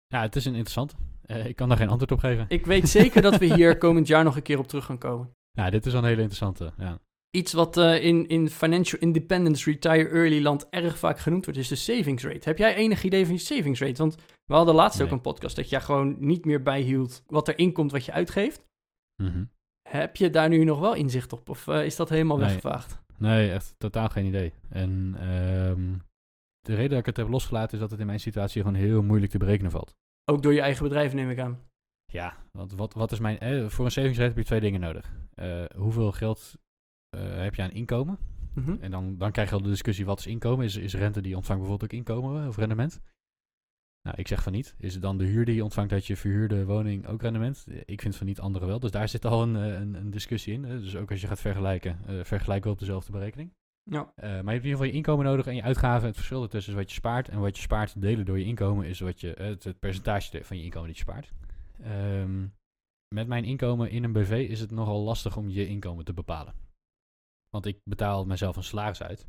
Ja, 0.07 0.21
het 0.21 0.35
is 0.35 0.45
een 0.45 0.53
interessant. 0.53 0.95
Eh, 1.21 1.45
ik 1.45 1.55
kan 1.55 1.69
daar 1.69 1.77
geen 1.77 1.89
antwoord 1.89 2.11
op 2.11 2.19
geven. 2.19 2.45
Ik 2.47 2.65
weet 2.65 2.89
zeker 2.89 3.21
dat 3.21 3.37
we 3.37 3.53
hier 3.55 3.77
komend 3.77 4.07
jaar 4.07 4.23
nog 4.23 4.35
een 4.35 4.41
keer 4.41 4.59
op 4.59 4.67
terug 4.67 4.85
gaan 4.85 4.97
komen. 4.97 5.31
Ja, 5.51 5.69
dit 5.69 5.85
is 5.85 5.91
wel 5.91 6.01
een 6.01 6.07
hele 6.07 6.21
interessante. 6.21 6.73
Ja. 6.77 6.99
Iets 7.31 7.53
wat 7.53 7.77
eh, 7.77 8.03
in, 8.03 8.27
in 8.27 8.49
Financial 8.49 9.01
Independence 9.01 9.69
Retire 9.71 10.09
Early 10.09 10.41
land 10.41 10.69
erg 10.69 10.97
vaak 10.97 11.19
genoemd 11.19 11.45
wordt, 11.45 11.59
is 11.59 11.67
de 11.67 11.75
savings 11.75 12.23
rate. 12.23 12.49
Heb 12.49 12.57
jij 12.57 12.75
enig 12.75 13.03
idee 13.03 13.25
van 13.25 13.33
je 13.33 13.39
savings 13.39 13.79
rate? 13.79 13.97
Want 14.01 14.15
we 14.45 14.53
hadden 14.53 14.75
laatst 14.75 15.01
ook 15.01 15.11
een 15.11 15.21
podcast 15.21 15.55
dat 15.55 15.69
jij 15.69 15.81
gewoon 15.81 16.15
niet 16.19 16.45
meer 16.45 16.61
bijhield 16.63 17.23
wat 17.27 17.47
er 17.47 17.57
inkomt 17.57 17.91
wat 17.91 18.05
je 18.05 18.11
uitgeeft. 18.11 18.65
Mhm. 19.23 19.43
Heb 19.89 20.15
je 20.15 20.29
daar 20.29 20.49
nu 20.49 20.63
nog 20.63 20.79
wel 20.79 20.93
inzicht 20.93 21.33
op? 21.33 21.49
Of 21.49 21.67
eh, 21.67 21.85
is 21.85 21.95
dat 21.95 22.09
helemaal 22.09 22.37
Nee. 22.37 22.45
weggevaagd? 22.45 23.01
Nee, 23.17 23.51
echt 23.51 23.75
totaal 23.77 24.09
geen 24.09 24.25
idee. 24.25 24.53
En 24.69 25.15
ehm, 25.19 25.93
de 26.59 26.75
reden 26.75 26.89
dat 26.89 26.99
ik 26.99 27.05
het 27.05 27.17
heb 27.17 27.29
losgelaten 27.29 27.73
is 27.73 27.79
dat 27.79 27.91
het 27.91 27.99
in 27.99 28.05
mijn 28.05 28.19
situatie 28.19 28.61
gewoon 28.61 28.77
heel 28.77 29.01
moeilijk 29.03 29.31
te 29.31 29.37
berekenen 29.37 29.71
valt. 29.71 29.95
Ook 30.31 30.41
door 30.41 30.53
je 30.53 30.61
eigen 30.61 30.83
bedrijf 30.83 31.13
neem 31.13 31.29
ik 31.29 31.39
aan. 31.39 31.59
Ja, 32.11 32.37
want 32.51 32.73
wat, 32.73 32.93
wat 32.93 33.11
is 33.11 33.19
mijn... 33.19 33.39
Eh, 33.39 33.67
voor 33.67 33.85
een 33.85 33.91
savings 33.91 34.17
rate 34.17 34.29
heb 34.29 34.37
je 34.37 34.43
twee 34.45 34.59
dingen 34.59 34.79
nodig. 34.79 35.11
Hoeveel 35.75 36.11
geld 36.11 36.53
heb 37.17 37.55
je 37.55 37.61
aan 37.61 37.71
inkomen? 37.71 38.17
Mhm. 38.53 38.75
En 38.79 38.91
dan, 38.91 39.17
dan 39.17 39.31
krijg 39.31 39.49
je 39.49 39.55
al 39.55 39.61
de 39.61 39.69
discussie, 39.69 40.05
wat 40.05 40.19
is 40.19 40.27
inkomen? 40.27 40.65
Is, 40.65 40.75
is 40.75 40.93
rente 40.93 41.21
die 41.21 41.29
je 41.29 41.35
ontvangt 41.35 41.61
bijvoorbeeld 41.61 41.91
ook 41.91 41.97
inkomen 41.97 42.41
eh, 42.41 42.47
of 42.47 42.57
rendement? 42.57 43.01
Nou, 44.01 44.17
ik 44.19 44.27
zeg 44.27 44.43
van 44.43 44.51
niet. 44.51 44.75
Is 44.77 44.93
het 44.93 45.01
dan 45.01 45.17
de 45.17 45.25
huur 45.25 45.45
die 45.45 45.55
je 45.55 45.63
ontvangt 45.63 45.91
uit 45.91 46.05
je 46.05 46.17
verhuurde 46.17 46.65
woning 46.65 47.07
ook 47.07 47.21
rendement? 47.21 47.65
Eh, 47.69 47.81
Ik 47.85 48.01
vind 48.01 48.15
van 48.15 48.27
niet, 48.27 48.39
anderen 48.39 48.67
wel. 48.67 48.79
Dus 48.79 48.91
daar 48.91 49.09
zit 49.09 49.25
al 49.25 49.41
een, 49.41 49.55
eh, 49.55 49.79
een, 49.79 49.93
een 49.93 50.11
discussie 50.11 50.53
in. 50.53 50.61
Dus 50.61 50.95
ook 50.95 51.11
als 51.11 51.21
je 51.21 51.27
gaat 51.27 51.39
vergelijken, 51.39 51.99
eh 52.07 52.23
vergelijken 52.23 52.67
we 52.67 52.73
op 52.73 52.79
dezelfde 52.79 53.11
berekening. 53.11 53.51
Ja. 53.89 54.11
Eh, 54.15 54.29
maar 54.29 54.29
je 54.29 54.35
hebt 54.35 54.47
in 54.47 54.53
ieder 54.53 54.69
geval 54.71 54.85
je 54.85 54.91
inkomen 54.91 55.25
nodig 55.25 55.47
en 55.47 55.55
je 55.55 55.63
uitgaven. 55.63 56.07
Het 56.07 56.15
verschil 56.15 56.43
ertussen 56.43 56.73
is 56.73 56.79
wat 56.79 56.89
je 56.89 56.95
spaart. 56.95 57.29
En 57.29 57.39
wat 57.39 57.55
je 57.55 57.61
spaart 57.61 58.01
delen 58.01 58.25
door 58.25 58.39
je 58.39 58.45
inkomen 58.45 58.85
is 58.85 58.99
wat 58.99 59.21
je, 59.21 59.33
eh, 59.33 59.47
het, 59.47 59.63
het 59.63 59.79
percentage 59.79 60.43
van 60.43 60.57
je 60.57 60.63
inkomen 60.63 60.87
dat 60.87 60.97
je 60.97 61.03
spaart. 61.03 61.33
Ehm, 61.83 62.45
met 63.15 63.27
mijn 63.27 63.43
inkomen 63.43 63.89
in 63.89 64.03
een 64.03 64.11
BV 64.11 64.47
is 64.49 64.59
het 64.59 64.71
nogal 64.71 65.01
lastig 65.01 65.37
om 65.37 65.49
je 65.49 65.67
inkomen 65.67 66.05
te 66.05 66.13
bepalen. 66.13 66.53
Want 67.49 67.65
ik 67.65 67.79
betaal 67.83 68.25
mezelf 68.25 68.55
een 68.55 68.63
salaris 68.63 69.01
uit. 69.01 69.27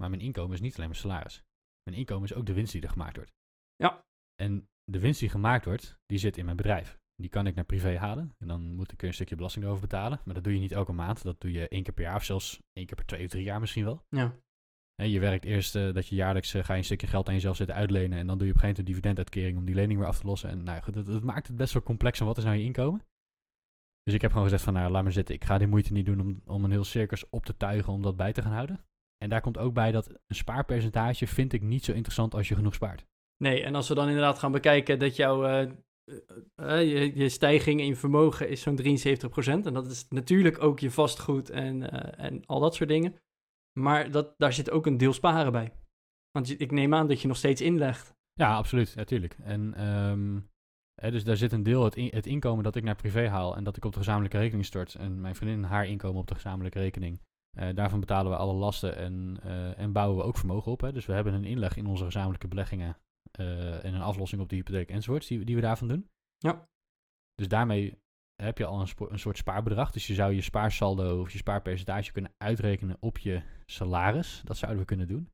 Maar 0.00 0.10
mijn 0.10 0.22
inkomen 0.22 0.54
is 0.54 0.60
niet 0.60 0.76
alleen 0.76 0.88
mijn 0.88 1.00
salaris. 1.00 1.42
Mijn 1.82 1.96
inkomen 1.96 2.28
is 2.28 2.34
ook 2.34 2.46
de 2.46 2.52
winst 2.52 2.72
die 2.72 2.82
er 2.82 2.88
gemaakt 2.88 3.16
wordt. 3.16 3.32
Ja. 3.76 4.04
En 4.34 4.68
de 4.84 4.98
winst 4.98 5.20
die 5.20 5.28
gemaakt 5.28 5.64
wordt, 5.64 5.98
die 6.06 6.18
zit 6.18 6.36
in 6.36 6.44
mijn 6.44 6.56
bedrijf. 6.56 6.98
Die 7.16 7.28
kan 7.28 7.46
ik 7.46 7.54
naar 7.54 7.64
privé 7.64 7.98
halen. 7.98 8.34
En 8.38 8.48
dan 8.48 8.74
moet 8.74 8.92
ik 8.92 9.02
er 9.02 9.08
een 9.08 9.14
stukje 9.14 9.36
belasting 9.36 9.64
over 9.64 9.80
betalen. 9.80 10.20
Maar 10.24 10.34
dat 10.34 10.44
doe 10.44 10.54
je 10.54 10.60
niet 10.60 10.72
elke 10.72 10.92
maand. 10.92 11.22
Dat 11.22 11.40
doe 11.40 11.52
je 11.52 11.68
één 11.68 11.82
keer 11.82 11.92
per 11.92 12.04
jaar. 12.04 12.14
Of 12.14 12.24
zelfs 12.24 12.60
één 12.72 12.86
keer 12.86 12.96
per 12.96 13.06
twee 13.06 13.24
of 13.24 13.30
drie 13.30 13.44
jaar 13.44 13.60
misschien 13.60 13.84
wel. 13.84 14.04
Ja. 14.08 14.34
Hè, 14.94 15.04
je 15.04 15.20
werkt 15.20 15.44
eerst 15.44 15.76
eh, 15.76 15.92
dat 15.92 16.06
je 16.06 16.14
jaarlijks 16.14 16.54
eh, 16.54 16.64
ga 16.64 16.72
je 16.72 16.78
een 16.78 16.84
stukje 16.84 17.06
geld 17.06 17.28
aan 17.28 17.34
jezelf 17.34 17.56
zitten 17.56 17.76
uitlenen. 17.76 18.18
En 18.18 18.26
dan 18.26 18.38
doe 18.38 18.46
je 18.46 18.52
op 18.52 18.62
een 18.62 18.64
gegeven 18.64 18.68
moment 18.68 18.78
een 18.78 18.84
dividenduitkering 18.84 19.58
om 19.58 19.64
die 19.64 19.74
lening 19.74 19.98
weer 19.98 20.08
af 20.08 20.18
te 20.18 20.26
lossen. 20.26 20.50
En 20.50 20.62
nou 20.62 20.76
ja, 20.76 20.82
goed, 20.82 20.94
dat, 20.94 21.06
dat 21.06 21.22
maakt 21.22 21.46
het 21.46 21.56
best 21.56 21.72
wel 21.72 21.82
complex. 21.82 22.20
En 22.20 22.26
wat 22.26 22.38
is 22.38 22.44
nou 22.44 22.56
je 22.56 22.64
inkomen? 22.64 23.02
Dus 24.04 24.14
ik 24.14 24.20
heb 24.20 24.30
gewoon 24.30 24.46
gezegd 24.46 24.64
van 24.64 24.72
nou, 24.72 24.90
laat 24.90 25.02
maar 25.02 25.12
zitten. 25.12 25.34
Ik 25.34 25.44
ga 25.44 25.58
die 25.58 25.66
moeite 25.66 25.92
niet 25.92 26.06
doen 26.06 26.20
om, 26.20 26.40
om 26.46 26.64
een 26.64 26.70
heel 26.70 26.84
circus 26.84 27.28
op 27.30 27.44
te 27.44 27.56
tuigen 27.56 27.92
om 27.92 28.02
dat 28.02 28.16
bij 28.16 28.32
te 28.32 28.42
gaan 28.42 28.52
houden. 28.52 28.84
En 29.18 29.28
daar 29.28 29.40
komt 29.40 29.58
ook 29.58 29.74
bij 29.74 29.92
dat 29.92 30.08
een 30.08 30.36
spaarpercentage 30.36 31.26
vind 31.26 31.52
ik 31.52 31.62
niet 31.62 31.84
zo 31.84 31.92
interessant 31.92 32.34
als 32.34 32.48
je 32.48 32.54
genoeg 32.54 32.74
spaart. 32.74 33.06
Nee, 33.36 33.62
en 33.62 33.74
als 33.74 33.88
we 33.88 33.94
dan 33.94 34.08
inderdaad 34.08 34.38
gaan 34.38 34.52
bekijken 34.52 34.98
dat 34.98 35.16
jouw 35.16 35.44
eh, 35.44 35.60
eh, 35.60 35.70
eh, 36.54 36.92
je, 36.92 37.16
je 37.18 37.28
stijging 37.28 37.80
in 37.80 37.86
je 37.86 37.96
vermogen 37.96 38.48
is 38.48 38.60
zo'n 38.60 38.78
73%. 38.78 38.84
En 39.44 39.74
dat 39.74 39.86
is 39.86 40.08
natuurlijk 40.08 40.62
ook 40.62 40.78
je 40.78 40.90
vastgoed 40.90 41.50
en, 41.50 41.90
en 42.18 42.46
al 42.46 42.60
dat 42.60 42.74
soort 42.74 42.88
dingen. 42.88 43.14
Maar 43.78 44.10
dat, 44.10 44.34
daar 44.38 44.52
zit 44.52 44.70
ook 44.70 44.86
een 44.86 44.96
deel 44.96 45.12
sparen 45.12 45.52
bij. 45.52 45.72
Want 46.30 46.60
ik 46.60 46.70
neem 46.70 46.94
aan 46.94 47.08
dat 47.08 47.20
je 47.20 47.28
nog 47.28 47.36
steeds 47.36 47.60
inlegt. 47.60 48.14
Ja, 48.32 48.56
absoluut. 48.56 48.94
Natuurlijk. 48.94 49.36
en 49.42 49.74
ehm, 49.74 50.40
hè, 50.94 51.10
dus 51.10 51.24
daar 51.24 51.36
zit 51.36 51.52
een 51.52 51.62
deel 51.62 51.84
het, 51.84 51.96
in- 51.96 52.10
het 52.14 52.26
inkomen 52.26 52.64
dat 52.64 52.76
ik 52.76 52.84
naar 52.84 52.94
privé 52.96 53.28
haal 53.28 53.56
en 53.56 53.64
dat 53.64 53.76
ik 53.76 53.84
op 53.84 53.92
de 53.92 53.98
gezamenlijke 53.98 54.38
rekening 54.38 54.64
stort. 54.64 54.94
En 54.94 55.20
mijn 55.20 55.34
vriendin 55.34 55.62
haar 55.62 55.86
inkomen 55.86 56.20
op 56.20 56.26
de 56.26 56.34
gezamenlijke 56.34 56.78
rekening. 56.78 57.20
Eh, 57.56 57.74
daarvan 57.74 58.00
betalen 58.00 58.30
we 58.30 58.36
alle 58.38 58.54
lasten 58.54 58.96
en, 58.96 59.38
eh, 59.42 59.78
en 59.78 59.92
bouwen 59.92 60.16
we 60.18 60.22
ook 60.24 60.36
vermogen 60.36 60.72
op. 60.72 60.80
Hè. 60.80 60.92
Dus 60.92 61.06
we 61.06 61.12
hebben 61.12 61.34
een 61.34 61.44
inleg 61.44 61.76
in 61.76 61.86
onze 61.86 62.04
gezamenlijke 62.04 62.48
beleggingen 62.48 62.96
eh, 63.30 63.84
en 63.84 63.94
een 63.94 64.00
aflossing 64.02 64.40
op 64.42 64.48
de 64.48 64.54
hypotheek 64.56 64.88
enzovoorts 64.88 65.26
die, 65.26 65.38
we- 65.38 65.44
die 65.44 65.54
we 65.54 65.60
daarvan 65.60 65.88
doen. 65.88 66.08
Ja. 66.38 66.68
Dus 67.34 67.48
daarmee 67.48 67.98
heb 68.42 68.58
je 68.58 68.64
al 68.66 68.80
een, 68.80 68.88
spo- 68.88 69.10
een 69.10 69.18
soort 69.18 69.36
spaarbedrag. 69.36 69.90
Dus 69.90 70.06
je 70.06 70.14
zou 70.14 70.32
je 70.32 70.40
spaarsaldo 70.40 71.20
of 71.20 71.30
je 71.32 71.38
spaarpercentage 71.38 72.12
kunnen 72.12 72.34
uitrekenen 72.38 72.96
op 73.00 73.18
je 73.18 73.42
salaris. 73.66 74.40
Dat 74.44 74.56
zouden 74.56 74.80
we 74.80 74.86
kunnen 74.86 75.08
doen. 75.08 75.30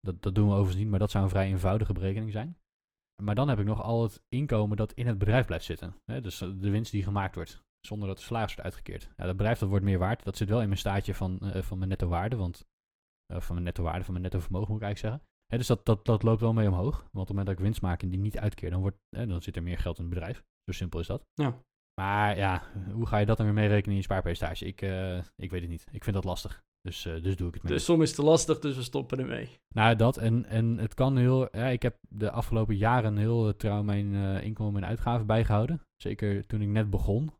Dat, 0.00 0.22
dat 0.22 0.34
doen 0.34 0.46
we 0.46 0.52
overigens 0.52 0.80
niet, 0.82 0.88
maar 0.90 0.98
dat 0.98 1.10
zou 1.10 1.24
een 1.24 1.30
vrij 1.30 1.46
eenvoudige 1.48 1.92
berekening 1.92 2.32
zijn. 2.32 2.56
Maar 3.22 3.34
dan 3.34 3.48
heb 3.48 3.58
ik 3.58 3.66
nog 3.66 3.82
al 3.82 4.02
het 4.02 4.22
inkomen 4.28 4.76
dat 4.76 4.92
in 4.92 5.06
het 5.06 5.18
bedrijf 5.18 5.46
blijft 5.46 5.64
zitten. 5.64 5.96
Hè? 6.04 6.20
Dus 6.20 6.40
eh, 6.40 6.48
de 6.56 6.70
winst 6.70 6.92
die 6.92 7.02
gemaakt 7.02 7.34
wordt, 7.34 7.62
zonder 7.80 8.08
dat 8.08 8.16
de 8.16 8.22
salaris 8.22 8.54
wordt 8.54 8.70
uitgekeerd. 8.70 9.12
Ja, 9.16 9.24
dat 9.24 9.36
bedrijf 9.36 9.58
dat 9.58 9.68
wordt 9.68 9.84
meer 9.84 9.98
waard. 9.98 10.24
Dat 10.24 10.36
zit 10.36 10.48
wel 10.48 10.60
in 10.60 10.68
mijn 10.68 10.78
staatje 10.78 11.14
van, 11.14 11.38
eh, 11.38 11.62
van 11.62 11.78
mijn 11.78 11.90
netto 11.90 12.08
waarde. 12.08 12.36
Want, 12.36 12.66
eh, 13.26 13.40
van 13.40 13.54
mijn 13.54 13.66
netto 13.66 13.82
waarde, 13.82 14.04
van 14.04 14.12
mijn 14.12 14.24
netto 14.24 14.40
vermogen 14.40 14.72
moet 14.72 14.80
ik 14.80 14.86
eigenlijk 14.86 15.14
zeggen. 15.14 15.32
Hè, 15.46 15.56
dus 15.58 15.66
dat, 15.66 15.84
dat, 15.84 16.04
dat 16.04 16.22
loopt 16.22 16.40
wel 16.40 16.52
mee 16.52 16.68
omhoog. 16.68 16.96
Want 16.96 17.08
op 17.12 17.18
het 17.18 17.28
moment 17.28 17.46
dat 17.46 17.56
ik 17.56 17.62
winst 17.62 17.82
maak 17.82 18.02
en 18.02 18.08
die 18.08 18.20
niet 18.20 18.38
uitkeer, 18.38 18.70
dan, 18.70 18.80
wordt, 18.80 18.98
hè, 19.16 19.26
dan 19.26 19.42
zit 19.42 19.56
er 19.56 19.62
meer 19.62 19.78
geld 19.78 19.98
in 19.98 20.04
het 20.04 20.14
bedrijf. 20.14 20.44
Zo 20.64 20.72
simpel 20.72 21.00
is 21.00 21.06
dat. 21.06 21.26
Ja. 21.34 21.58
Maar 22.00 22.36
ja, 22.36 22.62
hoe 22.92 23.06
ga 23.06 23.18
je 23.18 23.26
dat 23.26 23.36
dan 23.36 23.46
weer 23.46 23.54
meerekenen 23.54 23.90
in 23.90 23.96
je 23.96 24.02
spaarpercentage? 24.02 24.66
Ik, 24.66 24.80
ik 25.36 25.50
weet 25.50 25.60
het 25.60 25.70
niet. 25.70 25.84
Ik 25.90 26.04
vind 26.04 26.16
dat 26.16 26.24
lastig. 26.24 26.62
Dus, 26.84 27.04
eh, 27.04 27.22
dus 27.22 27.36
doe 27.36 27.48
ik 27.48 27.54
het 27.54 27.62
mee. 27.62 27.72
De 27.72 27.78
som 27.78 28.02
is 28.02 28.14
te 28.14 28.22
lastig, 28.22 28.58
dus 28.58 28.76
we 28.76 28.82
stoppen 28.82 29.18
ermee. 29.18 29.48
Nou, 29.74 29.96
dat 29.96 30.16
en, 30.16 30.44
en 30.44 30.78
het 30.78 30.94
kan 30.94 31.16
heel. 31.16 31.56
Ja, 31.56 31.66
ik 31.66 31.82
heb 31.82 31.96
de 32.08 32.30
afgelopen 32.30 32.76
jaren 32.76 33.16
heel 33.16 33.48
eh, 33.48 33.54
trouw 33.54 33.82
mijn 33.82 34.14
eh, 34.14 34.44
inkomen 34.44 34.82
en 34.82 34.88
uitgaven 34.88 35.26
bijgehouden. 35.26 35.80
Zeker 35.96 36.46
toen 36.46 36.60
ik 36.60 36.68
net 36.68 36.90
begon 36.90 37.32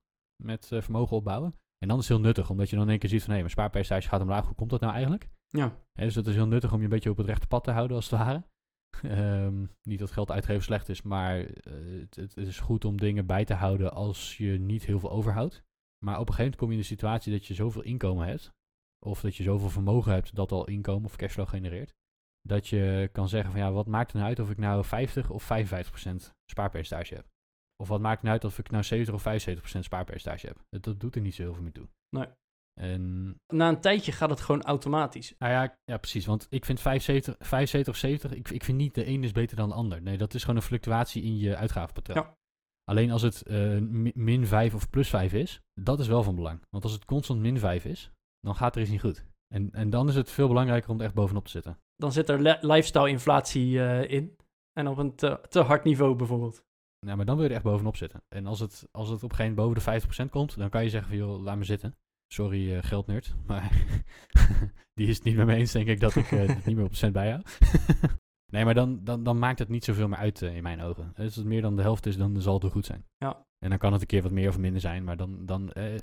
met 0.42 0.66
vermogen 0.66 1.16
opbouwen. 1.16 1.54
En 1.78 1.88
dan 1.88 1.98
is 1.98 2.08
het 2.08 2.16
heel 2.16 2.26
nuttig, 2.26 2.50
omdat 2.50 2.70
je 2.70 2.76
dan 2.76 2.84
in 2.84 2.90
één 2.90 2.98
keer 2.98 3.08
ziet 3.08 3.22
van 3.22 3.32
hé, 3.32 3.38
mijn 3.38 3.50
spaarpercentage 3.50 4.08
gaat 4.08 4.20
omlaag. 4.20 4.46
Hoe 4.46 4.54
komt 4.54 4.70
dat 4.70 4.80
nou 4.80 4.92
eigenlijk? 4.92 5.28
Ja. 5.48 5.76
Dus 5.92 6.14
het 6.14 6.26
is 6.26 6.34
heel 6.34 6.46
nuttig 6.46 6.72
om 6.72 6.78
je 6.78 6.84
een 6.84 6.90
beetje 6.90 7.10
op 7.10 7.16
het 7.16 7.26
rechte 7.26 7.46
pad 7.46 7.64
te 7.64 7.70
houden, 7.70 7.96
als 7.96 8.10
het 8.10 8.20
ware. 8.20 8.44
Ehm, 9.02 9.66
niet 9.82 9.98
dat 9.98 10.10
geld 10.10 10.30
uitgeven 10.30 10.62
slecht 10.62 10.88
is, 10.88 11.02
maar 11.02 11.36
het, 11.36 12.16
het 12.16 12.36
is 12.36 12.60
goed 12.60 12.84
om 12.84 12.96
dingen 12.96 13.26
bij 13.26 13.44
te 13.44 13.54
houden 13.54 13.92
als 13.92 14.36
je 14.36 14.58
niet 14.58 14.84
heel 14.84 14.98
veel 14.98 15.10
overhoudt. 15.10 15.62
Maar 16.04 16.18
op 16.20 16.28
een 16.28 16.34
gegeven 16.34 16.42
moment 16.42 16.56
kom 16.56 16.68
je 16.68 16.74
in 16.74 16.80
de 16.80 16.86
situatie 16.86 17.32
dat 17.32 17.46
je 17.46 17.54
zoveel 17.54 17.82
inkomen 17.82 18.26
hebt, 18.26 18.52
of 19.04 19.20
dat 19.20 19.36
je 19.36 19.42
zoveel 19.42 19.70
vermogen 19.70 20.12
hebt 20.12 20.34
dat 20.34 20.52
al 20.52 20.66
inkomen 20.68 21.04
of 21.04 21.16
cashflow 21.16 21.48
genereert, 21.48 21.94
dat 22.40 22.68
je 22.68 23.08
kan 23.12 23.28
zeggen 23.28 23.50
van 23.50 23.60
ja, 23.60 23.72
wat 23.72 23.86
maakt 23.86 24.06
het 24.12 24.14
nou 24.14 24.28
uit 24.28 24.38
of 24.40 24.50
ik 24.50 24.58
nou 24.58 24.84
50 24.84 25.30
of 25.30 25.44
55% 25.44 26.14
spaarpercentage 26.50 27.14
heb? 27.14 27.26
Of 27.82 27.88
wat 27.88 28.00
maakt 28.00 28.14
het 28.14 28.22
nou 28.22 28.34
uit 28.34 28.44
of 28.44 28.58
ik 28.58 28.70
nou 28.70 28.82
70 28.84 29.14
of 29.14 29.22
75% 29.76 29.78
spaarpercentage 29.80 30.46
heb? 30.46 30.64
Dat, 30.68 30.82
dat 30.82 31.00
doet 31.00 31.14
er 31.14 31.20
niet 31.20 31.34
zo 31.34 31.42
heel 31.42 31.54
veel 31.54 31.62
mee 31.62 31.72
toe. 31.72 31.88
Nee. 32.16 32.26
En 32.80 33.34
Na 33.52 33.68
een 33.68 33.80
tijdje 33.80 34.12
gaat 34.12 34.30
het 34.30 34.40
gewoon 34.40 34.62
automatisch. 34.62 35.34
nou 35.38 35.52
ja, 35.52 35.76
ja, 35.84 35.96
precies. 35.96 36.26
Want 36.26 36.46
ik 36.50 36.64
vind 36.64 36.80
75, 36.80 37.34
75 37.38 37.92
of 37.94 37.98
70, 38.00 38.32
ik, 38.32 38.48
ik 38.50 38.64
vind 38.64 38.78
niet 38.78 38.94
de 38.94 39.06
een 39.06 39.24
is 39.24 39.32
beter 39.32 39.56
dan 39.56 39.68
de 39.68 39.74
ander. 39.74 40.02
Nee, 40.02 40.18
dat 40.18 40.34
is 40.34 40.40
gewoon 40.40 40.56
een 40.56 40.62
fluctuatie 40.62 41.22
in 41.22 41.36
je 41.38 41.56
uitgavenpatroon. 41.56 42.16
Ja. 42.24 42.36
Alleen 42.84 43.10
als 43.10 43.22
het 43.22 43.42
eh, 43.42 43.78
mi- 43.78 44.12
min 44.14 44.46
5 44.46 44.74
of 44.74 44.90
plus 44.90 45.08
5 45.08 45.32
is, 45.32 45.60
dat 45.80 46.00
is 46.00 46.06
wel 46.06 46.22
van 46.22 46.34
belang. 46.34 46.62
Want 46.70 46.84
als 46.84 46.92
het 46.92 47.04
constant 47.04 47.40
min 47.40 47.58
5 47.58 47.84
is, 47.84 48.10
dan 48.44 48.54
gaat 48.56 48.74
er 48.74 48.82
iets 48.82 48.90
niet 48.90 49.00
goed. 49.00 49.24
En, 49.54 49.70
en 49.72 49.90
dan 49.90 50.08
is 50.08 50.14
het 50.14 50.30
veel 50.30 50.48
belangrijker 50.48 50.90
om 50.90 50.98
er 50.98 51.04
echt 51.04 51.14
bovenop 51.14 51.44
te 51.44 51.50
zitten. 51.50 51.78
Dan 51.96 52.12
zit 52.12 52.28
er 52.28 52.42
le- 52.42 52.58
lifestyle-inflatie 52.60 53.80
eh, 53.80 54.10
in. 54.10 54.36
En 54.72 54.88
op 54.88 54.98
een 54.98 55.14
te, 55.14 55.40
te 55.48 55.60
hard 55.60 55.84
niveau 55.84 56.14
bijvoorbeeld. 56.14 56.64
Nou, 57.06 57.16
maar 57.16 57.26
dan 57.26 57.34
wil 57.34 57.44
je 57.44 57.50
er 57.50 57.56
echt 57.56 57.64
bovenop 57.64 57.96
zitten. 57.96 58.22
En 58.28 58.46
als 58.46 58.60
het, 58.60 58.88
als 58.90 59.08
het 59.08 59.22
op 59.22 59.30
een 59.30 59.36
gegeven 59.36 59.54
moment 59.56 59.76
boven 59.82 60.00
de 60.00 60.26
50% 60.26 60.30
komt, 60.30 60.58
dan 60.58 60.70
kan 60.70 60.82
je 60.82 60.90
zeggen 60.90 61.08
van 61.08 61.18
joh, 61.18 61.42
laat 61.42 61.56
me 61.56 61.64
zitten. 61.64 61.96
Sorry, 62.32 62.74
eh 62.74 62.82
geldnerd. 62.82 63.34
Maar 63.46 63.70
die 64.94 65.08
is 65.08 65.16
het 65.16 65.24
niet 65.24 65.36
met 65.36 65.46
me 65.46 65.54
eens, 65.54 65.72
denk 65.72 65.88
ik, 65.88 66.00
dat 66.00 66.16
ik 66.16 66.32
eh, 66.32 66.46
het 66.46 66.66
niet 66.66 66.76
meer 66.76 66.84
op 66.84 66.90
de 66.90 66.96
cent 66.96 67.12
bijhoud. 67.12 67.58
nee, 68.52 68.64
maar 68.64 68.74
dan, 68.74 69.04
dan, 69.04 69.22
dan 69.22 69.38
maakt 69.38 69.58
het 69.58 69.68
niet 69.68 69.84
zoveel 69.84 70.08
meer 70.08 70.18
uit 70.18 70.42
eh, 70.42 70.56
in 70.56 70.62
mijn 70.62 70.80
ogen. 70.80 71.12
Als 71.16 71.36
het 71.36 71.44
meer 71.44 71.62
dan 71.62 71.76
de 71.76 71.82
helft 71.82 72.06
is, 72.06 72.16
dan 72.16 72.40
zal 72.40 72.60
het 72.60 72.72
goed 72.72 72.86
zijn. 72.86 73.04
Ja. 73.16 73.46
En 73.58 73.70
dan 73.70 73.78
kan 73.78 73.92
het 73.92 74.00
een 74.00 74.06
keer 74.06 74.22
wat 74.22 74.30
meer 74.30 74.48
of 74.48 74.58
minder 74.58 74.80
zijn, 74.80 75.04
maar 75.04 75.16
dan... 75.16 75.46
dan 75.46 75.72
eh, 75.72 75.94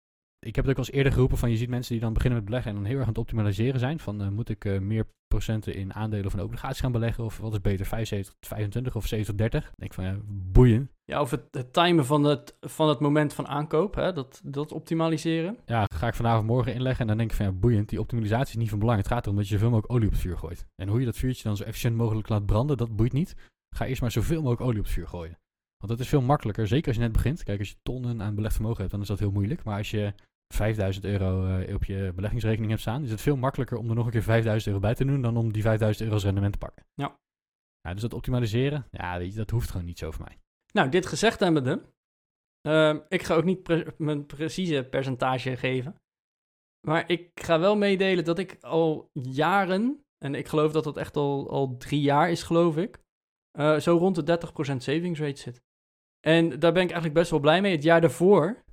ik 0.46 0.56
heb 0.56 0.66
het 0.66 0.74
ook 0.74 0.80
al 0.80 0.86
eens 0.86 0.96
eerder 0.96 1.12
geroepen 1.12 1.38
van 1.38 1.50
je 1.50 1.58
ziet 1.58 1.70
mensen 1.70 1.92
die 1.92 2.02
dan 2.02 2.14
beginnen 2.14 2.40
met 2.40 2.48
beleggen 2.48 2.72
en 2.72 2.78
dan 2.78 2.86
heel 2.86 2.96
erg 2.96 3.04
aan 3.04 3.10
het 3.10 3.22
optimaliseren 3.22 3.80
zijn. 3.80 4.00
Van 4.00 4.22
eh, 4.22 4.28
moet 4.28 4.50
ik 4.50 4.66
eh, 4.66 4.80
meer 4.80 5.06
procenten 5.28 5.76
in 5.76 5.94
aandelen 5.94 6.26
of 6.26 6.34
in 6.34 6.42
obligaties 6.42 6.80
gaan 6.80 6.92
beleggen? 6.92 7.24
Of 7.24 7.38
wat 7.38 7.54
is 7.54 7.62
beter, 7.62 7.86
75, 7.86 8.36
25 8.40 8.96
of 8.96 9.08
70, 9.08 9.36
30? 9.36 9.64
Dan 9.64 9.74
denk 9.76 9.92
ik 9.92 9.94
van 9.94 10.06
ja, 10.06 10.18
boeien. 10.52 10.90
Ja, 11.04 11.22
of 11.22 11.32
het, 11.32 11.44
het 11.52 11.74
timen 11.74 12.06
van 12.06 12.24
het, 12.24 12.58
van 12.60 12.90
het 12.90 13.00
moment 13.00 13.34
van 13.34 13.48
aankoop, 13.48 13.96
hè, 13.96 14.14
dat, 14.14 14.42
dat 14.44 14.72
optimaliseren. 14.72 15.58
Ja, 15.66 15.86
ga 15.94 16.08
ik 16.08 16.14
vanavond 16.14 16.48
morgen 16.48 16.74
inleggen 16.74 17.02
en 17.02 17.08
dan 17.08 17.18
denk 17.18 17.30
ik 17.30 17.36
van 17.36 17.46
ja, 17.46 17.52
boeiend. 17.52 17.90
Die 17.90 18.00
optimalisatie 18.00 18.54
is 18.54 18.62
niet 18.62 18.70
van 18.70 18.80
belang. 18.80 18.98
Het 18.98 19.08
gaat 19.08 19.24
erom 19.24 19.38
dat 19.38 19.48
je 19.48 19.54
zoveel 19.54 19.70
mogelijk 19.70 19.94
olie 19.94 20.08
op 20.08 20.14
het 20.14 20.22
vuur 20.22 20.38
gooit. 20.38 20.66
En 20.76 20.88
hoe 20.88 21.00
je 21.00 21.06
dat 21.06 21.18
vuurtje 21.18 21.44
dan 21.44 21.58
zo 21.58 21.64
efficiënt 21.64 21.96
mogelijk 21.96 22.30
laat 22.30 22.46
branden, 22.46 22.78
dat 22.78 22.96
boeit 22.96 23.14
niet. 23.14 23.36
Ga 23.76 23.86
eerst 23.86 24.02
maar 24.02 24.12
zoveel 24.12 24.42
mogelijk 24.42 24.62
olie 24.62 24.80
op 24.80 24.86
het 24.86 24.94
vuur 24.94 25.08
gooien. 25.08 25.40
Want 25.78 25.92
dat 25.92 26.00
is 26.00 26.08
veel 26.08 26.22
makkelijker, 26.22 26.68
zeker 26.68 26.88
als 26.88 26.96
je 26.96 27.02
net 27.02 27.12
begint. 27.12 27.44
Kijk, 27.44 27.60
als 27.60 27.70
je 27.70 27.76
tonnen 27.84 28.22
aan 28.22 28.36
belegd 28.36 28.54
vermogen 28.54 28.80
hebt, 28.80 28.92
dan 28.92 29.02
is 29.02 29.08
dat 29.08 29.20
heel 29.20 29.32
moeilijk. 29.32 29.64
Maar 29.64 29.78
als 29.78 29.92
je 29.92 30.14
5000 30.54 31.06
euro 31.06 31.46
eh, 31.46 31.76
op 31.76 31.84
je 31.84 32.12
beleggingsrekening 32.16 32.70
hebt 32.70 32.82
staan, 32.82 33.04
is 33.04 33.12
het 33.12 33.22
veel 33.22 33.36
makkelijker 33.36 33.78
om 33.78 33.90
er 33.90 33.96
nog 33.96 34.06
een 34.06 34.12
keer 34.12 34.24
5000 34.24 34.68
euro 34.68 34.80
bij 34.88 34.96
te 34.96 35.06
doen 35.06 35.22
dan 35.22 35.38
om 35.38 35.52
die 35.52 35.62
5000 35.62 36.02
euro 36.04 36.14
als 36.16 36.24
rendement 36.24 36.54
te 36.54 36.60
pakken. 36.60 36.86
Ja. 36.94 37.20
ja 37.82 37.94
dus 37.94 38.02
dat 38.02 38.14
optimaliseren, 38.14 38.88
ja, 38.92 39.18
weet 39.18 39.32
je, 39.32 39.38
dat 39.38 39.50
hoeft 39.50 39.70
gewoon 39.72 39.86
niet 39.86 40.00
zo 40.00 40.12
voor 40.12 40.26
mij. 40.26 40.38
Nou, 40.74 40.90
dit 40.90 41.06
gezegd 41.06 41.40
hebbende, 41.40 41.82
ehm 42.62 43.00
ik 43.10 43.24
ga 43.24 43.36
ook 43.36 43.44
niet 43.44 43.64
pre- 43.64 43.94
mijn 43.98 44.26
precieze 44.26 44.88
percentage 44.90 45.58
geven. 45.58 45.96
Maar 46.88 47.10
ik 47.10 47.30
ga 47.42 47.60
wel 47.60 47.78
meedelen 47.78 48.24
dat 48.24 48.40
ik 48.40 48.58
al 48.62 49.10
jaren, 49.14 50.04
en 50.18 50.36
ik 50.36 50.48
geloof 50.48 50.72
dat 50.72 50.84
dat 50.84 50.98
echt 50.98 51.16
al, 51.16 51.50
al 51.50 51.78
drie 51.78 52.02
jaar 52.02 52.32
is, 52.32 52.44
geloof 52.44 52.78
ik, 52.78 53.00
eh, 53.52 53.78
zo 53.78 53.98
rond 53.98 54.16
de 54.16 54.24
30% 54.24 54.84
savings 54.84 55.20
rate 55.20 55.42
zit. 55.42 55.62
En 56.28 56.50
daar 56.50 56.74
ben 56.74 56.82
ik 56.84 56.90
eigenlijk 56.90 57.14
best 57.14 57.32
wel 57.32 57.40
blij 57.40 57.62
mee. 57.62 57.72
Het 57.72 57.84
jaar 57.84 58.02
daarvoor, 58.02 58.64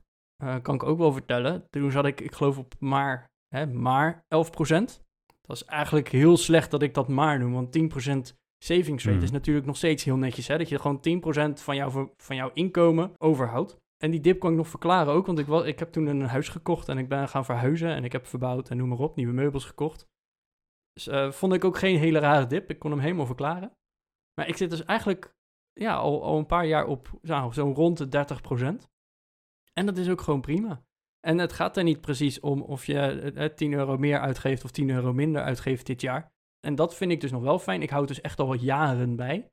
eh, 0.42 0.56
kan 0.62 0.74
ik 0.74 0.82
ook 0.82 0.98
wel 0.98 1.12
vertellen, 1.12 1.66
toen 1.70 1.90
zat 1.90 2.04
ik, 2.06 2.20
ik 2.20 2.32
geloof 2.34 2.58
op 2.58 2.74
maar, 2.78 3.30
hè, 3.54 3.66
maar 3.66 4.24
11%. 4.28 5.02
Dat 5.40 5.56
is 5.56 5.64
eigenlijk 5.64 6.08
heel 6.08 6.36
slecht 6.36 6.70
dat 6.70 6.82
ik 6.82 6.94
dat 6.94 7.08
maar 7.08 7.38
noem, 7.38 7.52
want 7.52 7.72
10% 7.72 8.36
savings 8.64 9.04
rate 9.04 9.16
Hmm. 9.16 9.24
is 9.26 9.30
natuurlijk 9.30 9.66
nog 9.66 9.76
steeds 9.76 10.04
heel 10.04 10.16
netjes. 10.16 10.46
Hè? 10.48 10.58
Dat 10.58 10.68
je 10.68 10.78
gewoon 10.78 11.00
10% 11.00 11.62
van, 11.62 11.76
jouw 11.76 12.12
van 12.16 12.36
jouw 12.36 12.50
inkomen 12.54 13.12
overhoudt. 13.18 13.76
En 14.04 14.10
die 14.10 14.20
dip 14.20 14.40
kan 14.40 14.50
ik 14.50 14.56
nog 14.56 14.68
verklaren 14.68 15.12
ook, 15.12 15.26
want 15.26 15.38
ik, 15.38 15.46
wa- 15.46 15.64
ik 15.64 15.78
heb 15.78 15.92
toen 15.92 16.06
een 16.06 16.20
huis 16.22 16.48
gekocht 16.48 16.88
en 16.88 16.98
ik 16.98 17.08
ben 17.08 17.28
gaan 17.28 17.44
verhuizen 17.44 17.88
en 17.94 18.04
ik 18.04 18.12
heb 18.12 18.26
verbouwd 18.26 18.70
en 18.70 18.76
noem 18.76 18.88
maar 18.88 18.98
op, 18.98 19.16
nieuwe 19.16 19.32
meubels 19.32 19.64
gekocht. 19.64 20.06
Dus 20.92 21.06
eh, 21.08 21.30
vond 21.30 21.52
ik 21.52 21.64
ook 21.64 21.78
geen 21.78 21.98
hele 21.98 22.18
rare 22.18 22.46
dip. 22.46 22.70
Ik 22.70 22.78
kon 22.78 22.90
hem 22.90 23.00
helemaal 23.00 23.26
verklaren. 23.26 23.72
Maar 24.34 24.48
ik 24.48 24.56
zit 24.56 24.70
dus 24.70 24.84
eigenlijk 24.84 25.32
ja, 25.72 25.94
al, 25.96 26.22
al 26.24 26.38
een 26.38 26.46
paar 26.46 26.66
jaar 26.66 26.86
op 26.86 27.10
nou, 27.22 27.52
zo'n 27.52 27.74
rond 27.74 27.98
de 28.12 28.26
30%. 28.84 28.88
En 29.78 29.86
dat 29.86 29.96
is 29.96 30.08
ook 30.08 30.20
gewoon 30.20 30.40
prima. 30.40 30.82
En 31.26 31.38
het 31.38 31.52
gaat 31.52 31.76
er 31.76 31.82
niet 31.82 32.00
precies 32.00 32.40
om 32.40 32.62
of 32.62 32.86
je 32.86 33.00
eh, 33.00 33.54
10 33.54 33.72
euro 33.72 33.98
meer 33.98 34.20
uitgeeft 34.20 34.64
of 34.64 34.70
10 34.70 34.90
euro 34.90 35.12
minder 35.12 35.42
uitgeeft 35.42 35.86
dit 35.86 36.00
jaar. 36.00 36.32
En 36.66 36.74
dat 36.74 36.94
vind 36.96 37.10
ik 37.10 37.20
dus 37.20 37.30
nog 37.30 37.42
wel 37.42 37.58
fijn. 37.58 37.82
Ik 37.82 37.90
houd 37.90 38.08
dus 38.08 38.20
echt 38.20 38.38
al 38.38 38.46
wat 38.46 38.62
jaren 38.62 39.16
bij. 39.16 39.50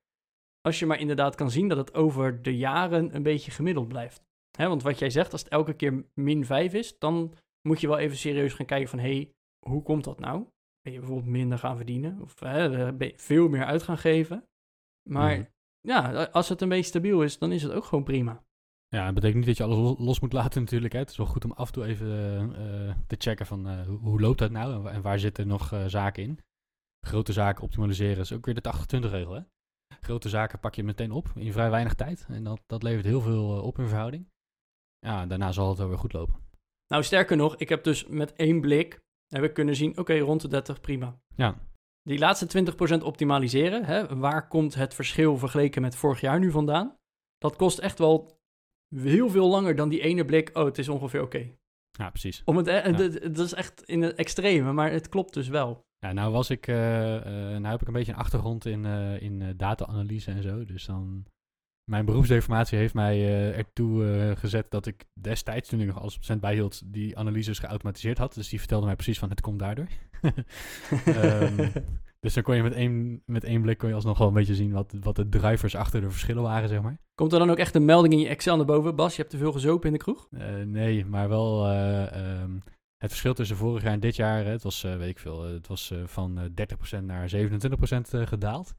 Als 0.62 0.80
je 0.80 0.86
maar 0.86 1.00
inderdaad 1.00 1.36
kan 1.36 1.52
zien 1.52 1.68
dat 1.68 1.78
het 1.78 1.94
over 1.94 2.42
de 2.42 2.58
jaren 2.58 3.16
een 3.16 3.24
beetje 3.24 3.52
gemiddeld 3.52 3.88
blijft. 3.88 4.24
Want 4.58 4.84
wat 4.84 5.00
jij 5.00 5.10
zegt, 5.10 5.32
als 5.32 5.42
het 5.42 5.52
elke 5.52 5.74
keer 5.74 6.06
min 6.14 6.46
5 6.46 6.74
is, 6.74 6.98
dan 6.98 7.34
moet 7.68 7.82
je 7.82 7.88
wel 7.88 7.98
even 7.98 8.18
serieus 8.18 8.54
gaan 8.54 8.66
kijken 8.66 8.90
van... 8.90 9.00
hé, 9.00 9.16
hey, 9.16 9.32
hoe 9.70 9.82
komt 9.84 10.04
dat 10.04 10.20
nou? 10.20 10.46
Ben 10.82 10.94
je 10.94 11.00
bijvoorbeeld 11.00 11.30
minder 11.30 11.58
gaan 11.58 11.76
verdienen? 11.78 12.22
Of 12.22 12.36
ben 12.36 12.98
je 13.08 13.14
veel 13.16 13.50
meer 13.50 13.66
uit 13.66 13.84
gaan 13.84 13.98
geven? 13.98 14.48
Maar 15.10 15.38
Mhm. 15.38 15.46
ja, 15.82 16.24
als 16.26 16.50
het 16.50 16.62
een 16.62 16.70
beetje 16.70 16.84
stabiel 16.84 17.24
is, 17.24 17.38
dan 17.38 17.52
is 17.52 17.64
het 17.64 17.72
ook 17.72 17.84
gewoon 17.86 18.04
prima. 18.04 18.45
Ja, 18.96 19.06
dat 19.06 19.14
betekent 19.14 19.38
niet 19.38 19.46
dat 19.46 19.58
je 19.58 19.64
alles 19.64 19.78
lo- 19.78 20.06
los 20.06 20.20
moet 20.20 20.34
laten 20.34 20.62
natuurlijk. 20.62 20.94
Hè. 20.94 21.00
Het 21.00 21.10
is 21.10 21.18
wel 21.18 21.26
goed 21.26 21.46
om 21.46 21.52
af 21.52 21.68
en 21.68 21.74
toe 21.74 21.86
even 21.86 22.08
eh, 22.56 22.88
eh, 22.90 22.96
te 23.08 23.16
checken 23.20 23.46
van 23.46 23.68
eh, 23.68 23.88
hoe, 23.88 24.20
loopt 24.22 24.40
dat 24.40 24.52
nou 24.52 24.74
en, 24.74 24.82
wa- 24.82 24.92
en 24.92 25.02
waar 25.02 25.20
zitten 25.20 25.48
nog 25.48 25.74
zaken 25.88 26.24
in. 26.24 26.40
Grote 27.08 27.34
zaken 27.34 27.64
optimaliseren 27.64 28.18
is 28.18 28.32
ook 28.34 28.46
weer 28.46 28.62
de 28.62 28.74
80-20 28.98 29.00
regel. 29.10 29.34
Hè. 29.34 29.42
Grote 30.02 30.30
zaken 30.30 30.60
pak 30.60 30.76
je 30.76 30.84
meteen 30.84 31.12
op 31.12 31.32
in 31.36 31.52
vrij 31.52 31.70
weinig 31.70 31.94
tijd. 31.94 32.26
En 32.30 32.44
dat, 32.44 32.62
dat 32.66 32.84
levert 32.84 33.06
heel 33.06 33.22
veel 33.22 33.62
op 33.62 33.80
in 33.80 33.88
verhouding. 33.88 34.28
Ja, 35.00 35.26
daarna 35.26 35.52
zal 35.52 35.70
het 35.70 35.78
wel 35.78 35.88
weer 35.88 35.98
goed 35.98 36.14
lopen. 36.14 36.36
Nou, 36.88 37.04
sterker 37.04 37.38
nog, 37.38 37.56
ik 37.56 37.70
heb 37.70 37.84
dus 37.84 38.08
met 38.08 38.34
één 38.34 38.62
blik 38.62 39.04
heb 39.28 39.44
ik 39.44 39.54
kunnen 39.54 39.76
zien, 39.76 39.98
oké, 39.98 40.18
rond 40.18 40.42
de 40.42 40.48
30 40.48 40.82
prima. 40.82 41.20
Ja, 41.36 41.56
Die 42.02 42.20
laatste 42.20 42.74
20% 43.00 43.04
optimaliseren, 43.04 43.86
hè, 43.86 44.18
waar 44.18 44.48
komt 44.48 44.76
het 44.76 44.94
verschil 44.94 45.38
vergeleken 45.38 45.82
met 45.82 45.96
vorig 45.96 46.22
jaar 46.22 46.40
nu 46.40 46.52
vandaan? 46.52 46.96
Dat 47.38 47.56
kost 47.56 47.78
echt 47.80 48.00
wel 48.00 48.38
heel 48.96 49.30
veel 49.30 49.50
langer 49.50 49.76
dan 49.76 49.90
die 49.90 50.02
ene 50.02 50.26
blik, 50.26 50.50
oh, 50.54 50.66
het 50.66 50.78
is 50.78 50.90
ongeveer 50.90 51.22
oké. 51.22 51.50
ja 51.92 52.10
precies. 52.10 52.42
Om 52.46 52.58
het, 52.58 52.68
eh, 52.68 52.86
Ja. 52.86 52.92
Dat 53.30 53.46
is 53.46 53.54
echt 53.54 53.84
in 53.84 54.02
het 54.02 54.16
extreme, 54.16 54.74
maar 54.74 54.92
het 54.92 55.10
klopt 55.10 55.34
dus 55.34 55.48
wel. 55.48 55.84
Ja, 56.00 56.12
nou 56.14 56.32
was 56.32 56.50
ik, 56.50 56.68
eh, 56.68 56.76
nou 56.76 57.66
heb 57.66 57.82
ik 57.82 57.88
een 57.88 57.94
beetje 57.94 58.12
een 58.12 58.18
achtergrond 58.18 58.66
in, 58.66 58.86
in 59.20 59.54
data-analyse 59.58 60.32
en 60.32 60.44
zo. 60.44 60.66
Dus 60.66 60.86
dan, 60.86 61.26
mijn 61.84 62.06
beroepsdeformatie 62.06 62.78
heeft 62.78 62.94
mij 62.94 63.54
ertoe 63.54 64.34
gezet 64.38 64.72
dat 64.72 64.86
ik 64.86 65.06
destijds, 65.14 65.70
toen 65.70 65.80
ik 65.80 65.88
nog 65.88 66.00
alles 66.00 66.16
op 66.16 66.24
cent 66.24 66.42
bijhield, 66.42 66.82
die 66.86 67.18
analyses 67.18 67.60
geautomatiseerd 67.60 68.18
had. 68.18 68.34
Dus 68.34 68.50
die 68.50 68.60
vertelde 68.60 68.86
mij 68.86 68.96
precies 68.96 69.20
van, 69.20 69.30
het 69.30 69.42
komt 69.42 69.60
daardoor. 69.60 69.88
Ehm, 71.06 71.70
dus 72.26 72.34
dan 72.34 72.44
kon 72.44 72.56
je 72.56 72.64
met 72.64 72.74
één, 72.74 73.22
met 73.26 73.44
één 73.44 73.62
blik 73.62 73.78
kon 73.78 73.90
je 73.90 73.96
alsnog 73.96 74.18
wel 74.18 74.28
een 74.28 74.34
beetje 74.34 74.56
zien 74.56 74.72
wat, 74.72 74.94
wat 75.00 75.16
de 75.16 75.30
drivers 75.30 75.76
achter 75.76 76.02
de 76.02 76.10
verschillen 76.10 76.44
waren, 76.44 76.70
zeg 76.70 76.82
maar. 76.82 76.98
Komt 77.16 77.34
er 77.34 77.40
dan 77.40 77.50
ook 77.50 77.58
echt 77.58 77.76
een 77.76 77.86
melding 77.86 78.14
in 78.14 78.20
je 78.20 78.28
Excel 78.28 78.56
naar 78.58 78.66
boven? 78.66 78.96
Bas, 78.96 79.16
je 79.16 79.20
hebt 79.22 79.34
te 79.34 79.38
veel 79.38 79.52
gezopen 79.52 79.88
in 79.88 79.94
de 79.94 80.00
kroeg? 80.00 80.28
Eh, 80.32 80.56
nee, 80.56 81.06
maar 81.06 81.30
wel 81.30 81.66
eh, 81.68 82.42
ehm, 82.42 82.52
het 82.98 83.10
verschil 83.10 83.34
tussen 83.34 83.58
vorig 83.58 83.84
jaar 83.84 83.94
en 83.94 84.00
dit 84.00 84.16
jaar, 84.16 84.46
het 84.46 84.64
was, 84.64 84.84
eh, 84.84 84.98
weet 84.98 85.10
ik 85.10 85.20
veel, 85.20 85.42
het 85.44 85.68
was 85.68 85.94
van 86.06 86.38
eh, 86.40 86.46
30% 87.00 87.06
naar 87.06 87.30
27% 87.30 88.14
eh, 88.14 88.28
gedaald. 88.28 88.76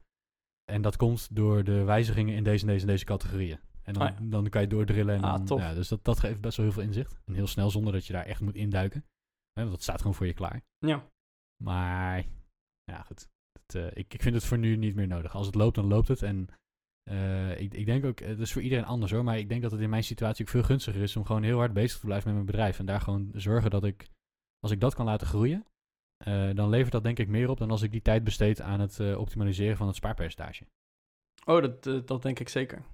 En 0.71 0.81
dat 0.81 0.95
komt 0.97 1.35
door 1.35 1.63
de 1.63 1.83
wijzigingen 1.83 2.35
in 2.35 2.43
deze 2.43 2.61
en 2.61 2.67
deze 2.71 2.81
en 2.81 2.91
deze 2.91 3.05
categorieën. 3.05 3.59
En 3.83 3.93
dan, 3.93 4.01
Ah, 4.03 4.09
ja. 4.09 4.25
dan 4.29 4.49
kan 4.49 4.61
je 4.61 4.67
doordrillen. 4.67 5.15
En 5.15 5.23
Ah, 5.23 5.45
dan. 5.45 5.57
Ja, 5.57 5.73
dus 5.73 5.87
dat, 5.87 6.03
dat 6.03 6.19
geeft 6.19 6.41
best 6.41 6.57
wel 6.57 6.65
heel 6.65 6.75
veel 6.75 6.83
inzicht. 6.83 7.19
En 7.25 7.33
heel 7.33 7.47
snel 7.47 7.69
zonder 7.69 7.93
dat 7.93 8.05
je 8.05 8.13
daar 8.13 8.25
echt 8.25 8.41
moet 8.41 8.55
induiken. 8.55 9.05
Hè, 9.53 9.61
want 9.61 9.71
dat 9.71 9.81
staat 9.81 9.97
gewoon 9.97 10.13
voor 10.15 10.25
je 10.25 10.33
klaar. 10.33 10.61
Ja. 10.77 11.09
Maar 11.63 12.25
ja, 12.83 13.01
goed. 13.01 13.29
Het, 13.67 13.75
eh, 13.75 13.85
ik, 13.93 14.13
ik 14.13 14.21
vind 14.21 14.35
het 14.35 14.45
voor 14.45 14.57
nu 14.57 14.75
niet 14.75 14.95
meer 14.95 15.07
nodig. 15.07 15.35
Als 15.35 15.45
het 15.45 15.55
loopt, 15.55 15.75
dan 15.75 15.87
loopt 15.87 16.07
het. 16.07 16.21
En 16.21 16.47
eh, 17.03 17.59
ik, 17.59 17.73
ik 17.73 17.85
denk 17.85 18.05
ook, 18.05 18.19
het 18.19 18.39
is 18.39 18.53
voor 18.53 18.61
iedereen 18.61 18.85
anders 18.85 19.11
hoor. 19.11 19.23
Maar 19.23 19.37
ik 19.37 19.49
denk 19.49 19.61
dat 19.61 19.71
het 19.71 19.81
in 19.81 19.89
mijn 19.89 20.03
situatie 20.03 20.45
ook 20.45 20.51
veel 20.51 20.63
gunstiger 20.63 21.01
is 21.01 21.15
om 21.15 21.25
gewoon 21.25 21.43
heel 21.43 21.57
hard 21.57 21.73
bezig 21.73 21.99
te 21.99 22.05
blijven 22.05 22.27
met 22.27 22.35
mijn 22.35 22.51
bedrijf. 22.51 22.79
En 22.79 22.85
daar 22.85 23.01
gewoon 23.01 23.31
zorgen 23.33 23.69
dat 23.69 23.83
ik, 23.83 24.07
als 24.59 24.71
ik 24.71 24.79
dat 24.79 24.95
kan 24.95 25.05
laten 25.05 25.27
groeien, 25.27 25.65
eh, 26.17 26.49
dan 26.53 26.69
levert 26.69 26.91
dat 26.91 27.03
denk 27.03 27.19
ik 27.19 27.27
meer 27.27 27.49
op 27.49 27.57
dan 27.57 27.71
als 27.71 27.81
ik 27.81 27.91
die 27.91 28.01
tijd 28.01 28.23
besteed 28.23 28.61
aan 28.61 28.79
het 28.79 28.99
eh, 28.99 29.19
optimaliseren 29.19 29.77
van 29.77 29.87
het 29.87 29.95
spaarpercentage. 29.95 30.65
Oh, 31.45 31.61
dat, 31.61 31.87
eh, 31.87 32.05
dat 32.05 32.21
denk 32.21 32.39
ik 32.39 32.49
zeker. 32.49 32.85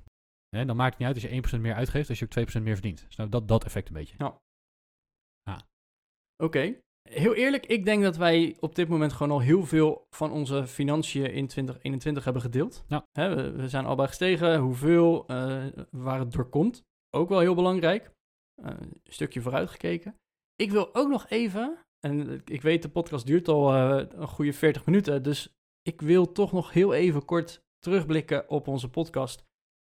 Hè, 0.50 0.66
dan 0.66 0.76
maakt 0.76 0.90
het 0.90 1.00
niet 1.00 1.08
uit 1.08 1.24
als 1.24 1.32
je 1.32 1.58
1% 1.58 1.62
meer 1.62 1.74
uitgeeft, 1.74 2.10
als 2.10 2.20
je 2.20 2.26
ook 2.26 2.32
2% 2.32 2.64
meer 2.64 2.74
verdient. 2.74 3.06
Dus 3.08 3.16
nou, 3.16 3.30
dat, 3.30 3.48
dat 3.48 3.64
effect 3.66 3.88
een 3.88 3.94
beetje. 3.94 4.18
Oké. 6.44 6.80
Heel 7.14 7.34
eerlijk, 7.34 7.66
ik 7.66 7.86
denk 7.86 8.04
dat 8.04 8.18
wij 8.18 8.58
op 8.60 8.76
dit 8.76 8.88
moment 8.88 9.14
gewoon 9.14 9.32
al 9.32 9.42
heel 9.42 9.66
veel 9.66 10.08
van 10.10 10.32
onze 10.32 10.68
financiën 10.68 11.32
in 11.32 11.48
2021 11.48 12.24
hebben 12.24 12.42
gedeeld. 12.42 12.84
Ja. 12.88 13.08
Hè, 13.12 13.36
we, 13.36 13.52
we 13.52 13.70
zijn 13.70 13.86
allebei 13.86 14.08
gestegen, 14.08 14.60
hoeveel, 14.60 15.28
eh, 15.28 15.66
waar 15.92 16.20
het 16.20 16.32
door 16.32 16.50
komt. 16.50 16.84
Ook 17.10 17.30
wel 17.30 17.40
heel 17.40 17.56
belangrijk. 17.56 18.12
Eh, 18.62 18.70
een 18.80 19.02
stukje 19.04 19.42
vooruitgekeken. 19.42 20.16
Ik 20.56 20.72
wil 20.72 20.96
ook 20.96 21.10
nog 21.10 21.30
even, 21.30 21.78
en 22.00 22.42
ik 22.46 22.62
weet 22.62 22.82
de 22.82 22.90
podcast 22.90 23.26
duurt 23.26 23.48
al 23.48 23.74
eh, 23.74 24.06
een 24.10 24.28
goede 24.28 24.54
40 24.54 24.86
minuten, 24.86 25.24
dus 25.24 25.54
ik 25.82 26.02
wil 26.02 26.32
toch 26.32 26.52
nog 26.52 26.72
heel 26.72 26.94
even 26.94 27.26
kort 27.26 27.64
terugblikken 27.80 28.50
op 28.50 28.68
onze 28.68 28.90
podcast 28.90 29.44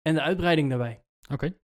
en 0.02 0.14
de 0.14 0.22
uitbreiding 0.22 0.68
daarbij. 0.68 1.00
Oké. 1.32 1.56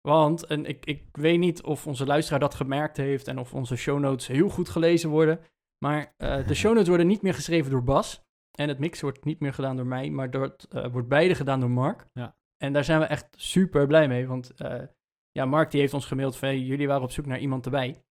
Want, 0.00 0.46
en 0.46 0.66
ik, 0.66 0.86
ik 0.86 1.04
weet 1.12 1.38
niet 1.38 1.62
of 1.62 1.86
onze 1.86 2.06
luisteraar 2.06 2.40
dat 2.40 2.54
gemerkt 2.54 2.96
heeft 2.96 3.28
en 3.28 3.38
of 3.38 3.54
onze 3.54 3.76
show 3.76 3.98
notes 3.98 4.26
heel 4.26 4.48
goed 4.48 4.68
gelezen 4.68 5.10
worden. 5.10 5.40
Maar 5.84 6.14
eh, 6.16 6.46
de 6.46 6.54
show 6.60 6.72
notes 6.72 6.88
worden 6.88 7.06
niet 7.06 7.22
meer 7.22 7.34
geschreven 7.34 7.70
door 7.70 7.84
Bas. 7.84 8.22
En 8.50 8.68
het 8.68 8.78
mix 8.78 9.00
wordt 9.00 9.24
niet 9.24 9.40
meer 9.40 9.54
gedaan 9.54 9.76
door 9.76 9.86
mij, 9.86 10.10
maar 10.10 10.30
dat 10.30 10.66
eh, 10.70 10.92
wordt 10.92 11.08
beide 11.08 11.34
gedaan 11.34 11.60
door 11.60 11.70
Mark. 11.70 12.06
Ja. 12.12 12.36
En 12.56 12.72
daar 12.72 12.84
zijn 12.84 13.00
we 13.00 13.06
echt 13.06 13.26
super 13.30 13.86
blij 13.86 14.08
mee. 14.08 14.26
Want 14.26 14.50
eh, 14.54 14.82
ja, 15.30 15.44
Mark 15.44 15.70
die 15.70 15.80
heeft 15.80 15.94
ons 15.94 16.06
gemaild 16.06 16.36
van 16.36 16.48
hey, 16.48 16.58
jullie 16.58 16.86
waren 16.86 17.02
op 17.02 17.10
zoek 17.10 17.26
naar 17.26 17.38
iemand 17.38 17.64
erbij. 17.64 18.02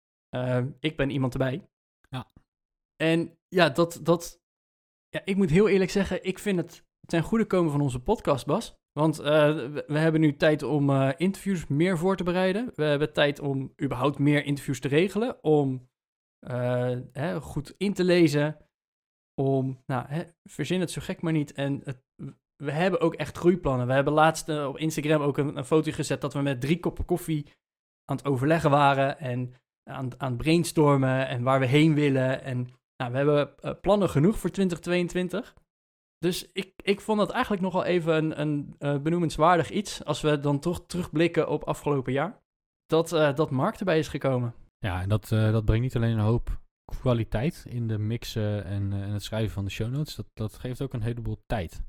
Ik 0.81 0.97
ben 0.97 1.11
iemand 1.11 1.33
erbij. 1.33 1.69
Ja. 2.11 2.33
En 2.97 3.39
ja, 3.49 3.69
dat, 3.69 4.01
dat, 4.03 4.41
ja, 5.09 5.21
ik 5.25 5.37
moet 5.37 5.51
heel 5.51 5.69
eerlijk 5.69 5.91
zeggen, 5.91 6.25
ik 6.25 6.39
vind 6.39 6.59
het 6.59 6.85
ten 7.07 7.23
goede 7.23 7.47
komen 7.47 7.73
van 7.73 7.81
onze 7.81 8.01
podcast, 8.01 8.47
Bas. 8.47 8.78
Want 8.93 9.19
eh, 9.19 9.55
we, 9.87 9.99
hebben 9.99 10.21
nu 10.21 10.37
tijd 10.37 10.63
om 10.63 10.91
eh, 10.91 11.11
interviews 11.17 11.67
meer 11.67 11.99
voor 11.99 12.17
te 12.17 12.25
bereiden. 12.25 12.73
We 12.75 12.85
hebben 12.85 13.13
tijd 13.13 13.41
om 13.41 13.73
überhaupt 13.83 14.19
meer 14.19 14.45
interviews 14.45 14.81
te 14.81 14.89
regelen. 14.89 15.45
Om 15.45 15.89
eh, 16.47 16.97
hè, 17.13 17.41
goed 17.41 17.75
in 17.77 17.93
te 17.93 18.05
lezen. 18.05 18.57
Om, 19.35 19.83
nou, 19.87 20.07
hè, 20.09 20.23
verzin 20.45 20.81
het 20.81 20.91
zo 20.91 21.01
gek 21.01 21.23
maar 21.23 21.33
niet. 21.33 21.53
En 21.53 21.83
we 22.57 22.73
hebben 22.73 23.01
ook 23.01 23.15
echt 23.15 23.37
groeiplannen. 23.37 23.87
We 23.87 23.93
hebben 23.93 24.13
laatst 24.13 24.49
op 24.49 24.79
Instagram 24.79 25.23
ook 25.23 25.39
een, 25.39 25.57
een 25.57 25.65
foto 25.65 25.93
gezet 25.93 26.21
dat 26.21 26.33
we 26.33 26.41
met 26.41 26.61
drie 26.61 26.81
koppen 26.81 27.05
koffie 27.05 27.53
aan 28.05 28.17
het 28.17 28.27
overleggen 28.27 28.71
waren. 28.71 29.19
En 29.19 29.55
aan, 29.91 30.21
aan 30.21 30.33
het 30.33 30.37
brainstormen 30.37 31.29
en 31.29 31.43
waar 31.43 31.61
we 31.61 31.67
heen 31.67 31.95
willen. 31.95 32.43
En 32.43 32.69
nou, 32.97 33.13
we 33.13 33.17
hebben 33.17 33.81
plannen 33.81 34.09
genoeg 34.09 34.39
voor 34.39 34.51
2022. 34.51 35.55
Dus 36.19 36.53
ik, 36.53 36.73
ik 36.77 37.01
vond 37.01 37.19
dat 37.19 37.31
eigenlijk 37.31 37.63
nogal 37.63 37.85
even 37.85 38.15
een, 38.15 38.41
een 38.41 38.75
eh, 38.79 38.99
benoemenswaardig 39.03 39.71
iets. 39.71 40.05
Als 40.05 40.21
we 40.21 40.41
dan 40.41 40.59
toch 40.59 40.87
terugblikken 40.87 41.49
op 41.49 41.65
afgelopen 41.65 42.13
jaar. 42.13 42.41
Dat, 42.87 43.13
eh, 43.13 43.35
dat 43.35 43.51
Mark 43.51 43.77
erbij 43.77 43.99
is 43.99 44.09
gekomen. 44.09 44.55
Ja, 44.79 45.03
en 45.03 45.09
dat, 45.09 45.33
eh, 45.33 45.53
dat 45.53 45.65
brengt 45.65 45.83
niet 45.83 45.97
alleen 45.97 46.19
een 46.19 46.25
hoop 46.25 46.61
kwaliteit 47.01 47.65
in 47.69 47.89
de 47.89 47.99
mixen 47.99 48.65
en, 48.65 48.93
en 48.93 49.11
het 49.11 49.23
schrijven 49.23 49.53
van 49.53 49.65
de 49.65 49.71
show 49.71 49.91
notes. 49.91 50.15
Dat, 50.15 50.27
dat 50.35 50.55
geeft 50.55 50.83
ook 50.83 50.93
een 50.93 51.03
heleboel 51.03 51.43
tijd. 51.47 51.83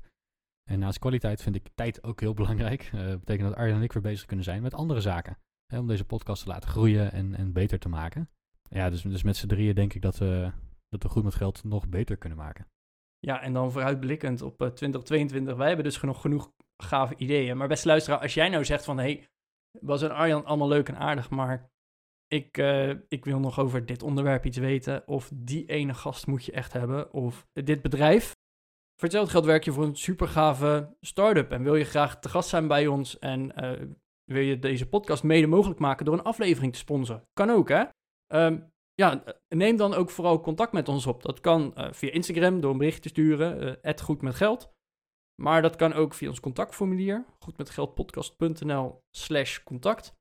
En 0.70 0.78
naast 0.78 0.98
kwaliteit 0.98 1.42
vind 1.42 1.56
ik 1.56 1.68
tijd 1.74 2.02
ook 2.02 2.20
heel 2.20 2.34
belangrijk. 2.34 2.90
Dat 2.92 3.20
betekent 3.20 3.48
dat 3.48 3.58
Arjen 3.58 3.76
en 3.76 3.82
ik 3.82 3.92
weer 3.92 4.02
bezig 4.02 4.26
kunnen 4.26 4.44
zijn 4.44 4.62
met 4.62 4.74
andere 4.74 5.00
zaken. 5.00 5.38
Hè, 5.66 5.78
om 5.78 5.86
deze 5.86 6.04
podcast 6.04 6.42
te 6.42 6.48
laten 6.48 6.70
groeien 6.70 7.12
en, 7.12 7.34
en 7.34 7.52
beter 7.52 7.78
te 7.78 7.88
maken. 7.88 8.30
Ja, 8.70 8.90
dus, 8.90 9.02
dus 9.02 9.22
met 9.22 9.36
z'n 9.36 9.46
drieën 9.46 9.74
denk 9.74 9.94
ik 9.94 10.02
dat 10.02 10.18
we, 10.18 10.52
dat 10.88 11.02
we 11.02 11.08
goed 11.08 11.24
met 11.24 11.34
geld 11.34 11.64
nog 11.64 11.88
beter 11.88 12.16
kunnen 12.16 12.38
maken. 12.38 12.66
Ja, 13.20 13.42
en 13.42 13.52
dan 13.52 13.72
vooruitblikkend 13.72 14.42
op 14.42 14.60
eh, 14.60 14.68
2022. 14.68 15.56
Wij 15.56 15.66
hebben 15.66 15.84
dus 15.84 15.96
genoeg, 15.96 16.20
genoeg 16.20 16.52
gave 16.76 17.14
ideeën. 17.16 17.56
Maar 17.56 17.68
beste 17.68 17.88
luisteraar, 17.88 18.20
als 18.20 18.34
jij 18.34 18.48
nou 18.48 18.64
zegt 18.64 18.84
van... 18.84 18.98
hey, 18.98 19.28
Bas 19.80 20.02
en 20.02 20.10
Arjan 20.10 20.44
allemaal 20.44 20.68
leuk 20.68 20.88
en 20.88 20.96
aardig, 20.96 21.30
maar... 21.30 21.70
Ik, 22.26 22.58
eh, 22.58 22.90
ik 22.90 23.24
wil 23.24 23.38
nog 23.38 23.58
over 23.58 23.86
dit 23.86 24.02
onderwerp 24.02 24.44
iets 24.44 24.58
weten. 24.58 25.06
Of 25.06 25.30
die 25.34 25.66
ene 25.66 25.94
gast 25.94 26.26
moet 26.26 26.44
je 26.44 26.52
echt 26.52 26.72
hebben. 26.72 27.12
Of 27.12 27.46
dit 27.52 27.82
bedrijf. 27.82 28.36
Voor 29.00 29.08
hetzelfde 29.08 29.30
geld 29.30 29.44
werk 29.44 29.64
je 29.64 29.72
voor 29.72 29.84
een 29.84 29.96
super 29.96 30.28
gave 30.28 30.96
start-up. 31.00 31.50
En 31.50 31.62
wil 31.62 31.74
je 31.74 31.84
graag 31.84 32.18
te 32.18 32.28
gast 32.28 32.48
zijn 32.48 32.68
bij 32.68 32.86
ons. 32.86 33.18
En 33.18 33.54
eh, 33.54 33.86
wil 34.24 34.42
je 34.42 34.58
deze 34.58 34.88
podcast 34.88 35.22
mede 35.22 35.46
mogelijk 35.46 35.80
maken 35.80 36.04
door 36.04 36.14
een 36.14 36.22
aflevering 36.22 36.72
te 36.72 36.78
sponsoren. 36.78 37.28
Kan 37.32 37.50
ook, 37.50 37.68
hè? 37.68 37.84
Ehm, 38.26 38.60
ja, 39.00 39.24
neem 39.48 39.76
dan 39.76 39.94
ook 39.94 40.10
vooral 40.10 40.40
contact 40.40 40.72
met 40.72 40.88
ons 40.88 41.06
op. 41.06 41.22
Dat 41.22 41.40
kan 41.40 41.74
eh, 41.74 41.92
via 41.92 42.10
Instagram 42.10 42.60
door 42.60 42.70
een 42.70 42.78
bericht 42.78 43.02
te 43.02 43.08
sturen, 43.08 43.78
uh, 43.82 43.92
goed 44.02 44.22
met 44.22 44.34
geld. 44.34 44.72
Maar 45.42 45.62
dat 45.62 45.76
kan 45.76 45.92
ook 45.92 46.14
via 46.14 46.28
ons 46.28 46.40
contactformulier, 46.40 47.24
goedmetgeldpodcast.nl 47.38 49.02
slash 49.10 49.62
contact. 49.62 50.14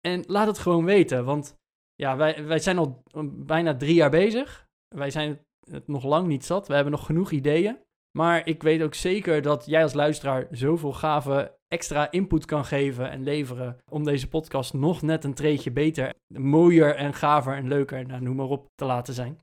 En 0.00 0.24
laat 0.26 0.46
het 0.46 0.58
gewoon 0.58 0.84
weten, 0.84 1.24
want 1.24 1.58
ja, 1.94 2.16
wij, 2.16 2.44
wij 2.44 2.58
zijn 2.58 2.78
al 2.78 3.02
bijna 3.32 3.76
drie 3.76 3.94
jaar 3.94 4.10
bezig. 4.10 4.68
Wij 4.88 5.10
zijn 5.10 5.46
het 5.70 5.88
nog 5.88 6.04
lang 6.04 6.26
niet 6.26 6.44
zat, 6.44 6.66
we 6.68 6.74
hebben 6.74 6.92
nog 6.92 7.06
genoeg 7.06 7.30
ideeën. 7.30 7.78
Maar 8.18 8.46
ik 8.46 8.62
weet 8.62 8.82
ook 8.82 8.94
zeker 8.94 9.42
dat 9.42 9.66
jij 9.66 9.82
als 9.82 9.92
luisteraar 9.92 10.46
zoveel 10.50 10.92
gave 10.92 11.58
extra 11.74 12.10
input 12.10 12.44
kan 12.44 12.64
geven 12.64 13.10
en 13.10 13.22
leveren 13.22 13.76
om 13.90 14.04
deze 14.04 14.28
podcast 14.28 14.74
nog 14.74 15.02
net 15.02 15.24
een 15.24 15.34
treetje 15.34 15.70
beter, 15.70 16.14
mooier 16.26 16.94
en 16.94 17.14
gaver 17.14 17.56
en 17.56 17.68
leuker, 17.68 18.06
nou, 18.06 18.22
noem 18.22 18.36
maar 18.36 18.46
op, 18.46 18.66
te 18.74 18.84
laten 18.84 19.14
zijn. 19.14 19.38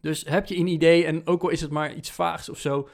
Dus 0.00 0.24
heb 0.24 0.46
je 0.46 0.56
een 0.56 0.66
idee 0.66 1.04
en 1.04 1.26
ook 1.26 1.42
al 1.42 1.48
is 1.48 1.60
het 1.60 1.70
maar 1.70 1.94
iets 1.94 2.10
vaags 2.10 2.48
of 2.48 2.58
zo, 2.58 2.88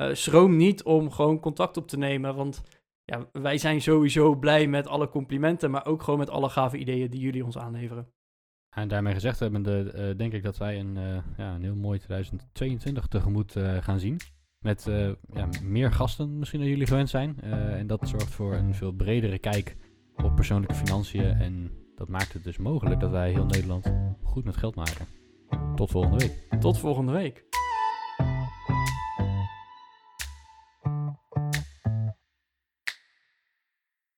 uh, 0.00 0.14
schroom 0.14 0.56
niet 0.56 0.82
om 0.82 1.10
gewoon 1.10 1.40
contact 1.40 1.76
op 1.76 1.88
te 1.88 1.98
nemen, 1.98 2.34
want 2.34 2.62
ja, 3.04 3.28
wij 3.32 3.58
zijn 3.58 3.80
sowieso 3.80 4.34
blij 4.34 4.66
met 4.66 4.86
alle 4.86 5.08
complimenten, 5.08 5.70
maar 5.70 5.86
ook 5.86 6.02
gewoon 6.02 6.18
met 6.18 6.30
alle 6.30 6.48
gave 6.48 6.76
ideeën 6.76 7.10
die 7.10 7.20
jullie 7.20 7.44
ons 7.44 7.58
aanleveren. 7.58 8.08
En 8.76 8.88
daarmee 8.88 9.14
gezegd 9.14 9.38
hebbende, 9.38 9.92
uh, 9.94 10.16
denk 10.16 10.32
ik 10.32 10.42
dat 10.42 10.58
wij 10.58 10.78
een, 10.78 10.96
uh, 10.96 11.18
ja, 11.36 11.54
een 11.54 11.62
heel 11.62 11.74
mooi 11.74 11.98
2022 11.98 13.06
tegemoet 13.06 13.52
gaan 13.80 13.98
zien. 13.98 14.18
Met 14.58 14.86
uh, 14.88 15.10
ja, 15.32 15.48
meer 15.62 15.92
gasten 15.92 16.38
misschien 16.38 16.60
dan 16.60 16.68
jullie 16.68 16.86
gewend 16.86 17.08
zijn. 17.08 17.36
Uh, 17.44 17.52
en 17.52 17.86
dat 17.86 18.08
zorgt 18.08 18.34
voor 18.34 18.54
een 18.54 18.74
veel 18.74 18.92
bredere 18.92 19.38
kijk 19.38 19.76
op 20.16 20.34
persoonlijke 20.34 20.74
financiën. 20.74 21.24
En 21.24 21.70
dat 21.96 22.08
maakt 22.08 22.32
het 22.32 22.44
dus 22.44 22.56
mogelijk 22.56 23.00
dat 23.00 23.10
wij 23.10 23.30
heel 23.30 23.46
Nederland 23.46 23.92
goed 24.22 24.44
met 24.44 24.56
geld 24.56 24.74
maken. 24.74 25.06
Tot 25.74 25.90
volgende 25.90 26.16
week. 26.16 26.60
Tot 26.60 26.78
volgende 26.78 27.12
week. 27.12 27.46